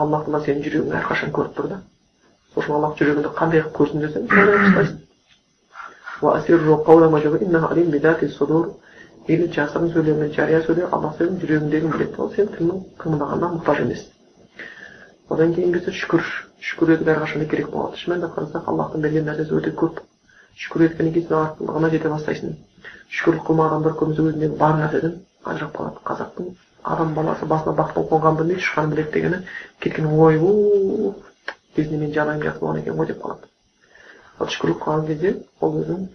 алла 0.00 0.18
тағала 0.24 0.40
сенің 0.46 0.62
жүрегіңді 0.66 0.96
әрқашан 1.00 1.30
көріп 1.36 1.52
тұр 1.56 1.66
да 1.72 1.78
сол 2.54 2.62
үшін 2.62 2.74
аллах 2.78 2.96
жүрегіңді 3.00 3.30
қандай 3.38 3.60
қылып 3.64 3.74
көрсін 3.78 3.98
десең 4.04 4.22
жасырын 9.54 9.90
сөйлеу 9.94 10.16
мен 10.20 10.32
жария 10.36 10.60
сөйлеу 10.66 10.88
алла 10.92 11.10
сенің 11.18 11.40
жүрегіңдегіні 11.42 11.92
біледі 11.96 12.20
ол 12.24 12.30
сен 12.34 12.48
кімнің 12.56 12.78
қимылдағанына 13.02 13.48
мұқтаж 13.56 13.78
емес 13.84 14.02
одан 15.30 15.54
кейінгісі 15.54 15.92
шүкір 16.00 16.24
шүкір 16.70 16.94
ету 16.96 17.10
әрқашанда 17.14 17.46
керек 17.50 17.70
болады 17.70 18.00
шын 18.00 18.14
мәнінде 18.14 18.32
қарасақ 18.36 18.70
аллахтың 18.72 19.04
берген 19.06 19.28
нәрсесі 19.28 19.56
өте 19.60 19.72
көп 19.82 20.00
шүкір 20.56 20.86
еткеннен 20.86 21.14
кейін 21.14 21.28
сен 21.28 21.38
артылығына 21.40 21.90
жете 21.94 22.12
бастайсың 22.14 22.56
шүкірлік 23.18 23.46
қылмаған 23.48 23.72
адамдар 23.76 23.96
көбінесе 24.00 24.26
өзіндегі 24.30 24.58
бар 24.60 24.76
нәрседен 24.80 25.16
ажырап 25.44 25.76
қалады 25.76 26.04
қазақтың 26.10 26.50
адам 26.94 27.14
баласы 27.14 27.46
басына 27.46 27.74
бақтың 27.80 28.06
қонғанын 28.10 28.38
білмейді 28.40 28.62
ұшқанын 28.64 28.94
біледі 28.94 29.12
дегені 29.16 29.40
кеткен 29.80 30.06
ойбу 30.26 31.14
кезінде 31.76 31.98
менің 32.02 32.14
жағдайым 32.16 32.44
жақсы 32.46 32.60
болған 32.64 32.80
екен 32.82 32.96
ғой 33.00 33.10
деп 33.10 33.22
қалады 33.24 33.50
ал 34.38 34.52
шүкірлік 34.54 34.82
қылған 34.84 35.06
кезде 35.10 35.34
ол 35.60 35.76
өзінің 35.80 36.06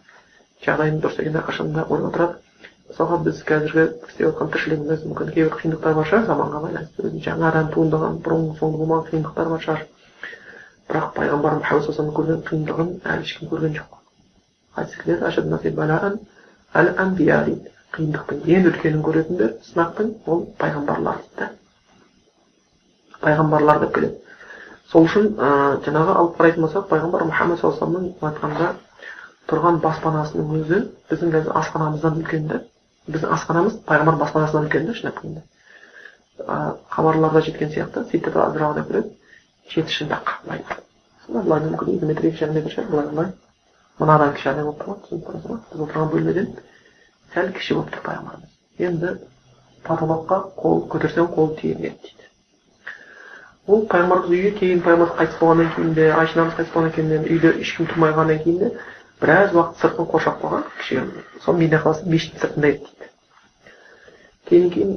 жағдайының 0.66 1.02
дұрыс 1.04 1.20
екенін 1.22 1.40
әрқашанда 1.42 1.88
ойлап 1.90 2.14
отырады 2.14 2.46
мысалға 2.90 3.20
біз 3.26 3.42
қазіргі 3.50 3.84
істеп 4.08 4.26
жатқан 4.28 4.52
тіршілігіміз 4.56 5.06
мүмкін 5.10 5.34
кейбір 5.36 5.58
қиындықтар 5.60 5.96
бар 6.00 6.10
шығар 6.12 6.26
заманға 6.30 6.62
байланысты 6.66 7.12
жаңадан 7.26 7.72
туындаған 7.74 8.20
бұрын 8.26 8.48
соңды 8.60 8.82
болмаған 8.82 9.10
қиындықтар 9.10 9.52
бар 9.54 9.66
шығар 9.66 9.86
бірақ 10.90 11.12
пайғамбар 11.18 11.60
мұхаммад 11.62 11.88
саллаллаху 11.90 12.22
көрген 12.22 12.44
қиындығын 12.50 12.92
әлі 13.14 13.30
ешкім 13.30 13.50
көрген 13.54 13.78
жоқ 13.80 13.95
хадис 14.76 16.32
әл 16.76 16.90
әмбия 17.00 17.38
дейді 17.48 17.72
қиындықтың 17.96 18.42
ең 18.52 18.66
үлкенін 18.70 19.04
көретіндер 19.06 19.52
сынақтың 19.70 20.10
ол 20.32 20.42
пайғамбарлар 20.60 21.22
дейді 21.24 21.48
пайғамбарлар 23.22 23.80
деп 23.86 23.94
келеді 23.96 24.18
сол 24.92 25.08
үшін 25.08 25.30
ә, 25.40 25.52
жаңағы 25.86 26.16
алып 26.20 26.36
қарайтын 26.40 26.66
болсақ 26.66 26.90
пайғамбар 26.90 27.24
мұхаммад 27.30 27.62
саллаллаху 27.62 28.28
айтқанда 28.30 28.68
тұрған 29.50 29.80
баспанасының 29.86 30.52
өзі 30.60 30.82
біздің 31.12 31.34
қазір 31.38 31.56
асханамыздан 31.62 32.20
үлкен 32.20 32.48
да 32.52 32.60
біздің 33.08 33.34
асханамыз 33.38 33.80
пайғамбар 33.88 34.20
баспанасынан 34.26 34.68
үлкен 34.68 34.90
да 34.90 34.98
шын 35.00 35.12
айтқанда 35.14 35.42
хабарларда 36.98 37.46
жеткен 37.48 37.72
сияқты 37.72 38.04
сөйтіп 38.12 38.36
келеді 38.36 39.16
жеті 39.72 39.98
шынтақ 40.02 40.36
былай 40.44 40.64
былай 41.30 41.68
мүмкін 41.70 41.96
екі 41.96 42.12
метр 42.12 42.30
екі 42.30 42.44
жарым 42.44 42.60
метр 42.60 42.76
шығар 42.76 42.92
былай 42.92 43.08
былай 43.14 43.34
мынадан 44.00 44.34
кішкене 44.36 44.64
болып 44.66 44.82
тұрған 44.82 45.00
түсініп 45.06 45.28
тұрсыз 45.30 45.46
ба 45.50 45.58
біз 45.72 45.84
отырған 45.86 46.10
бөлмеден 46.14 46.48
сәл 47.34 47.52
кіші 47.56 47.78
болып 47.78 47.94
тұр 47.96 48.02
пайғамбарымыз 48.08 48.52
енді 48.88 49.14
потолокқа 49.88 50.40
қол 50.60 50.84
көтерсең 50.92 51.30
қол 51.36 51.54
тиер 51.60 51.80
еді 51.80 51.96
дейді 52.04 52.26
ол 53.68 53.86
пайғамбарымыз 53.92 54.36
үйге 54.36 54.52
кейін 54.60 54.84
пайғамбарымыз 54.86 55.18
қайтыс 55.22 55.40
болғаннан 55.40 55.72
кейін 55.76 55.94
де 56.00 56.10
айша 56.12 56.40
анамыз 56.40 56.58
қайтыс 56.60 56.74
болғаннан 56.76 56.96
кейін 56.98 57.10
де 57.14 57.18
үйде 57.36 57.54
ешкім 57.64 57.90
тұрмай 57.94 58.12
қалғаннан 58.18 58.44
кейін 58.44 58.60
де 58.64 58.72
біраз 59.22 59.56
уақыт 59.56 59.82
сыртын 59.82 60.12
қоршап 60.12 60.42
қойған 60.44 60.64
кішігірім 60.82 61.10
сол 61.46 61.60
медина 61.60 61.82
қаласы 61.86 62.10
мешіттің 62.12 62.40
сыртында 62.44 62.68
еді 62.74 62.84
дейді 62.86 63.10
кейін 64.50 64.70
кейін 64.76 64.92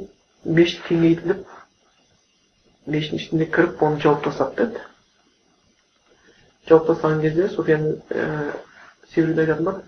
мешіт 0.58 0.82
кеңейтіліп 0.88 1.40
мешіттің 2.94 3.22
ішіне 3.22 3.46
кіріп 3.54 3.82
оны 3.88 4.02
жауып 4.02 4.24
тастады 4.26 4.66
деді 4.66 4.86
жауып 6.68 6.90
тастаған 6.90 7.22
кезде 7.22 7.48
суфиян 7.54 7.86
себебін 9.14 9.44
айтатын 9.44 9.64
бар. 9.70 9.80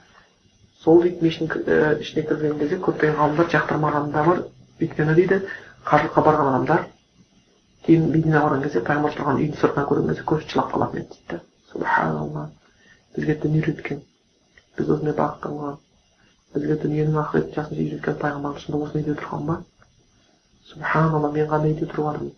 Сол 0.83 1.03
дейді 1.03 1.25
мешіттің 1.27 2.01
ішіне 2.05 2.25
кірген 2.29 2.59
кезде 2.61 2.79
көптеген 2.87 3.19
ғалымдар 3.21 3.51
жақтырмағаны 3.55 4.13
да 4.15 4.25
бар. 4.29 4.43
Өйткені 4.81 5.15
дейді 5.19 5.43
қажылыққа 5.85 6.25
барған 6.25 6.51
адамдар 6.55 6.87
кейін 7.87 8.09
мединаға 8.15 8.49
барған 8.49 8.65
кезде 8.65 8.81
пайғамбар 8.87 9.15
тұрған 9.17 9.39
үйдің 9.41 9.61
сыртынан 9.61 9.87
көрген 9.91 10.09
кезде 10.11 10.25
көзі 10.31 10.49
жылап 10.53 10.73
қалатын 10.75 11.01
еді 11.01 11.15
дейді. 11.17 11.41
Субханалла 11.71 12.49
бізге 13.17 13.37
дін 13.43 13.57
үйреткен 13.61 14.03
біз 14.79 14.91
осындай 14.95 15.15
бағытта 15.21 15.53
болған 15.55 15.79
бізге 16.55 16.77
дүниенің 16.83 17.21
ақыреттің 17.23 17.57
жасын 17.57 17.79
жеп 17.79 17.91
жеткен 17.95 18.19
пайғамбарымыз 18.25 18.67
сонда 18.67 18.83
осыны 18.87 19.03
үйде 19.03 19.17
тұрған 19.21 19.47
ба? 19.49 19.57
Субханалла 20.71 21.33
мен 21.37 21.49
қандай 21.53 21.75
үйде 21.75 21.89
тұрып 21.93 22.11
жатырмын 22.11 22.35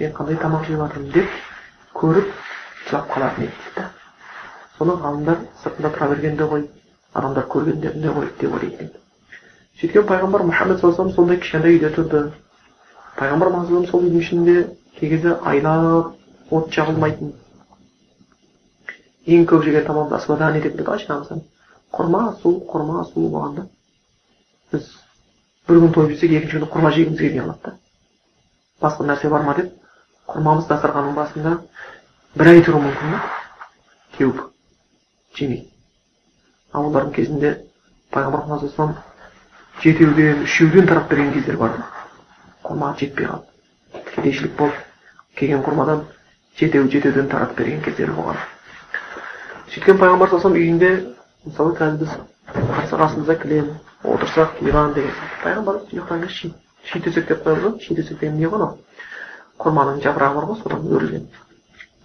мен 0.00 0.16
қандай 0.18 0.40
тамақ 0.44 0.66
жеп 0.68 0.80
жатырмын 0.84 1.12
деп 1.18 1.28
көріп 2.00 2.32
жылап 2.88 3.10
қалатын 3.14 3.48
еді 3.48 3.60
дейді. 3.64 3.88
Соны 4.84 5.00
ғалымдар 5.00 5.38
сыртында 5.62 5.90
тұра 5.94 6.08
бергенде 6.12 6.46
ғой 6.48 6.64
адамдар 7.16 7.46
көргендерінде 7.48 8.12
ғой 8.12 8.28
деп. 8.40 8.52
Ойлайды 8.52 8.90
сөйткен 9.80 10.06
пайғамбар 10.10 10.44
мұхаммед 10.48 10.80
саллаллаху 10.80 11.14
сондай 11.14 11.40
кішкентай 11.40 11.78
үйде 11.78 11.90
тұрды. 11.94 12.20
Пайғамбар 13.16 13.52
мұхаммед 13.54 13.88
сол 13.90 14.04
үйдің 14.04 14.20
ішінде 14.20 14.56
кей 14.98 15.10
кезде 15.14 15.36
айлап 15.42 16.52
от 16.52 16.68
жағылмайтын. 16.76 17.32
Ең 19.24 19.46
көп 19.48 19.64
жеген 19.64 19.86
тамағымыз 19.88 20.18
асвадани 20.20 20.60
деп 20.60 20.76
біледі 20.76 20.92
айша 20.92 21.40
құрма 21.94 22.22
су 22.42 22.56
құрма 22.68 23.04
су 23.12 23.28
болғанда. 23.30 23.68
Біз 24.72 24.88
бір 25.68 25.80
күн 25.84 25.94
тойып 25.94 26.16
жесек 26.16 26.32
екінші 26.38 26.58
күні 26.58 26.72
құрма 26.72 26.90
жегіміз 26.92 27.18
келмей 27.18 27.44
қалады 27.46 27.70
да. 27.70 27.76
Басқа 28.82 29.06
нәрсе 29.08 29.30
бар 29.30 29.46
ма 29.46 29.54
деп? 29.54 29.70
Құрмамыз 30.28 30.66
дастарханның 30.68 31.14
басында 31.14 31.60
бір 32.34 32.50
ай 32.50 32.64
тұруы 32.66 32.82
мүмкін 32.88 33.14
ба 33.14 33.22
теуіп 34.18 34.53
жемейді 35.38 35.70
ал 36.74 36.88
олардың 36.90 37.12
кезінде 37.14 37.56
пайғамбар 38.14 38.46
мұхаммад 38.48 39.02
жетеуден 39.82 40.42
үшеуден 40.44 40.86
тарап 40.86 41.08
берген 41.10 41.32
кездер 41.32 41.56
бар. 41.58 41.72
Құрма 42.64 42.94
жетпей 42.98 43.26
қалды. 43.26 44.04
Кедейшілік 44.14 44.56
болып 44.58 44.76
келген 45.36 45.62
құрмадан 45.66 46.04
жетеу 46.58 46.88
жетеуден 46.90 47.28
таратып 47.28 47.58
берген 47.58 47.82
кездер 47.82 48.12
болған. 48.14 48.38
Сөйткен 49.74 49.98
пайғамбар 49.98 50.30
саллаллаху 50.30 50.62
үйінде 50.62 50.90
мысалы 51.44 51.74
қазір 51.78 51.98
біз 52.00 52.14
қарсы 52.54 53.00
қасымызда 53.02 53.36
кілем 53.42 53.72
отырсақ 54.04 54.60
диван 54.62 54.94
деген 54.94 55.10
ұйықтаған 55.44 56.26
кезде 56.26 56.34
ши 56.38 56.52
ши 56.84 57.00
төсек 57.00 57.28
деп 57.28 57.44
қоямыз 57.44 57.64
ғой 57.64 57.80
ши 57.82 57.94
төсек 57.94 58.20
деген 58.20 58.38
не 58.38 58.46
ғой 58.46 58.60
анау? 58.60 58.78
Құрманың 59.58 60.00
жапырағы 60.04 60.34
бар 60.34 60.48
ғой 60.52 60.62
содан 60.62 60.86
өрілген. 60.86 61.28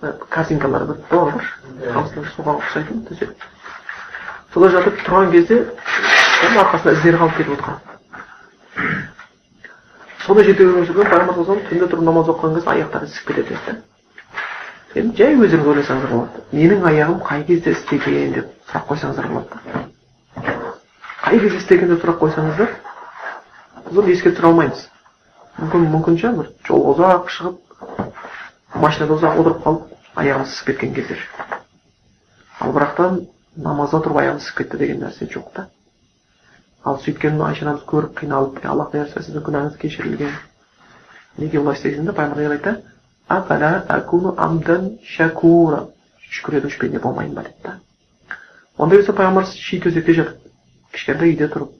Корзинкалар 0.01 0.85
бір 0.89 0.97
бар 1.11 1.43
қамыстың 1.95 2.29
суға 2.35 2.55
ұқсайтын 2.61 3.03
төсек 3.09 3.45
солай 4.53 4.73
жатып 4.75 5.03
тұрған 5.03 5.31
кезде 5.35 5.59
оның 5.59 6.59
арқасында 6.63 6.95
іздері 6.97 7.21
қалып 7.23 7.37
кетіп 7.37 7.53
отырған 7.57 7.77
сондай 10.25 10.49
жерде 10.49 10.63
өмір 10.69 10.89
сүрген 10.89 11.13
пайғамбар 11.13 11.63
түнде 11.69 11.85
тұрып 11.85 12.03
намаз 12.07 12.31
оқыған 12.33 12.57
кезде 12.59 12.75
аяқтары 12.75 13.11
ісіп 13.11 13.31
кетеді 13.31 13.47
дейді 13.49 13.63
да 13.67 13.79
енді 14.95 15.17
жай 15.17 15.35
өздеріңіз 15.37 15.67
ойласаңыздар 15.69 16.11
болады. 16.11 16.43
Менің 16.51 16.85
аяғым 16.89 17.19
қай 17.21 17.43
кезде 17.45 17.75
істеген 17.75 18.31
деп 18.33 18.47
сұрақ 18.71 18.87
қойсаңыздар 18.89 19.27
болады. 19.29 19.53
Қай 21.21 21.39
кезде 21.43 21.59
істеген 21.59 21.91
деп 21.93 22.01
сұрақ 22.01 22.17
қойсаңыздар 22.23 22.71
біз 23.85 23.99
оны 24.01 24.15
еске 24.15 24.31
түсіре 24.33 24.49
алмаймыз. 24.49 24.81
Мүмкін 25.59 25.85
мүмкін 25.93 26.17
шығар 26.23 26.39
бір 26.39 26.49
жолға 26.65 26.95
ұзақ 26.95 27.29
шығып 27.35 28.08
машинада 28.75 29.13
ұзақ 29.17 29.39
отырып 29.41 29.63
қалып 29.63 29.81
аяғымыз 30.15 30.53
ісіп 30.53 30.65
кеткен 30.67 30.93
кездер. 30.93 31.19
Ал 32.59 32.73
бірақтан 32.75 33.27
намазда 33.55 33.97
тұрып 34.05 34.21
аяғым 34.21 34.39
ісіп 34.43 34.57
кетті 34.61 34.77
деген 34.77 34.99
нәрсе 35.03 35.29
жоқ 35.33 35.51
та. 35.55 35.67
Ал 36.83 36.99
сөйткен 37.03 37.41
айша 37.41 37.65
анамыз 37.65 37.83
көріп 37.89 38.13
қиналып 38.21 38.65
аллах 38.65 38.91
бұйырса 38.93 39.23
сіздің 39.25 39.43
күнәңіз 39.47 39.77
кешірілген 39.81 40.33
неге 41.37 41.59
олай 41.59 41.75
істейсің 41.75 42.05
деп 42.05 42.15
пайғамбар 42.19 42.51
айтады 42.55 42.81
шүкір 46.29 46.59
етуші 46.59 46.79
пенде 46.79 46.99
болмайын 46.99 47.33
ба 47.33 47.43
дейді 47.43 47.63
да 47.63 47.79
ондай 48.77 48.99
болса 48.99 49.13
пайғамбар 49.17 49.45
ши 49.49 49.79
төсекте 49.81 50.13
жатып 50.17 50.37
кішкентай 50.93 51.33
үйде 51.33 51.47
тұрып 51.53 51.71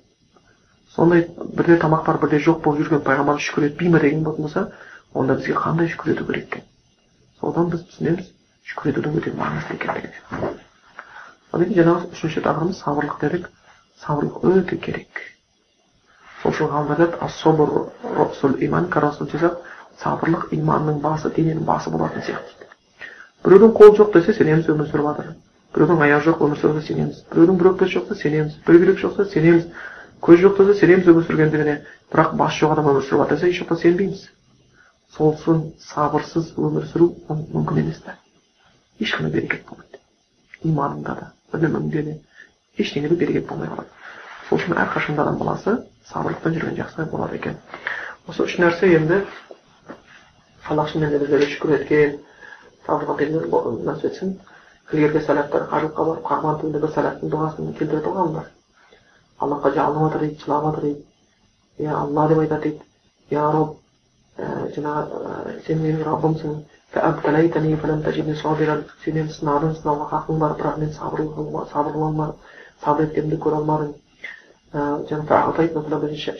сондай 0.95 1.25
бірде 1.57 1.77
тамақ 1.81 2.05
бар 2.05 2.19
бірде 2.23 2.39
жоқ 2.45 2.61
болып 2.65 2.81
жүрген 2.83 3.03
пайғамбар 3.05 3.41
шүкір 3.45 3.69
етпей 3.69 3.89
ма 3.89 3.99
деген 4.03 4.23
болатын 4.23 4.47
болса 4.47 4.65
онда 5.13 5.35
бізге 5.39 5.53
қандай 5.53 5.91
шүкір 5.93 6.15
ету 6.15 6.25
керек 6.25 6.47
екен? 6.47 6.63
Содан 7.39 7.65
біз 7.73 7.81
түсінеміз 7.89 8.25
шүкір 8.69 9.09
өте 9.09 9.29
маңызды 9.39 9.71
екендігін 9.79 10.13
одан 11.51 11.67
кейін 11.69 11.79
жаңағы 11.79 12.03
үшінші 12.13 12.39
тақырыбымыз 12.45 12.77
сабырлық 12.83 13.17
дедік 13.23 13.43
сабырлық 14.03 14.35
өте 14.51 14.75
керек 14.77 15.11
сол 16.43 16.51
үшін 16.53 16.67
ғалымдар 16.73 16.99
айтады 17.07 17.19
сабырлық 19.99 20.53
иманның 20.55 21.01
басы 21.03 21.27
дененің 21.35 21.65
басы 21.67 21.91
болатын 21.91 22.23
сияқты 22.23 22.53
дейді 22.59 22.73
біреудің 23.43 23.71
қолы 23.75 23.97
жоқ 23.99 24.13
десе 24.13 24.31
сенеміз 24.37 24.65
өмір 24.71 24.87
сүріп 24.91 25.05
жатыр 25.09 25.27
біреудің 25.75 25.99
аяғы 26.05 26.23
жоқ 26.29 26.37
өмір 26.45 26.57
сүріп 26.61 26.77
сенеміз 26.87 27.15
біреудің 27.33 27.55
бір 27.59 27.67
өкпесі 27.73 27.93
жоқ 27.97 28.05
десе 28.13 28.21
сенеміз 28.23 28.53
бір 28.67 28.75
бүйрек 28.79 28.97
жоқ 29.03 29.13
десе 29.17 29.31
сенеміз 29.33 29.63
көз 30.23 30.37
жоқ 30.45 30.53
десе 30.61 30.73
сенеміз 30.79 31.05
өмір 31.11 31.23
сүргендігіне 31.27 31.75
бірақ 32.13 32.29
басы 32.39 32.55
жоқ 32.63 32.71
адам 32.77 32.85
өмір 32.93 33.03
сүріп 33.09 33.19
жатыр 33.25 33.35
десе 33.35 33.47
ешуақытта 33.51 33.75
сенбейміз 33.83 34.21
сол 35.15 35.33
үшін 35.35 35.61
сабырсыз 35.83 36.53
өмір 36.57 36.87
сүру 36.91 37.09
мүмкін 37.29 37.81
емес 37.83 38.01
та. 38.05 38.15
Ешқандай 38.99 39.31
берекет 39.31 39.65
болмайды. 39.67 39.99
Иманыңда 40.63 41.15
да 41.19 41.31
біліміңде 41.53 42.03
де 42.03 42.15
ештеңеде 42.77 43.15
берекет 43.15 43.47
болмай 43.47 43.69
қалады. 43.71 43.89
Сол 44.49 44.59
үшін 44.59 44.77
әрқашанда 44.83 45.25
адам 45.25 45.39
баласы 45.39 45.77
сабырлықпен 46.11 46.57
жүрген 46.57 46.77
жақсы 46.81 47.05
болады 47.11 47.39
екен. 47.39 47.57
Осы 48.27 48.43
үш 48.43 48.57
нәрсе 48.59 48.91
енді 48.95 49.23
аллах 50.67 50.91
шынымен 50.91 51.11
де 51.15 51.23
біздерге 51.25 51.49
шүкір 51.55 51.75
еткен 51.79 52.19
насіп 52.87 54.05
етсін. 54.11 54.37
Ілгергі 54.93 55.21
сәләфтар 55.25 55.67
қажылыққа 55.69 56.05
барып 56.05 56.23
қағбан 56.25 56.71
бір 56.73 56.89
сәләфтің 56.95 57.29
дұғасын 57.29 57.75
келтіреді 57.77 58.09
ғой 58.09 58.15
ғалымдар 58.15 58.47
аллахқа 59.39 59.71
жалынып 59.75 60.03
жатыр 60.05 60.21
дейді 60.25 60.43
жылап 60.43 60.63
жатыр 60.65 60.81
дейді. 60.83 61.03
Иә 61.79 61.93
алла 61.95 62.27
деп 62.27 62.39
айтады 62.39 62.61
дейді. 62.63 62.83
Я 63.29 63.51
роб 63.51 63.77
сен 64.74 65.78
менің 65.84 66.02
раббымсың 66.10 66.54
فأبتليتني 66.94 67.76
فلم 67.76 68.00
تجدني 68.06 68.34
صابرا 68.42 68.76
сенен 69.04 69.28
сынадың 69.36 69.72
сынауға 69.80 70.06
хақың 70.12 70.36
бар 70.42 70.52
бірақ 70.60 70.76
мен 70.82 70.92
сабыр 70.98 71.20
сабыр 71.72 71.92
қыла 71.96 72.08
алмадым 72.10 72.36
сабыр 72.84 73.02
еткенімді 73.08 73.36
көре 73.42 73.56
алмадым 73.58 73.90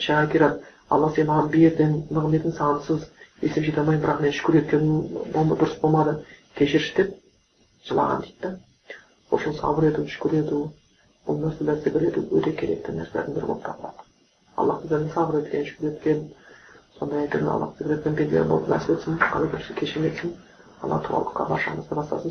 жаңағы 0.05 0.49
алла 0.89 1.09
сен 1.15 1.27
маған 1.27 1.47
бердің 1.53 1.93
нығметін 2.13 2.53
сансыз 2.55 3.05
есім 3.41 3.63
жете 3.65 3.81
алмаймын 3.81 4.03
бірақ 4.05 4.19
мен 4.21 4.33
шүкір 4.37 4.57
еткенім 4.61 4.91
дұрыс 5.33 5.75
болмады 5.81 6.13
кешірші 6.59 6.95
деп 6.99 7.09
жылаған 7.89 8.21
дейді 8.25 8.41
да 8.43 8.51
сол 9.29 9.39
үшін 9.39 9.55
сабыр 9.59 9.87
ету 9.89 10.05
шүкір 10.15 10.37
ету 10.43 10.59
бұл 11.27 11.41
нәрселер 11.41 11.81
зікір 11.87 12.05
ету 12.11 12.25
өте 12.37 12.53
керекті 12.59 12.93
нәрселердің 12.99 13.39
бірі 13.39 13.49
болып 13.49 13.65
табылады 13.65 14.05
аллах 14.61 14.83
біздерді 14.83 15.13
сабыр 15.15 15.41
еткен 15.41 15.65
шүкір 15.71 15.89
еткен 15.91 16.21
сондай 17.00 17.28
күні 17.32 17.48
аллах 17.50 17.70
зікір 17.78 17.92
еткен 17.96 18.16
пенделер 18.18 18.48
болып 18.50 18.66
нәсіп 18.72 18.90
етсін 18.94 19.18
қалай 19.22 19.48
кешірім 19.80 20.08
етсін 20.12 20.30
алла 20.84 20.98
туалыққа 21.08 21.42
баршамызды 21.52 22.00
бастасын 22.02 22.30